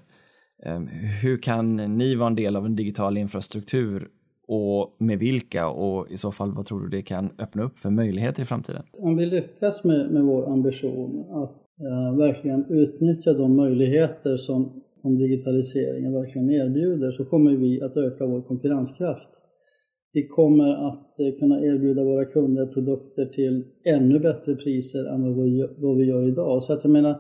Ehm, 0.66 0.88
hur 1.22 1.38
kan 1.38 1.76
ni 1.76 2.16
vara 2.16 2.28
en 2.28 2.36
del 2.36 2.56
av 2.56 2.66
en 2.66 2.76
digital 2.76 3.18
infrastruktur 3.18 4.10
och 4.48 4.96
med 4.98 5.20
vilka 5.20 5.68
och 5.68 6.12
i 6.12 6.18
så 6.18 6.32
fall 6.32 6.52
vad 6.52 6.66
tror 6.66 6.80
du 6.80 6.90
det 6.90 7.02
kan 7.02 7.30
öppna 7.40 7.64
upp 7.64 7.78
för 7.78 7.90
möjligheter 7.90 8.42
i 8.42 8.46
framtiden? 8.46 8.84
Om 8.98 9.18
vi 9.18 9.26
lyckas 9.26 9.84
med, 9.84 10.12
med 10.12 10.24
vår 10.24 10.54
ambition 10.54 11.26
att 11.30 11.56
eh, 11.82 12.18
verkligen 12.18 12.66
utnyttja 12.70 13.34
de 13.34 13.56
möjligheter 13.56 14.38
som, 14.38 14.82
som 15.02 15.18
digitaliseringen 15.18 16.14
verkligen 16.14 16.50
erbjuder 16.50 17.12
så 17.12 17.26
kommer 17.26 17.52
vi 17.52 17.82
att 17.82 17.98
öka 17.98 18.26
vår 18.26 18.42
konkurrenskraft. 18.42 19.28
Vi 20.14 20.28
kommer 20.28 20.88
att 20.88 21.20
eh, 21.20 21.40
kunna 21.40 21.62
erbjuda 21.62 22.04
våra 22.04 22.26
kunder 22.26 22.66
produkter 22.66 23.26
till 23.26 23.64
ännu 23.84 24.20
bättre 24.20 24.56
priser 24.56 25.06
än 25.06 25.36
vad 25.78 25.98
vi, 25.98 26.06
gör 26.06 26.28
idag. 26.28 26.64
Så 26.64 26.74
att 26.74 26.84
jag 26.84 26.92
menar, 26.92 27.16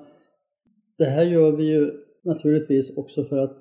det 0.97 1.05
här 1.05 1.23
gör 1.23 1.51
vi 1.51 1.63
ju 1.63 1.91
naturligtvis 2.23 2.97
också 2.97 3.23
för 3.23 3.37
att, 3.37 3.57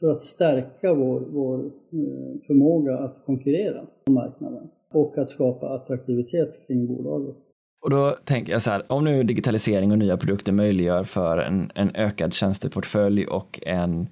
för 0.00 0.10
att 0.10 0.22
stärka 0.22 0.94
vår, 0.94 1.20
vår 1.20 1.58
eh, 1.64 2.40
förmåga 2.46 2.98
att 2.98 3.22
konkurrera 3.26 3.86
på 4.04 4.12
marknaden 4.12 4.68
och 4.92 5.18
att 5.18 5.30
skapa 5.30 5.68
attraktivitet 5.68 6.66
kring 6.66 6.86
bolaget. 6.86 7.36
Och 7.80 7.90
då 7.90 8.16
tänker 8.24 8.52
jag 8.52 8.62
så 8.62 8.70
här, 8.70 8.82
om 8.88 9.04
nu 9.04 9.22
digitalisering 9.22 9.92
och 9.92 9.98
nya 9.98 10.16
produkter 10.16 10.52
möjliggör 10.52 11.04
för 11.04 11.38
en, 11.38 11.70
en 11.74 11.90
ökad 11.94 12.32
tjänsteportfölj 12.32 13.26
och 13.26 13.60
en, 13.66 14.08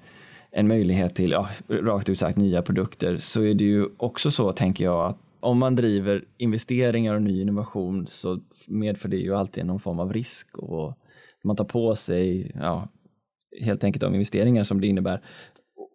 en 0.57 0.69
möjlighet 0.69 1.15
till, 1.15 1.31
ja, 1.31 1.49
rakt 1.69 2.09
ut 2.09 2.19
sagt, 2.19 2.39
nya 2.39 2.63
produkter 2.63 3.17
så 3.17 3.43
är 3.43 3.55
det 3.55 3.65
ju 3.65 3.89
också 3.97 4.31
så, 4.31 4.53
tänker 4.53 4.85
jag, 4.85 5.07
att 5.07 5.19
om 5.41 5.59
man 5.59 5.77
driver 5.77 6.25
investeringar 6.37 7.15
och 7.15 7.23
ny 7.23 7.41
innovation 7.41 8.07
så 8.07 8.41
medför 8.69 9.09
det 9.09 9.17
ju 9.17 9.35
alltid 9.35 9.67
någon 9.67 9.81
form 9.81 10.01
av 10.01 10.13
risk 10.13 10.59
och 10.59 10.99
man 11.45 11.57
tar 11.57 11.65
på 11.65 11.95
sig 11.95 12.53
ja, 12.61 12.89
helt 13.61 13.85
enkelt 13.85 14.01
de 14.01 14.15
investeringar 14.15 14.65
som 14.65 14.81
det 14.81 14.87
innebär. 14.87 15.21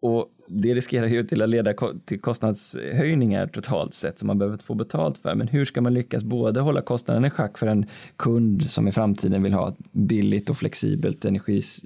Och 0.01 0.29
det 0.47 0.73
riskerar 0.73 1.07
ju 1.07 1.23
till 1.23 1.41
att 1.41 1.49
leda 1.49 1.73
till 2.05 2.21
kostnadshöjningar 2.21 3.47
totalt 3.47 3.93
sett 3.93 4.19
som 4.19 4.27
man 4.27 4.37
behöver 4.37 4.57
få 4.57 4.73
betalt 4.73 5.17
för. 5.17 5.35
Men 5.35 5.47
hur 5.47 5.65
ska 5.65 5.81
man 5.81 5.93
lyckas 5.93 6.23
både 6.23 6.59
hålla 6.59 6.81
kostnaden 6.81 7.25
i 7.25 7.29
schack 7.29 7.57
för 7.57 7.67
en 7.67 7.85
kund 8.15 8.71
som 8.71 8.87
i 8.87 8.91
framtiden 8.91 9.43
vill 9.43 9.53
ha 9.53 9.69
ett 9.69 9.91
billigt 9.91 10.49
och 10.49 10.57
flexibelt 10.57 11.25
energis, 11.25 11.85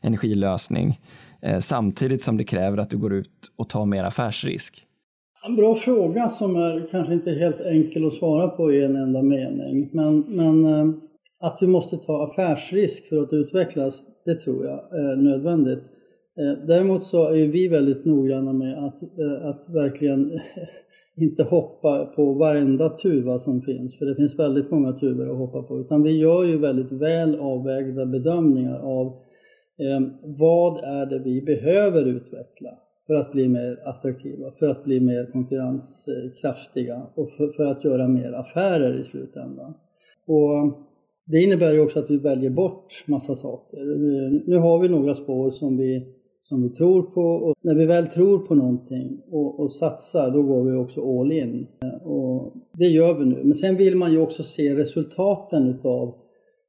energilösning 0.00 1.00
Eh, 1.42 1.58
samtidigt 1.58 2.22
som 2.22 2.36
det 2.36 2.44
kräver 2.44 2.78
att 2.78 2.90
du 2.90 2.98
går 2.98 3.14
ut 3.14 3.30
och 3.56 3.68
tar 3.68 3.86
mer 3.86 4.04
affärsrisk? 4.04 4.86
En 5.48 5.56
bra 5.56 5.74
fråga 5.74 6.28
som 6.28 6.56
är 6.56 6.86
kanske 6.90 7.12
inte 7.12 7.30
helt 7.30 7.60
enkel 7.60 8.06
att 8.06 8.12
svara 8.12 8.48
på 8.48 8.72
i 8.72 8.84
en 8.84 8.96
enda 8.96 9.22
mening. 9.22 9.90
Men, 9.92 10.24
men 10.28 10.64
eh, 10.64 10.94
att 11.40 11.58
vi 11.60 11.66
måste 11.66 11.96
ta 11.96 12.24
affärsrisk 12.24 13.08
för 13.08 13.22
att 13.22 13.32
utvecklas, 13.32 14.04
det 14.24 14.34
tror 14.34 14.64
jag 14.64 15.00
är 15.00 15.16
nödvändigt. 15.16 15.82
Eh, 16.38 16.66
däremot 16.66 17.04
så 17.04 17.28
är 17.28 17.46
vi 17.46 17.68
väldigt 17.68 18.04
noggranna 18.04 18.52
med 18.52 18.84
att, 18.84 19.02
att 19.42 19.64
verkligen 19.74 20.40
inte 21.16 21.42
hoppa 21.42 22.06
på 22.06 22.32
varenda 22.32 22.88
tuva 22.88 23.38
som 23.38 23.62
finns, 23.62 23.98
för 23.98 24.06
det 24.06 24.14
finns 24.14 24.38
väldigt 24.38 24.70
många 24.70 24.92
tuvor 24.92 25.30
att 25.30 25.38
hoppa 25.38 25.62
på, 25.62 25.80
utan 25.80 26.02
vi 26.02 26.10
gör 26.10 26.44
ju 26.44 26.58
väldigt 26.58 26.92
väl 26.92 27.40
avvägda 27.40 28.06
bedömningar 28.06 28.78
av 28.78 29.25
Ehm, 29.78 30.10
vad 30.22 30.84
är 30.84 31.06
det 31.06 31.18
vi 31.18 31.42
behöver 31.42 32.04
utveckla 32.04 32.70
för 33.06 33.14
att 33.14 33.32
bli 33.32 33.48
mer 33.48 33.80
attraktiva, 33.84 34.50
för 34.58 34.68
att 34.68 34.84
bli 34.84 35.00
mer 35.00 35.26
konkurrenskraftiga 35.32 37.02
och 37.14 37.30
för, 37.30 37.48
för 37.48 37.64
att 37.64 37.84
göra 37.84 38.08
mer 38.08 38.32
affärer 38.32 39.00
i 39.00 39.04
slutändan. 39.04 39.74
Och 40.26 40.86
det 41.24 41.42
innebär 41.42 41.72
ju 41.72 41.80
också 41.80 41.98
att 41.98 42.10
vi 42.10 42.16
väljer 42.16 42.50
bort 42.50 43.04
massa 43.06 43.34
saker. 43.34 43.84
Nu 44.46 44.56
har 44.56 44.78
vi 44.78 44.88
några 44.88 45.14
spår 45.14 45.50
som 45.50 45.76
vi, 45.76 46.06
som 46.42 46.62
vi 46.62 46.68
tror 46.68 47.02
på 47.02 47.22
och 47.22 47.54
när 47.60 47.74
vi 47.74 47.86
väl 47.86 48.06
tror 48.06 48.38
på 48.38 48.54
någonting 48.54 49.20
och, 49.30 49.60
och 49.60 49.72
satsar 49.72 50.30
då 50.30 50.42
går 50.42 50.64
vi 50.64 50.76
också 50.76 51.20
all 51.20 51.32
in. 51.32 51.66
Och 52.04 52.52
det 52.72 52.86
gör 52.86 53.14
vi 53.14 53.24
nu. 53.24 53.40
Men 53.44 53.54
sen 53.54 53.76
vill 53.76 53.96
man 53.96 54.12
ju 54.12 54.18
också 54.18 54.42
se 54.42 54.74
resultaten 54.74 55.66
utav, 55.66 56.14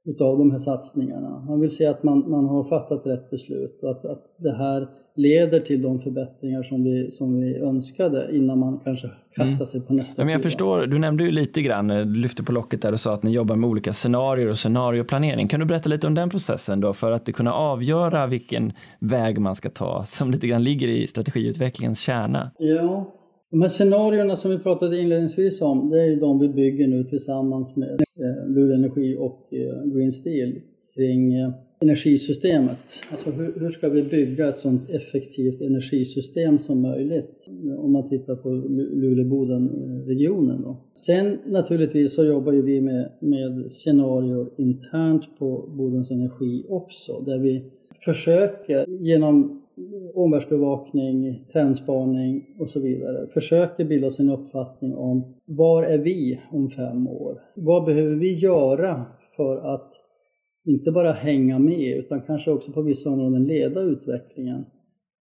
utav 0.07 0.37
de 0.37 0.51
här 0.51 0.57
satsningarna. 0.57 1.45
Man 1.47 1.59
vill 1.59 1.71
se 1.71 1.85
att 1.85 2.03
man, 2.03 2.29
man 2.29 2.45
har 2.45 2.63
fattat 2.63 3.05
rätt 3.05 3.29
beslut 3.29 3.79
och 3.83 3.91
att, 3.91 4.05
att 4.05 4.23
det 4.37 4.53
här 4.53 4.87
leder 5.15 5.59
till 5.59 5.81
de 5.81 6.01
förbättringar 6.01 6.63
som 6.63 6.83
vi, 6.83 7.11
som 7.11 7.41
vi 7.41 7.57
önskade 7.57 8.29
innan 8.35 8.59
man 8.59 8.79
kanske 8.83 9.09
kastar 9.35 9.55
mm. 9.55 9.65
sig 9.65 9.81
på 9.81 9.93
nästa 9.93 10.21
ja, 10.21 10.25
men 10.25 10.31
Jag 10.31 10.41
förstår, 10.41 10.85
du 10.85 10.99
nämnde 10.99 11.23
ju 11.23 11.31
lite 11.31 11.61
grann, 11.61 11.87
du 11.87 12.15
lyfte 12.15 12.43
på 12.43 12.51
locket 12.51 12.81
där 12.81 12.91
och 12.91 12.99
sa 12.99 13.13
att 13.13 13.23
ni 13.23 13.31
jobbar 13.31 13.55
med 13.55 13.69
olika 13.69 13.93
scenarier 13.93 14.47
och 14.47 14.57
scenarioplanering. 14.57 15.47
Kan 15.47 15.59
du 15.59 15.65
berätta 15.65 15.89
lite 15.89 16.07
om 16.07 16.15
den 16.15 16.29
processen 16.29 16.81
då 16.81 16.93
för 16.93 17.11
att 17.11 17.33
kunna 17.33 17.53
avgöra 17.53 18.27
vilken 18.27 18.73
väg 18.99 19.39
man 19.39 19.55
ska 19.55 19.69
ta 19.69 20.03
som 20.03 20.31
lite 20.31 20.47
grann 20.47 20.63
ligger 20.63 20.87
i 20.87 21.07
strategiutvecklingens 21.07 21.99
kärna? 21.99 22.51
Ja, 22.57 23.05
de 23.51 23.61
här 23.61 23.69
scenarierna 23.69 24.37
som 24.37 24.51
vi 24.51 24.59
pratade 24.59 25.01
inledningsvis 25.01 25.61
om, 25.61 25.89
det 25.89 26.01
är 26.01 26.05
ju 26.05 26.15
de 26.15 26.39
vi 26.39 26.49
bygger 26.49 26.87
nu 26.87 27.03
tillsammans 27.03 27.75
med 27.75 27.91
eh, 27.91 28.49
Luleå 28.49 28.75
Energi 28.75 29.17
och 29.19 29.53
eh, 29.53 29.83
Green 29.85 30.11
Steel 30.11 30.61
kring 30.95 31.33
eh, 31.33 31.51
energisystemet. 31.79 32.77
Alltså 33.11 33.31
hur, 33.31 33.53
hur, 33.59 33.69
ska 33.69 33.89
vi 33.89 34.03
bygga 34.03 34.49
ett 34.49 34.57
sådant 34.57 34.89
effektivt 34.89 35.61
energisystem 35.61 36.59
som 36.59 36.81
möjligt 36.81 37.47
om 37.77 37.91
man 37.91 38.09
tittar 38.09 38.35
på 38.35 38.49
Luleå-Boden-regionen. 38.49 40.75
Sen 41.05 41.37
naturligtvis 41.45 42.15
så 42.15 42.25
jobbar 42.25 42.53
ju 42.53 42.61
vi 42.61 42.81
med, 42.81 43.11
med 43.19 43.71
scenarier 43.71 44.47
internt 44.57 45.23
på 45.39 45.69
Bodens 45.77 46.11
Energi 46.11 46.65
också 46.69 47.19
där 47.19 47.37
vi 47.37 47.63
försöker 48.05 48.89
genom 48.89 49.61
omvärldsbevakning, 50.13 51.45
trendspaning 51.53 52.55
och 52.59 52.69
så 52.69 52.79
vidare 52.79 53.27
försöker 53.27 53.85
bilda 53.85 54.07
oss 54.07 54.19
en 54.19 54.29
uppfattning 54.29 54.95
om 54.95 55.35
var 55.45 55.83
är 55.83 55.97
vi 55.97 56.39
om 56.51 56.69
fem 56.69 57.07
år? 57.07 57.41
Vad 57.55 57.85
behöver 57.85 58.15
vi 58.15 58.33
göra 58.33 59.05
för 59.35 59.73
att 59.73 59.93
inte 60.65 60.91
bara 60.91 61.11
hänga 61.11 61.59
med 61.59 61.97
utan 61.97 62.21
kanske 62.21 62.51
också 62.51 62.71
på 62.71 62.81
vissa 62.81 63.09
områden 63.09 63.43
leda 63.43 63.81
utvecklingen, 63.81 64.65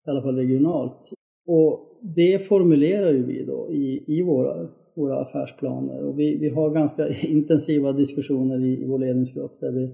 i 0.06 0.10
alla 0.10 0.22
fall 0.22 0.36
regionalt. 0.36 1.12
Och 1.46 1.98
det 2.00 2.38
formulerar 2.48 3.12
ju 3.12 3.26
vi 3.26 3.44
då 3.44 3.72
i, 3.72 4.04
i 4.06 4.22
våra, 4.22 4.68
våra 4.94 5.20
affärsplaner 5.20 6.04
och 6.04 6.18
vi, 6.18 6.36
vi 6.36 6.48
har 6.48 6.70
ganska 6.70 7.08
intensiva 7.22 7.92
diskussioner 7.92 8.64
i, 8.64 8.82
i 8.82 8.84
vår 8.86 8.98
ledningsgrupp 8.98 9.60
där 9.60 9.70
vi 9.70 9.90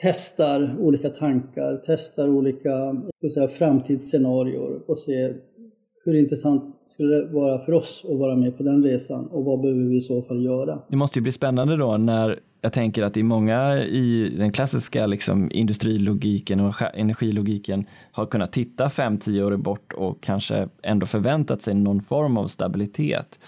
testar 0.00 0.76
olika 0.80 1.10
tankar, 1.10 1.82
testar 1.86 2.28
olika 2.28 2.96
säga, 3.34 3.48
framtidsscenarier 3.48 4.90
och 4.90 4.98
ser 4.98 5.36
hur 6.04 6.14
intressant 6.14 6.64
skulle 6.86 7.14
det 7.14 7.26
vara 7.26 7.64
för 7.64 7.72
oss 7.72 8.04
att 8.08 8.18
vara 8.18 8.36
med 8.36 8.56
på 8.56 8.62
den 8.62 8.84
resan 8.84 9.26
och 9.26 9.44
vad 9.44 9.60
behöver 9.60 9.82
vi 9.82 9.96
i 9.96 10.00
så 10.00 10.22
fall 10.22 10.44
göra? 10.44 10.78
Det 10.88 10.96
måste 10.96 11.18
ju 11.18 11.22
bli 11.22 11.32
spännande 11.32 11.76
då 11.76 11.96
när 11.96 12.40
jag 12.60 12.72
tänker 12.72 13.02
att 13.02 13.14
det 13.14 13.20
är 13.20 13.24
många 13.24 13.82
i 13.82 14.34
den 14.38 14.52
klassiska 14.52 15.06
liksom, 15.06 15.50
industrilogiken 15.52 16.60
och 16.60 16.74
energilogiken 16.94 17.86
har 18.12 18.26
kunnat 18.26 18.52
titta 18.52 18.86
5-10 18.86 19.42
år 19.42 19.56
bort 19.56 19.92
och 19.92 20.22
kanske 20.22 20.68
ändå 20.82 21.06
förväntat 21.06 21.62
sig 21.62 21.74
någon 21.74 22.02
form 22.02 22.36
av 22.36 22.46
stabilitet. 22.46 23.38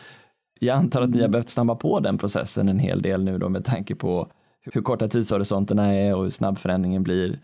Jag 0.61 0.77
antar 0.77 1.03
att 1.03 1.11
ni 1.11 1.21
har 1.21 1.29
behövt 1.29 1.49
snabba 1.49 1.75
på 1.75 2.01
den 2.01 2.19
processen 2.19 2.69
en 2.69 2.79
hel 2.79 3.03
del 3.03 3.25
nu 3.25 3.39
då 3.39 3.49
med 3.49 3.65
tanke 3.65 3.95
på 3.95 4.33
hur 4.61 4.83
korta 4.83 5.09
tidshorisonterna 5.09 5.95
är 5.95 6.17
och 6.17 6.23
hur 6.23 6.31
snabb 6.31 6.59
förändringen 6.59 7.03
blir. 7.03 7.39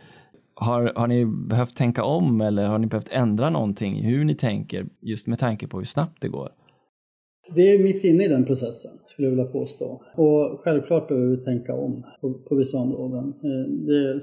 Har, 0.55 0.93
har 0.97 1.07
ni 1.07 1.27
behövt 1.27 1.77
tänka 1.77 2.05
om 2.05 2.41
eller 2.41 2.67
har 2.67 2.79
ni 2.79 2.87
behövt 2.87 3.09
ändra 3.11 3.51
någonting 3.51 3.99
i 3.99 4.03
hur 4.03 4.25
ni 4.25 4.35
tänker 4.35 4.87
just 5.01 5.27
med 5.27 5.39
tanke 5.39 5.69
på 5.69 5.79
hur 5.79 5.85
snabbt 5.85 6.23
det 6.23 6.29
går? 6.29 6.53
Vi 7.55 7.75
är 7.75 7.83
mitt 7.83 8.05
inne 8.05 8.25
i 8.25 8.29
den 8.29 8.45
processen, 8.45 8.91
skulle 9.07 9.27
jag 9.27 9.31
vilja 9.31 9.53
påstå. 9.53 10.03
Och 10.15 10.61
självklart 10.61 11.09
behöver 11.09 11.29
vi 11.29 11.45
tänka 11.45 11.75
om 11.75 12.03
på, 12.21 12.35
på 12.35 12.55
vissa 12.55 12.79
områden. 12.79 13.29
Eh, 13.29 13.71
det, 13.87 14.21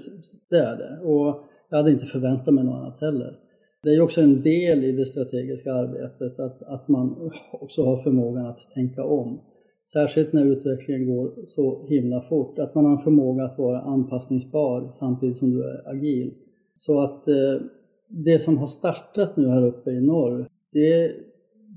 det, 0.50 0.60
är 0.60 0.78
det. 0.78 1.00
Och 1.04 1.44
jag 1.70 1.78
hade 1.78 1.92
inte 1.92 2.06
förväntat 2.06 2.54
mig 2.54 2.64
något 2.64 2.76
annat 2.76 3.02
heller. 3.02 3.40
Det 3.84 3.90
är 3.90 4.02
också 4.02 4.22
en 4.22 4.42
del 4.42 4.84
i 4.84 4.92
det 4.92 5.06
strategiska 5.06 5.74
arbetet 5.74 6.40
att, 6.40 6.64
att 6.64 6.88
man 6.88 7.32
också 7.52 7.84
har 7.86 8.04
förmågan 8.04 8.46
att 8.46 8.60
tänka 8.74 9.04
om. 9.04 9.40
Särskilt 9.86 10.34
när 10.34 10.46
utvecklingen 10.46 11.16
går 11.16 11.34
så 11.46 11.86
himla 11.88 12.22
fort, 12.22 12.60
att 12.60 12.76
man 12.76 12.86
har 12.86 12.98
en 12.98 13.04
förmåga 13.04 13.44
att 13.44 13.58
vara 13.58 13.82
anpassningsbar 13.82 14.90
samtidigt 14.92 15.38
som 15.38 15.52
du 15.52 15.64
är 15.64 15.90
agil. 15.90 16.34
Så 16.76 17.02
att 17.02 17.28
eh, 17.28 17.62
det 18.08 18.40
som 18.40 18.58
har 18.58 18.68
startat 18.68 19.38
nu 19.38 19.48
här 19.48 19.66
uppe 19.66 19.92
i 19.92 20.02
norr, 20.02 20.48
det, 20.72 21.12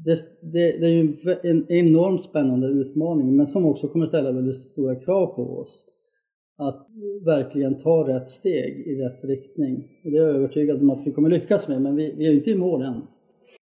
det, 0.05 0.19
det, 0.41 0.79
det 0.79 0.87
är 0.87 0.91
ju 0.91 1.17
en 1.43 1.73
enormt 1.73 2.23
spännande 2.23 2.67
utmaning 2.67 3.37
men 3.37 3.47
som 3.47 3.67
också 3.67 3.89
kommer 3.89 4.07
ställa 4.07 4.33
väldigt 4.33 4.59
stora 4.59 4.95
krav 4.95 5.27
på 5.27 5.43
oss 5.43 5.85
att 6.59 6.87
verkligen 7.25 7.75
ta 7.83 8.09
rätt 8.09 8.29
steg 8.29 8.87
i 8.87 9.03
rätt 9.03 9.25
riktning. 9.25 9.89
Och 10.05 10.11
det 10.11 10.19
är 10.19 10.23
jag 10.23 10.37
övertygad 10.37 10.81
om 10.81 10.91
att 10.91 11.07
vi 11.07 11.13
kommer 11.13 11.31
lyckas 11.31 11.69
med, 11.69 11.83
men 11.83 11.97
vi, 11.97 12.15
vi 12.17 12.27
är 12.27 12.33
inte 12.33 12.51
i 12.51 12.57
mål 12.57 12.83
än. 12.83 13.03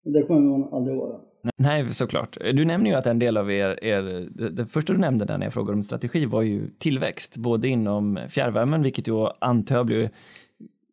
Det 0.03 0.21
kommer 0.21 0.57
vi 0.57 0.63
aldrig 0.71 0.97
vara. 0.97 1.19
Nej, 1.57 1.93
såklart. 1.93 2.37
Du 2.53 2.65
nämner 2.65 2.89
ju 2.89 2.95
att 2.95 3.07
en 3.07 3.19
del 3.19 3.37
av 3.37 3.51
er, 3.51 3.83
er 3.83 4.29
det 4.49 4.65
första 4.65 4.93
du 4.93 4.99
nämnde 4.99 5.37
när 5.37 5.45
jag 5.45 5.53
frågade 5.53 5.73
om 5.73 5.83
strategi 5.83 6.25
var 6.25 6.41
ju 6.41 6.69
tillväxt, 6.79 7.37
både 7.37 7.67
inom 7.67 8.19
fjärrvärmen, 8.29 8.83
vilket 8.83 9.07
ju 9.07 9.27
antar 9.39 9.75
jag 9.75 9.85
blir 9.85 10.09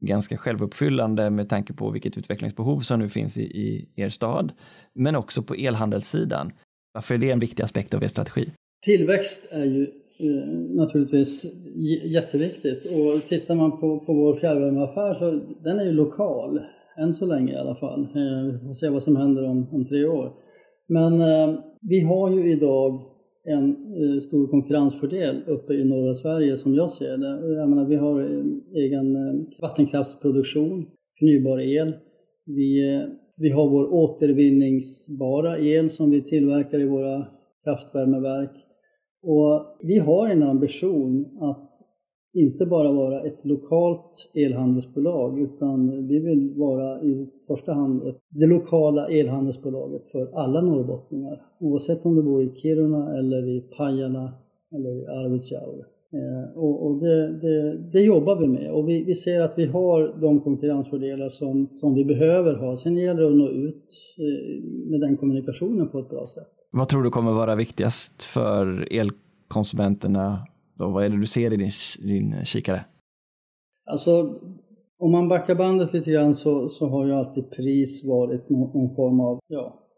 ganska 0.00 0.36
självuppfyllande 0.36 1.30
med 1.30 1.48
tanke 1.48 1.72
på 1.72 1.90
vilket 1.90 2.18
utvecklingsbehov 2.18 2.80
som 2.80 2.98
nu 2.98 3.08
finns 3.08 3.38
i, 3.38 3.42
i 3.42 3.88
er 3.96 4.08
stad, 4.08 4.52
men 4.92 5.16
också 5.16 5.42
på 5.42 5.54
elhandelssidan. 5.54 6.52
Varför 6.92 7.14
är 7.14 7.18
det 7.18 7.30
en 7.30 7.38
viktig 7.38 7.62
aspekt 7.62 7.94
av 7.94 8.02
er 8.02 8.08
strategi? 8.08 8.50
Tillväxt 8.84 9.46
är 9.50 9.64
ju 9.64 9.82
eh, 10.18 10.48
naturligtvis 10.76 11.44
jätteviktigt 12.04 12.86
och 12.86 13.28
tittar 13.28 13.54
man 13.54 13.80
på, 13.80 13.98
på 13.98 14.12
vår 14.12 14.36
fjärrvärmeaffär 14.36 15.14
så 15.14 15.54
den 15.64 15.78
är 15.78 15.84
ju 15.84 15.92
lokal, 15.92 16.60
än 16.98 17.14
så 17.14 17.26
länge 17.26 17.52
i 17.52 17.56
alla 17.56 17.74
fall. 17.74 18.00
Eh, 18.00 18.52
vi 18.52 18.58
får 18.66 18.74
se 18.74 18.88
vad 18.88 19.02
som 19.02 19.16
händer 19.16 19.44
om, 19.44 19.66
om 19.72 19.84
tre 19.84 20.04
år. 20.04 20.32
Men 20.88 21.12
eh, 21.20 21.60
vi 21.80 22.00
har 22.00 22.30
ju 22.30 22.52
idag 22.52 23.00
en 23.44 23.70
eh, 23.70 24.20
stor 24.20 24.46
konkurrensfördel 24.46 25.42
uppe 25.46 25.72
i 25.72 25.84
norra 25.84 26.14
Sverige 26.14 26.56
som 26.56 26.74
jag 26.74 26.90
ser 26.90 27.16
det. 27.16 27.54
Jag 27.54 27.68
menar, 27.68 27.84
vi 27.84 27.96
har 27.96 28.20
eh, 28.20 28.44
egen 28.74 29.16
eh, 29.16 29.34
vattenkraftsproduktion, 29.60 30.86
förnybar 31.18 31.60
el. 31.60 31.92
Vi, 32.46 32.94
eh, 32.94 33.02
vi 33.36 33.50
har 33.50 33.68
vår 33.68 33.94
återvinningsbara 33.94 35.58
el 35.58 35.90
som 35.90 36.10
vi 36.10 36.22
tillverkar 36.22 36.78
i 36.78 36.84
våra 36.84 37.26
kraftvärmeverk. 37.64 38.50
Och 39.22 39.76
vi 39.82 39.98
har 39.98 40.28
en 40.28 40.42
ambition 40.42 41.38
att 41.40 41.67
inte 42.32 42.66
bara 42.66 42.92
vara 42.92 43.22
ett 43.22 43.44
lokalt 43.44 44.30
elhandelsbolag 44.34 45.40
utan 45.40 46.06
vi 46.06 46.18
vill 46.18 46.54
vara 46.56 47.02
i 47.02 47.28
första 47.46 47.72
hand 47.72 48.08
ett, 48.08 48.18
det 48.28 48.46
lokala 48.46 49.08
elhandelsbolaget 49.08 50.02
för 50.12 50.30
alla 50.34 50.60
norrbottningar 50.60 51.42
oavsett 51.60 52.06
om 52.06 52.16
du 52.16 52.22
bor 52.22 52.42
i 52.42 52.50
Kiruna 52.54 53.18
eller 53.18 53.48
i 53.48 53.60
Pajala 53.60 54.32
eller 54.72 54.90
i 54.90 55.06
Arvidsjaur. 55.06 55.84
Eh, 56.12 56.58
och, 56.58 56.86
och 56.86 57.00
det, 57.00 57.40
det, 57.40 57.76
det, 57.92 58.00
jobbar 58.00 58.36
vi 58.36 58.46
med 58.46 58.72
och 58.72 58.88
vi, 58.88 59.04
vi, 59.04 59.14
ser 59.14 59.40
att 59.40 59.54
vi 59.56 59.66
har 59.66 60.20
de 60.20 60.40
konkurrensfördelar 60.40 61.28
som, 61.28 61.68
som 61.72 61.94
vi 61.94 62.04
behöver 62.04 62.54
ha. 62.54 62.76
Sen 62.76 62.96
gäller 62.96 63.20
det 63.20 63.28
att 63.28 63.36
nå 63.36 63.48
ut 63.48 63.84
eh, 64.18 64.62
med 64.90 65.00
den 65.00 65.16
kommunikationen 65.16 65.88
på 65.88 65.98
ett 65.98 66.10
bra 66.10 66.26
sätt. 66.26 66.48
Vad 66.70 66.88
tror 66.88 67.02
du 67.02 67.10
kommer 67.10 67.32
vara 67.32 67.56
viktigast 67.56 68.22
för 68.22 68.88
elkonsumenterna 68.90 70.38
då, 70.78 70.88
vad 70.88 71.04
är 71.04 71.08
det 71.08 71.20
du 71.20 71.26
ser 71.26 71.52
i 71.52 71.56
din, 71.56 71.70
din 72.02 72.44
kikare? 72.44 72.80
Alltså, 73.90 74.40
om 74.98 75.12
man 75.12 75.28
backar 75.28 75.54
bandet 75.54 75.92
lite 75.92 76.10
grann 76.10 76.34
så, 76.34 76.68
så 76.68 76.86
har 76.86 77.06
ju 77.06 77.12
alltid 77.12 77.50
pris 77.50 78.04
varit 78.04 78.48
någon 78.48 78.94
form 78.94 79.20
av, 79.20 79.38
ja, 79.48 79.88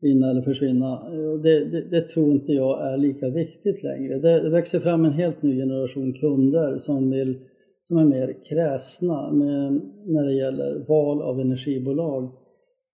vinna 0.00 0.30
eller 0.30 0.42
försvinna. 0.42 1.10
Det, 1.42 1.64
det, 1.64 1.90
det, 1.90 2.00
tror 2.00 2.30
inte 2.30 2.52
jag 2.52 2.92
är 2.92 2.96
lika 2.96 3.28
viktigt 3.28 3.82
längre. 3.82 4.18
Det, 4.18 4.40
det, 4.40 4.50
växer 4.50 4.80
fram 4.80 5.04
en 5.04 5.12
helt 5.12 5.42
ny 5.42 5.56
generation 5.56 6.12
kunder 6.12 6.78
som, 6.78 7.10
vill, 7.10 7.38
som 7.82 7.96
är 7.96 8.04
mer 8.04 8.44
kräsna 8.48 9.32
med, 9.32 9.80
när 10.06 10.24
det 10.24 10.32
gäller 10.32 10.84
val 10.88 11.22
av 11.22 11.40
energibolag. 11.40 12.32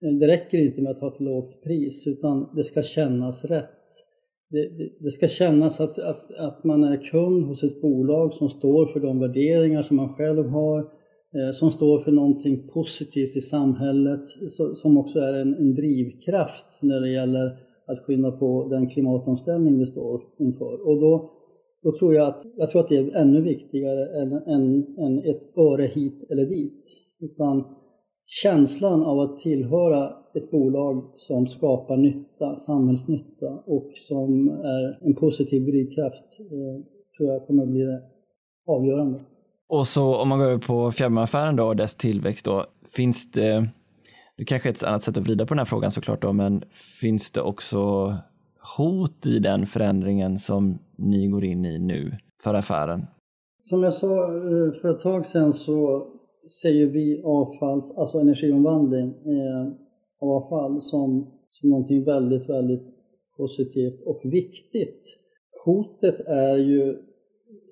Det 0.00 0.26
räcker 0.26 0.58
inte 0.58 0.82
med 0.82 0.90
att 0.90 1.00
ha 1.00 1.14
ett 1.14 1.20
lågt 1.20 1.62
pris 1.64 2.06
utan 2.06 2.48
det 2.56 2.64
ska 2.64 2.82
kännas 2.82 3.44
rätt 3.44 3.79
det, 4.50 4.90
det, 5.00 5.10
ska 5.10 5.28
kännas 5.28 5.80
att, 5.80 5.98
att, 5.98 6.32
att 6.32 6.64
man 6.64 6.84
är 6.84 6.96
kund 6.96 7.44
hos 7.44 7.62
ett 7.62 7.80
bolag 7.80 8.34
som 8.34 8.48
står 8.48 8.86
för 8.86 9.00
de 9.00 9.20
värderingar 9.20 9.82
som 9.82 9.96
man 9.96 10.14
själv 10.14 10.48
har, 10.48 10.78
eh, 10.78 11.52
som 11.54 11.70
står 11.70 12.00
för 12.00 12.12
någonting 12.12 12.68
positivt 12.68 13.36
i 13.36 13.40
samhället, 13.40 14.26
så, 14.26 14.74
som 14.74 14.98
också 14.98 15.18
är 15.18 15.32
en, 15.32 15.54
en, 15.54 15.74
drivkraft 15.74 16.66
när 16.80 17.00
det 17.00 17.08
gäller 17.08 17.46
att 17.86 18.04
skynda 18.06 18.30
på 18.30 18.68
den 18.70 18.90
klimatomställning 18.90 19.78
vi 19.78 19.86
står 19.86 20.22
inför. 20.38 20.88
Och 20.88 21.00
då, 21.00 21.30
då 21.82 21.98
tror 21.98 22.14
jag 22.14 22.28
att, 22.28 22.42
jag 22.56 22.70
tror 22.70 22.80
att 22.80 22.88
det 22.88 22.96
är 22.96 23.16
ännu 23.16 23.40
viktigare 23.40 24.22
än, 24.22 24.32
än, 24.32 24.96
än 24.98 25.18
ett 25.18 25.58
öre 25.58 25.86
hit 25.86 26.30
eller 26.30 26.46
dit. 26.46 26.84
Utan 27.20 27.64
känslan 28.26 29.02
av 29.02 29.20
att 29.20 29.38
tillhöra 29.38 30.19
ett 30.34 30.50
bolag 30.50 31.12
som 31.16 31.46
skapar 31.46 31.96
nytta, 31.96 32.56
samhällsnytta 32.56 33.62
och 33.66 33.90
som 34.08 34.48
är 34.48 35.06
en 35.06 35.14
positiv 35.14 35.66
drivkraft 35.66 36.40
eh, 36.40 36.84
tror 37.16 37.32
jag 37.32 37.46
kommer 37.46 37.62
att 37.62 37.68
bli 37.68 37.98
avgörande. 38.66 39.20
Och 39.68 39.86
så 39.86 40.16
om 40.16 40.28
man 40.28 40.38
går 40.38 40.46
över 40.46 40.58
på 40.58 40.90
fjärrvärmeaffären 40.90 41.56
då 41.56 41.64
och 41.64 41.76
dess 41.76 41.96
tillväxt 41.96 42.44
då, 42.44 42.66
finns 42.96 43.30
det, 43.30 43.68
det 44.36 44.44
kanske 44.44 44.68
är 44.68 44.72
ett 44.72 44.84
annat 44.84 45.02
sätt 45.02 45.16
att 45.16 45.22
vrida 45.22 45.46
på 45.46 45.54
den 45.54 45.58
här 45.58 45.64
frågan 45.64 45.90
såklart 45.90 46.22
då, 46.22 46.32
men 46.32 46.62
finns 47.00 47.30
det 47.30 47.40
också 47.40 48.14
hot 48.76 49.26
i 49.26 49.38
den 49.38 49.66
förändringen 49.66 50.38
som 50.38 50.78
ni 50.96 51.28
går 51.28 51.44
in 51.44 51.64
i 51.64 51.78
nu 51.78 52.16
för 52.42 52.54
affären? 52.54 53.06
Som 53.60 53.82
jag 53.82 53.92
sa 53.92 54.24
eh, 54.24 54.80
för 54.80 54.88
ett 54.88 55.02
tag 55.02 55.26
sedan 55.26 55.52
så 55.52 56.06
ser 56.62 56.70
ju 56.70 56.90
vi 56.90 57.22
avfall, 57.24 57.82
alltså 57.96 58.18
energiomvandling 58.18 59.08
eh, 59.08 59.72
avfall 60.20 60.82
som, 60.82 61.26
som 61.50 61.70
någonting 61.70 62.04
väldigt, 62.04 62.48
väldigt 62.48 62.86
positivt 63.36 64.02
och 64.06 64.20
viktigt. 64.24 65.02
Hotet 65.64 66.20
är 66.26 66.56
ju 66.56 66.96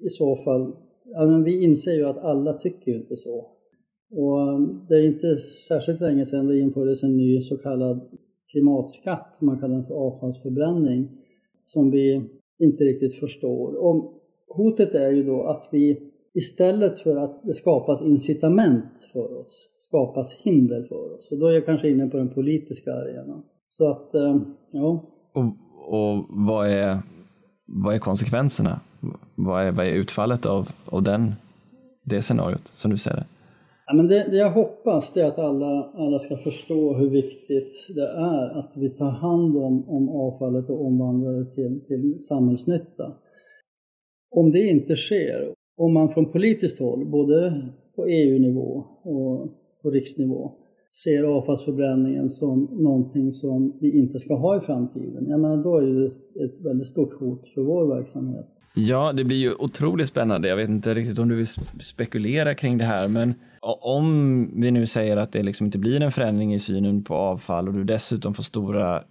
i 0.01 0.11
så 0.11 0.37
fall, 0.37 0.77
alltså 1.17 1.45
vi 1.45 1.65
inser 1.65 1.93
ju 1.93 2.05
att 2.05 2.19
alla 2.19 2.53
tycker 2.53 2.93
ju 2.93 2.99
inte 2.99 3.17
så. 3.17 3.47
Och 4.11 4.39
um, 4.39 4.87
det 4.89 4.95
är 4.95 5.07
inte 5.07 5.39
särskilt 5.69 6.01
länge 6.01 6.27
sedan 6.27 6.47
det 6.47 6.59
infördes 6.59 7.03
en 7.03 7.17
ny 7.17 7.43
så 7.43 7.57
kallad 7.57 8.01
klimatskatt, 8.51 9.41
man 9.41 9.61
kallar 9.61 9.75
den 9.75 9.87
för 9.87 9.95
avfallsförbränning, 9.95 11.09
som 11.67 11.91
vi 11.91 12.23
inte 12.59 12.85
riktigt 12.85 13.15
förstår. 13.15 13.75
Och 13.75 14.15
hotet 14.49 14.95
är 14.95 15.11
ju 15.11 15.25
då 15.25 15.43
att 15.43 15.69
vi 15.73 16.13
istället 16.35 17.01
för 17.01 17.17
att 17.17 17.43
det 17.43 17.55
skapas 17.55 18.03
incitament 18.03 18.85
för 19.13 19.39
oss, 19.41 19.69
skapas 19.89 20.33
hinder 20.33 20.87
för 20.89 21.15
oss. 21.15 21.31
Och 21.31 21.39
då 21.39 21.47
är 21.47 21.53
jag 21.53 21.67
kanske 21.67 21.91
inne 21.91 22.07
på 22.07 22.17
den 22.17 22.29
politiska 22.29 22.93
arenan. 22.93 23.43
Så 23.69 23.91
att, 23.91 24.15
eh, 24.15 24.37
ja. 24.71 25.05
Och, 25.33 25.45
och 25.89 26.27
vad, 26.29 26.69
är, 26.69 26.99
vad 27.67 27.95
är 27.95 27.99
konsekvenserna? 27.99 28.81
Vad 29.35 29.63
är, 29.63 29.73
vad 29.73 29.87
är 29.87 29.91
utfallet 29.93 30.47
av, 30.47 30.69
av 30.85 31.03
den, 31.03 31.33
det 32.05 32.23
scenariot 32.23 32.67
som 32.67 32.91
du 32.91 32.97
ser 32.97 33.11
det? 33.11 33.27
Ja, 33.87 33.95
men 33.95 34.09
det, 34.09 34.31
det 34.31 34.37
jag 34.37 34.51
hoppas 34.51 35.17
är 35.17 35.25
att 35.25 35.39
alla, 35.39 35.93
alla 35.95 36.19
ska 36.19 36.37
förstå 36.37 36.95
hur 36.95 37.11
viktigt 37.11 37.87
det 37.95 38.09
är 38.09 38.59
att 38.59 38.73
vi 38.75 38.91
tar 38.91 39.11
hand 39.11 39.57
om, 39.57 39.89
om 39.89 40.09
avfallet 40.09 40.71
och 40.71 40.87
omvandlar 40.87 41.33
det 41.33 41.55
till, 41.55 41.81
till 41.87 42.19
samhällsnytta. 42.29 43.13
Om 44.31 44.53
det 44.53 44.63
inte 44.63 44.97
sker, 44.97 45.55
om 45.77 45.95
man 45.95 46.09
från 46.09 46.33
politiskt 46.33 46.79
håll, 46.79 47.05
både 47.05 47.69
på 47.97 48.07
EU-nivå 48.07 48.85
och 49.03 49.49
på 49.83 49.91
riksnivå, 49.91 50.53
ser 51.05 51.25
avfallsförbränningen 51.25 52.31
som 52.31 52.69
någonting 52.73 53.33
som 53.33 53.79
vi 53.81 53.99
inte 53.99 54.19
ska 54.19 54.35
ha 54.35 54.57
i 54.57 54.61
framtiden, 54.61 55.27
jag 55.29 55.41
menar 55.41 55.63
då 55.63 55.77
är 55.77 55.87
det 55.87 56.07
ett 56.45 56.65
väldigt 56.65 56.89
stort 56.89 57.21
hot 57.21 57.49
för 57.55 57.63
vår 57.63 57.97
verksamhet. 57.97 58.47
Ja, 58.75 59.13
det 59.13 59.25
blir 59.25 59.37
ju 59.37 59.55
otroligt 59.55 60.09
spännande. 60.09 60.49
Jag 60.49 60.57
vet 60.57 60.69
inte 60.69 60.95
riktigt 60.95 61.19
om 61.19 61.29
du 61.29 61.37
vill 61.37 61.47
spekulera 61.81 62.55
kring 62.55 62.79
det 62.79 62.85
här, 62.85 63.09
men 63.09 63.35
om 63.81 64.51
vi 64.61 64.71
nu 64.71 64.87
säger 64.87 65.17
att 65.17 65.33
det 65.33 65.43
liksom 65.43 65.67
inte 65.67 65.79
blir 65.79 66.03
en 66.03 66.13
förändring 66.13 66.55
i 66.55 66.59
synen 66.59 67.05
på 67.05 67.15
avfall 67.15 67.69
och 67.69 67.75
du 67.75 67.85
dessutom 67.85 68.35
får 68.35 68.43
stora 68.43 68.97
eh, 68.97 69.03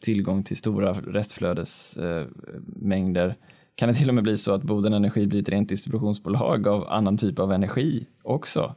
tillgång 0.00 0.42
till 0.42 0.56
stora 0.56 0.92
restflödesmängder, 0.92 3.28
eh, 3.28 3.34
kan 3.74 3.88
det 3.88 3.94
till 3.94 4.08
och 4.08 4.14
med 4.14 4.24
bli 4.24 4.38
så 4.38 4.52
att 4.52 4.62
Boden 4.62 4.92
Energi 4.92 5.26
blir 5.26 5.40
ett 5.40 5.48
rent 5.48 5.68
distributionsbolag 5.68 6.68
av 6.68 6.88
annan 6.88 7.18
typ 7.18 7.38
av 7.38 7.52
energi 7.52 8.06
också? 8.22 8.74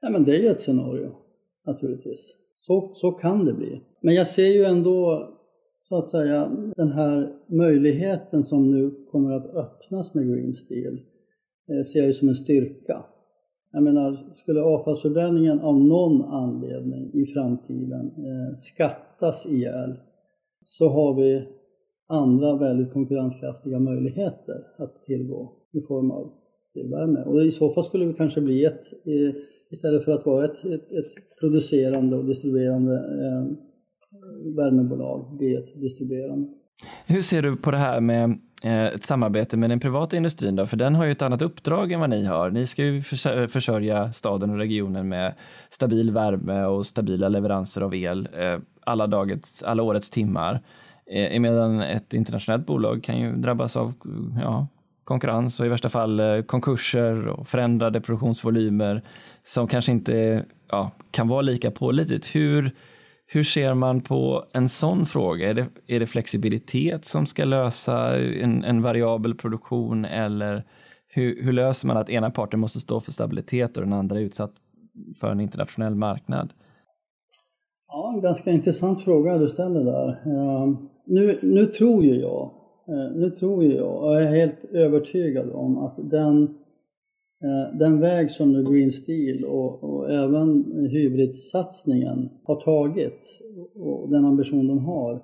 Ja, 0.00 0.10
men 0.10 0.24
det 0.24 0.36
är 0.36 0.40
ju 0.40 0.48
ett 0.48 0.60
scenario 0.60 1.10
naturligtvis. 1.66 2.34
Så, 2.56 2.90
så 2.94 3.10
kan 3.10 3.44
det 3.44 3.52
bli. 3.52 3.80
Men 4.00 4.14
jag 4.14 4.28
ser 4.28 4.46
ju 4.46 4.64
ändå 4.64 5.28
så 5.82 5.98
att 5.98 6.10
säga 6.10 6.50
den 6.76 6.92
här 6.92 7.32
möjligheten 7.46 8.44
som 8.44 8.70
nu 8.70 8.90
kommer 9.10 9.32
att 9.32 9.54
öppnas 9.54 10.14
med 10.14 10.28
Green 10.28 10.52
Steel 10.52 11.00
eh, 11.68 11.84
ser 11.84 11.98
jag 11.98 12.06
ju 12.06 12.12
som 12.12 12.28
en 12.28 12.34
styrka. 12.34 13.04
Jag 13.72 13.82
menar, 13.82 14.16
skulle 14.34 14.62
avfallsförbränningen 14.62 15.60
av 15.60 15.80
någon 15.80 16.22
anledning 16.22 17.10
i 17.14 17.26
framtiden 17.26 18.06
eh, 18.06 18.54
skattas 18.56 19.46
ihjäl 19.46 19.94
så 20.64 20.88
har 20.88 21.14
vi 21.14 21.48
andra 22.06 22.56
väldigt 22.56 22.92
konkurrenskraftiga 22.92 23.78
möjligheter 23.78 24.66
att 24.76 25.04
tillgå 25.04 25.52
i 25.72 25.80
form 25.80 26.10
av 26.10 26.32
spillvärme. 26.70 27.22
Och 27.22 27.42
i 27.42 27.50
så 27.50 27.72
fall 27.74 27.84
skulle 27.84 28.06
vi 28.06 28.14
kanske 28.14 28.40
bli 28.40 28.64
ett, 28.64 28.92
eh, 28.92 29.34
istället 29.70 30.04
för 30.04 30.12
att 30.12 30.26
vara 30.26 30.44
ett, 30.44 30.64
ett, 30.64 30.92
ett 30.92 31.40
producerande 31.40 32.16
och 32.16 32.24
distribuerande 32.24 32.94
eh, 32.94 33.44
värmebolag, 34.56 35.36
blir 35.38 35.58
ett 35.58 35.80
distribuerande. 35.80 36.48
Hur 37.06 37.22
ser 37.22 37.42
du 37.42 37.56
på 37.56 37.70
det 37.70 37.76
här 37.76 38.00
med 38.00 38.38
eh, 38.62 38.86
ett 38.86 39.04
samarbete 39.04 39.56
med 39.56 39.70
den 39.70 39.80
privata 39.80 40.16
industrin 40.16 40.56
då? 40.56 40.66
För 40.66 40.76
den 40.76 40.94
har 40.94 41.04
ju 41.04 41.12
ett 41.12 41.22
annat 41.22 41.42
uppdrag 41.42 41.92
än 41.92 42.00
vad 42.00 42.10
ni 42.10 42.24
har. 42.24 42.50
Ni 42.50 42.66
ska 42.66 42.84
ju 42.84 43.02
försörja 43.48 44.12
staden 44.12 44.50
och 44.50 44.56
regionen 44.56 45.08
med 45.08 45.34
stabil 45.70 46.10
värme 46.10 46.64
och 46.64 46.86
stabila 46.86 47.28
leveranser 47.28 47.80
av 47.80 47.94
el 47.94 48.28
eh, 48.32 48.58
alla, 48.84 49.06
dagets, 49.06 49.62
alla 49.62 49.82
årets 49.82 50.10
timmar. 50.10 50.62
Eh, 51.10 51.40
Medan 51.40 51.80
ett 51.80 52.14
internationellt 52.14 52.66
bolag 52.66 53.02
kan 53.02 53.20
ju 53.20 53.32
drabbas 53.32 53.76
av 53.76 53.92
ja, 54.42 54.66
konkurrens 55.08 55.60
och 55.60 55.66
i 55.66 55.68
värsta 55.68 55.88
fall 55.88 56.20
eh, 56.20 56.42
konkurser 56.42 57.28
och 57.28 57.48
förändrade 57.48 58.00
produktionsvolymer 58.00 59.02
som 59.44 59.68
kanske 59.68 59.92
inte 59.92 60.44
ja, 60.68 60.90
kan 61.10 61.28
vara 61.28 61.40
lika 61.40 61.70
pålitligt. 61.70 62.34
Hur, 62.34 62.74
hur 63.26 63.44
ser 63.44 63.74
man 63.74 64.00
på 64.00 64.44
en 64.52 64.68
sån 64.68 65.06
fråga? 65.06 65.50
Är 65.50 65.54
det, 65.54 65.66
är 65.86 66.00
det 66.00 66.06
flexibilitet 66.06 67.04
som 67.04 67.26
ska 67.26 67.44
lösa 67.44 68.16
en, 68.16 68.64
en 68.64 68.82
variabel 68.82 69.34
produktion 69.34 70.04
eller 70.04 70.64
hur, 71.08 71.42
hur, 71.42 71.52
löser 71.52 71.88
man 71.88 71.96
att 71.96 72.10
ena 72.10 72.30
parten 72.30 72.60
måste 72.60 72.80
stå 72.80 73.00
för 73.00 73.12
stabilitet 73.12 73.76
och 73.76 73.82
den 73.82 73.92
andra 73.92 74.16
är 74.16 74.20
utsatt 74.20 74.52
för 75.20 75.30
en 75.30 75.40
internationell 75.40 75.94
marknad? 75.94 76.52
Ja, 77.88 78.12
en 78.14 78.20
ganska 78.20 78.50
intressant 78.50 79.04
fråga 79.04 79.38
du 79.38 79.48
ställer 79.48 79.84
där. 79.84 80.08
Uh, 80.08 80.78
nu, 81.06 81.38
nu 81.42 81.66
tror 81.66 82.04
ju 82.04 82.14
jag 82.14 82.57
Eh, 82.88 83.16
nu 83.16 83.30
tror 83.30 83.64
jag, 83.64 84.02
och 84.02 84.14
jag 84.14 84.22
är 84.22 84.36
helt 84.36 84.64
övertygad 84.72 85.50
om 85.50 85.78
att 85.78 86.10
den, 86.10 86.42
eh, 87.44 87.78
den 87.78 88.00
väg 88.00 88.30
som 88.30 88.52
nu 88.52 88.64
Green 88.64 88.90
Steel 88.90 89.44
och, 89.44 89.84
och 89.84 90.12
även 90.12 90.64
hybridsatsningen 90.90 92.28
har 92.44 92.60
tagit 92.60 93.40
och 93.74 94.10
den 94.10 94.24
ambition 94.24 94.66
de 94.66 94.78
har 94.78 95.22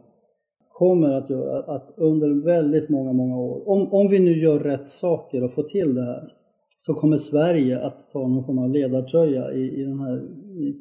kommer 0.68 1.08
att 1.08 1.30
göra 1.30 1.74
att 1.74 1.94
under 1.96 2.44
väldigt 2.44 2.88
många, 2.88 3.12
många 3.12 3.36
år, 3.36 3.68
om, 3.68 3.92
om 3.92 4.08
vi 4.08 4.18
nu 4.18 4.42
gör 4.42 4.58
rätt 4.58 4.88
saker 4.88 5.44
och 5.44 5.52
får 5.52 5.62
till 5.62 5.94
det 5.94 6.02
här, 6.02 6.32
så 6.80 6.94
kommer 6.94 7.16
Sverige 7.16 7.80
att 7.80 8.10
ta 8.12 8.28
någon 8.28 8.44
form 8.44 8.58
av 8.58 8.70
ledartröja 8.70 9.52
i, 9.52 9.80
i 9.80 9.84
den 9.84 10.00
här 10.00 10.28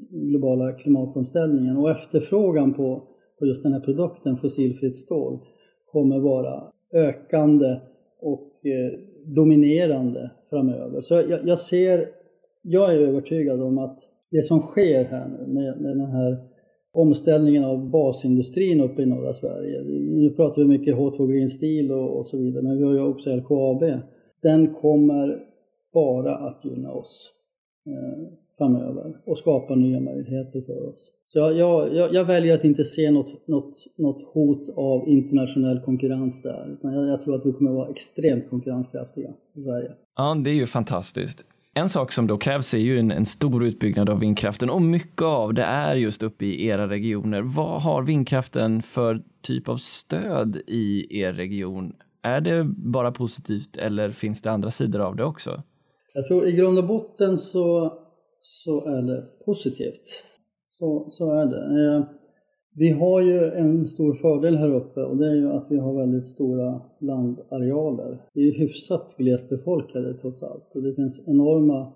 globala 0.09 0.71
klimatomställningen. 0.71 1.77
Och 1.77 1.91
efterfrågan 1.91 2.73
på, 2.73 3.03
på 3.39 3.45
just 3.45 3.63
den 3.63 3.73
här 3.73 3.79
produkten, 3.79 4.37
fossilfritt 4.37 4.97
stål, 4.97 5.39
kommer 5.93 6.19
vara 6.19 6.63
ökande 6.93 7.79
och 8.19 8.65
eh, 8.65 8.99
dominerande 9.25 10.31
framöver. 10.49 11.01
Så 11.01 11.13
jag, 11.13 11.47
jag, 11.47 11.59
ser, 11.59 12.09
jag 12.61 12.93
är 12.93 12.97
övertygad 12.97 13.61
om 13.61 13.77
att 13.77 13.99
det 14.31 14.43
som 14.43 14.59
sker 14.59 15.03
här 15.03 15.27
nu 15.27 15.53
med, 15.53 15.81
med 15.81 15.97
den 15.97 16.11
här 16.11 16.37
omställningen 16.91 17.63
av 17.63 17.89
basindustrin 17.89 18.81
uppe 18.81 19.01
i 19.01 19.05
norra 19.05 19.33
Sverige. 19.33 19.81
Nu 19.99 20.29
pratar 20.29 20.61
vi 20.61 20.67
mycket 20.67 20.95
H2 20.95 21.31
Green 21.31 21.49
Steel 21.49 21.91
och, 21.91 22.17
och 22.17 22.25
så 22.25 22.37
vidare, 22.37 22.63
men 22.63 22.77
vi 22.77 22.83
har 22.83 22.93
ju 22.93 23.01
också 23.01 23.35
LKAB. 23.35 23.83
Den 24.41 24.73
kommer 24.73 25.39
bara 25.93 26.35
att 26.35 26.65
gynna 26.65 26.91
oss 26.91 27.31
eh, 27.87 28.42
framöver 28.63 29.13
och 29.25 29.37
skapa 29.37 29.75
nya 29.75 29.99
möjligheter 29.99 30.61
för 30.61 30.89
oss. 30.89 31.11
Så 31.25 31.39
jag, 31.39 31.57
jag, 31.95 32.13
jag, 32.13 32.25
väljer 32.25 32.55
att 32.55 32.63
inte 32.63 32.85
se 32.85 33.11
något, 33.11 33.47
något, 33.47 33.73
något 33.97 34.21
hot 34.33 34.69
av 34.75 35.07
internationell 35.07 35.79
konkurrens 35.79 36.41
där. 36.41 36.73
Utan 36.73 36.93
jag, 36.93 37.07
jag 37.07 37.23
tror 37.23 37.35
att 37.35 37.45
vi 37.45 37.51
kommer 37.51 37.71
att 37.71 37.77
vara 37.77 37.89
extremt 37.89 38.49
konkurrenskraftiga 38.49 39.29
i 39.55 39.61
Sverige. 39.63 39.91
Ja, 40.15 40.35
det 40.43 40.49
är 40.49 40.53
ju 40.53 40.65
fantastiskt. 40.65 41.45
En 41.75 41.89
sak 41.89 42.11
som 42.11 42.27
då 42.27 42.37
krävs 42.37 42.73
är 42.73 42.77
ju 42.77 42.99
en, 42.99 43.11
en, 43.11 43.25
stor 43.25 43.63
utbyggnad 43.63 44.09
av 44.09 44.19
vindkraften 44.19 44.69
och 44.69 44.81
mycket 44.81 45.21
av 45.21 45.53
det 45.53 45.63
är 45.63 45.95
just 45.95 46.23
uppe 46.23 46.45
i 46.45 46.65
era 46.65 46.89
regioner. 46.89 47.41
Vad 47.41 47.81
har 47.81 48.03
vindkraften 48.03 48.81
för 48.81 49.21
typ 49.41 49.69
av 49.69 49.77
stöd 49.77 50.57
i 50.67 51.19
er 51.19 51.33
region? 51.33 51.93
Är 52.21 52.41
det 52.41 52.63
bara 52.63 53.11
positivt 53.11 53.77
eller 53.77 54.11
finns 54.11 54.41
det 54.41 54.51
andra 54.51 54.71
sidor 54.71 54.99
av 54.99 55.15
det 55.15 55.23
också? 55.23 55.63
Jag 56.13 56.27
tror 56.27 56.47
i 56.47 56.51
grund 56.51 56.77
och 56.77 56.87
botten 56.87 57.37
så, 57.37 57.93
så 58.43 58.85
är 58.85 59.01
det 59.01 59.23
positivt. 59.45 60.23
Så, 60.67 61.07
så 61.09 61.31
är 61.31 61.45
det. 61.45 61.95
Eh, 61.95 62.03
vi 62.75 62.89
har 62.89 63.21
ju 63.21 63.43
en 63.43 63.87
stor 63.87 64.13
fördel 64.13 64.57
här 64.57 64.75
uppe 64.75 65.03
och 65.03 65.17
det 65.17 65.27
är 65.27 65.35
ju 65.35 65.51
att 65.51 65.65
vi 65.69 65.77
har 65.77 65.93
väldigt 65.93 66.25
stora 66.25 66.81
landarealer. 66.99 68.21
Vi 68.33 68.47
är 68.47 68.53
hyfsat 68.53 69.17
glest 69.17 69.49
befolkade 69.49 70.13
trots 70.13 70.43
allt 70.43 70.75
och 70.75 70.83
det 70.83 70.95
finns 70.95 71.27
enorma 71.27 71.93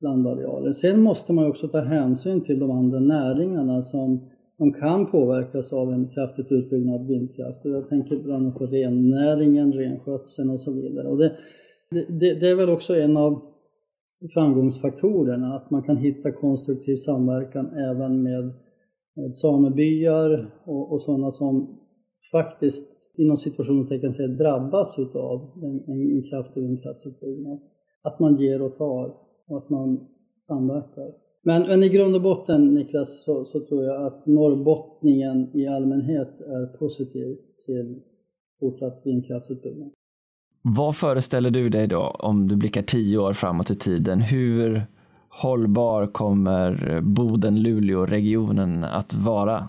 landarealer. 0.00 0.72
Sen 0.72 1.02
måste 1.02 1.32
man 1.32 1.46
också 1.46 1.68
ta 1.68 1.80
hänsyn 1.80 2.40
till 2.40 2.58
de 2.58 2.70
andra 2.70 3.00
näringarna 3.00 3.82
som, 3.82 4.30
som 4.56 4.72
kan 4.72 5.10
påverkas 5.10 5.72
av 5.72 5.92
en 5.92 6.08
kraftigt 6.08 6.52
utbyggnad 6.52 7.06
vindkraft. 7.06 7.64
Och 7.64 7.70
jag 7.70 7.88
tänker 7.88 8.16
bland 8.16 8.46
annat 8.46 8.58
på 8.58 8.66
rennäringen, 8.66 9.72
renskötseln 9.72 10.50
och 10.50 10.60
så 10.60 10.72
vidare. 10.72 11.08
Och 11.08 11.18
det, 11.18 11.32
det, 11.90 12.34
det 12.34 12.48
är 12.48 12.54
väl 12.54 12.70
också 12.70 12.96
en 12.96 13.16
av 13.16 13.40
framgångsfaktorerna, 14.34 15.56
att 15.56 15.70
man 15.70 15.82
kan 15.82 15.96
hitta 15.96 16.32
konstruktiv 16.32 16.96
samverkan 16.96 17.66
även 17.66 18.22
med, 18.22 18.52
med 19.14 19.34
samebyar 19.34 20.50
och, 20.64 20.92
och 20.92 21.02
sådana 21.02 21.30
som 21.30 21.78
faktiskt 22.32 22.98
inom 23.16 23.36
situationstecken 23.36 24.14
säger 24.14 24.28
drabbas 24.28 24.98
utav 24.98 25.50
en, 25.62 25.82
en 25.86 26.22
kraftig 26.22 26.62
vindkraftsutbyggnad. 26.62 27.60
Att 28.02 28.18
man 28.18 28.36
ger 28.36 28.62
och 28.62 28.78
tar 28.78 29.14
och 29.46 29.58
att 29.58 29.70
man 29.70 30.06
samverkar. 30.40 31.14
Men, 31.42 31.62
men 31.66 31.82
i 31.82 31.88
grund 31.88 32.14
och 32.14 32.22
botten 32.22 32.74
Niklas 32.74 33.24
så, 33.24 33.44
så, 33.44 33.60
tror 33.60 33.84
jag 33.84 34.06
att 34.06 34.26
norrbottningen 34.26 35.46
i 35.54 35.66
allmänhet 35.66 36.40
är 36.40 36.66
positiv 36.66 37.38
till 37.66 38.00
fortsatt 38.60 39.00
vindkraftsutbyggnad. 39.04 39.90
Vad 40.76 40.96
föreställer 40.96 41.50
du 41.50 41.68
dig 41.68 41.86
då 41.86 42.16
om 42.18 42.48
du 42.48 42.56
blickar 42.56 42.82
tio 42.82 43.18
år 43.18 43.32
framåt 43.32 43.70
i 43.70 43.74
tiden? 43.74 44.20
Hur 44.20 44.82
hållbar 45.28 46.06
kommer 46.06 47.00
Boden-Luleå-regionen 47.00 48.84
att 48.84 49.14
vara? 49.14 49.68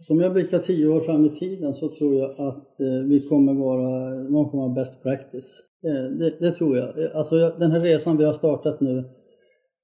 Som 0.00 0.20
jag 0.20 0.32
blickar 0.32 0.58
tio 0.58 0.88
år 0.88 1.00
fram 1.00 1.24
i 1.24 1.28
tiden 1.28 1.74
så 1.74 1.88
tror 1.88 2.14
jag 2.14 2.30
att 2.30 2.80
eh, 2.80 3.08
vi 3.08 3.26
kommer 3.28 3.54
vara 3.54 4.14
någon 4.14 4.50
form 4.50 4.60
av 4.60 4.74
best 4.74 5.02
practice. 5.02 5.60
Eh, 5.84 6.18
det, 6.18 6.34
det, 6.40 6.50
tror 6.50 6.76
jag. 6.76 7.04
Eh, 7.04 7.16
alltså 7.16 7.54
den 7.58 7.70
här 7.70 7.80
resan 7.80 8.16
vi 8.16 8.24
har 8.24 8.34
startat 8.34 8.80
nu, 8.80 9.04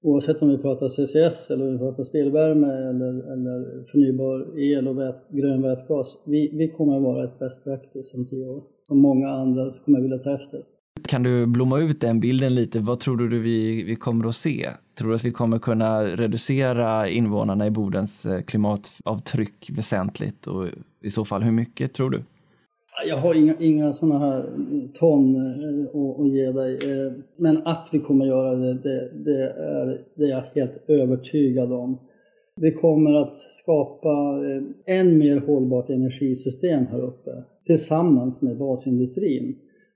oavsett 0.01 0.41
om 0.41 0.49
vi 0.49 0.57
pratar 0.57 0.89
CCS 0.89 1.51
eller 1.51 1.65
om 1.65 1.71
vi 1.71 1.77
pratar 1.77 2.03
spillvärme 2.03 2.67
eller, 2.67 3.33
eller 3.33 3.85
förnybar 3.91 4.59
el 4.59 4.87
och 4.87 4.97
vät, 4.97 5.29
grön 5.29 5.61
vätgas. 5.61 6.17
Vi, 6.25 6.51
vi 6.53 6.71
kommer 6.71 6.97
att 6.97 7.03
vara 7.03 7.23
ett 7.23 7.39
best 7.39 7.63
practice 7.63 8.13
om 8.13 8.25
tio 8.25 8.45
år 8.45 8.63
som 8.87 8.99
många 8.99 9.29
andra 9.29 9.73
kommer 9.85 10.01
vilja 10.01 10.17
ta 10.17 10.35
efter. 10.35 10.63
Kan 11.07 11.23
du 11.23 11.45
blomma 11.45 11.79
ut 11.79 12.01
den 12.01 12.19
bilden 12.19 12.55
lite? 12.55 12.79
Vad 12.79 12.99
tror 12.99 13.17
du 13.17 13.39
vi, 13.39 13.83
vi 13.83 13.95
kommer 13.95 14.27
att 14.27 14.35
se? 14.35 14.69
Tror 14.97 15.09
du 15.09 15.15
att 15.15 15.25
vi 15.25 15.31
kommer 15.31 15.59
kunna 15.59 16.03
reducera 16.03 17.09
invånarna 17.09 17.67
i 17.67 17.71
Bodens 17.71 18.25
eh, 18.25 18.41
klimatavtryck 18.41 19.69
väsentligt 19.69 20.47
och 20.47 20.67
i 21.01 21.09
så 21.09 21.25
fall 21.25 21.43
hur 21.43 21.51
mycket 21.51 21.93
tror 21.93 22.09
du? 22.09 22.23
Jag 23.05 23.17
har 23.17 23.33
inga, 23.35 23.55
inga 23.59 23.93
sådana 23.93 24.19
här 24.19 24.45
ton 24.99 25.35
eh, 25.35 26.01
att, 26.01 26.19
att 26.19 26.29
ge 26.29 26.51
dig. 26.51 26.73
Eh, 26.73 27.11
men 27.35 27.57
att 27.65 27.89
vi 27.91 27.99
kommer 27.99 28.25
göra 28.25 28.55
det, 28.55 28.73
det, 28.73 29.09
det, 29.25 29.43
är, 29.49 30.01
det 30.15 30.23
är 30.23 30.29
jag 30.29 30.43
helt 30.55 30.89
övertygad 30.89 31.73
om. 31.73 31.97
Vi 32.55 32.71
kommer 32.71 33.13
att 33.13 33.35
skapa 33.63 34.39
eh, 34.45 34.99
än 34.99 35.17
mer 35.17 35.39
hållbart 35.39 35.89
energisystem 35.89 36.85
här 36.85 37.01
uppe 37.01 37.43
tillsammans 37.65 38.41
med 38.41 38.57
basindustrin. 38.57 39.55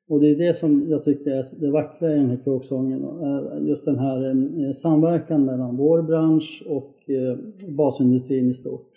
Och 0.09 0.19
det 0.19 0.29
är 0.29 0.35
det 0.35 0.53
som 0.53 0.85
jag 0.89 1.03
tycker 1.03 1.31
är 1.31 1.45
det 1.59 1.71
vackra 1.71 2.13
i 2.13 2.17
den 2.17 2.29
här 2.29 2.39
kråksången. 2.43 3.05
Just 3.67 3.85
den 3.85 3.99
här 3.99 4.73
samverkan 4.73 5.45
mellan 5.45 5.77
vår 5.77 6.01
bransch 6.01 6.63
och 6.67 6.95
basindustrin 7.77 8.51
i 8.51 8.53
stort. 8.53 8.90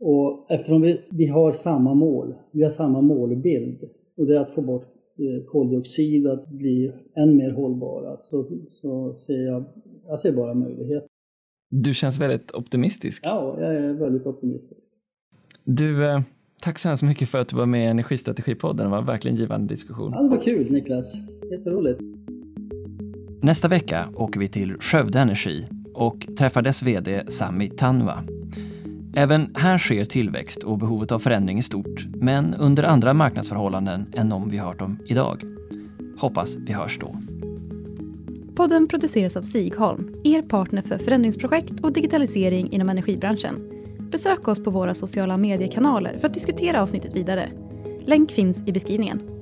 Och 0.00 0.46
eftersom 0.50 0.82
vi, 0.82 1.00
vi 1.10 1.26
har 1.26 1.52
samma 1.52 1.94
mål, 1.94 2.34
vi 2.52 2.62
har 2.62 2.70
samma 2.70 3.00
målbild 3.00 3.88
och 4.16 4.26
det 4.26 4.36
är 4.36 4.40
att 4.40 4.54
få 4.54 4.62
bort 4.62 4.84
eh, 5.18 5.46
koldioxid, 5.46 6.26
att 6.26 6.48
bli 6.48 6.92
än 7.14 7.36
mer 7.36 7.50
hållbara, 7.50 8.16
så, 8.20 8.46
så 8.68 9.14
ser 9.14 9.46
jag, 9.46 9.64
jag 10.06 10.20
ser 10.20 10.32
bara 10.32 10.54
möjligheter. 10.54 11.08
Du 11.70 11.94
känns 11.94 12.20
väldigt 12.20 12.54
optimistisk. 12.54 13.22
Ja, 13.26 13.56
jag 13.60 13.74
är 13.74 13.92
väldigt 13.92 14.26
optimistisk. 14.26 14.80
Du, 15.64 16.22
Tack 16.60 16.78
så 16.78 16.88
hemskt 16.88 17.02
mycket 17.02 17.28
för 17.28 17.38
att 17.38 17.48
du 17.48 17.56
var 17.56 17.66
med 17.66 17.84
i 17.84 17.86
Energistrategipodden. 17.86 18.86
Det 18.86 18.90
var 18.90 19.02
verkligen 19.02 19.34
en 19.34 19.40
givande 19.40 19.74
diskussion. 19.74 20.12
Ja, 20.12 20.22
det 20.22 20.28
var 20.28 20.42
kul 20.42 20.72
Niklas. 20.72 21.14
Jätteroligt. 21.50 22.00
Nästa 23.42 23.68
vecka 23.68 24.08
åker 24.14 24.40
vi 24.40 24.48
till 24.48 24.74
Skövde 24.80 25.18
Energi 25.18 25.68
och 25.94 26.26
träffar 26.38 26.62
dess 26.62 26.82
VD 26.82 27.24
Sami 27.28 27.68
Tanva. 27.68 28.24
Även 29.18 29.50
här 29.54 29.78
sker 29.78 30.04
tillväxt 30.04 30.62
och 30.62 30.78
behovet 30.78 31.12
av 31.12 31.18
förändring 31.18 31.58
är 31.58 31.62
stort, 31.62 32.06
men 32.14 32.54
under 32.54 32.82
andra 32.82 33.14
marknadsförhållanden 33.14 34.06
än 34.12 34.28
de 34.28 34.50
vi 34.50 34.58
hört 34.58 34.80
om 34.80 34.98
idag. 35.06 35.42
Hoppas 36.18 36.56
vi 36.56 36.72
hörs 36.72 36.98
då. 36.98 37.16
Podden 38.54 38.88
produceras 38.88 39.36
av 39.36 39.42
Sigholm, 39.42 40.14
er 40.24 40.42
partner 40.42 40.82
för 40.82 40.98
förändringsprojekt 40.98 41.80
och 41.80 41.92
digitalisering 41.92 42.72
inom 42.72 42.88
energibranschen. 42.88 43.70
Besök 44.10 44.48
oss 44.48 44.64
på 44.64 44.70
våra 44.70 44.94
sociala 44.94 45.36
mediekanaler 45.36 46.18
för 46.18 46.26
att 46.26 46.34
diskutera 46.34 46.82
avsnittet 46.82 47.16
vidare. 47.16 47.48
Länk 48.00 48.30
finns 48.30 48.56
i 48.66 48.72
beskrivningen. 48.72 49.35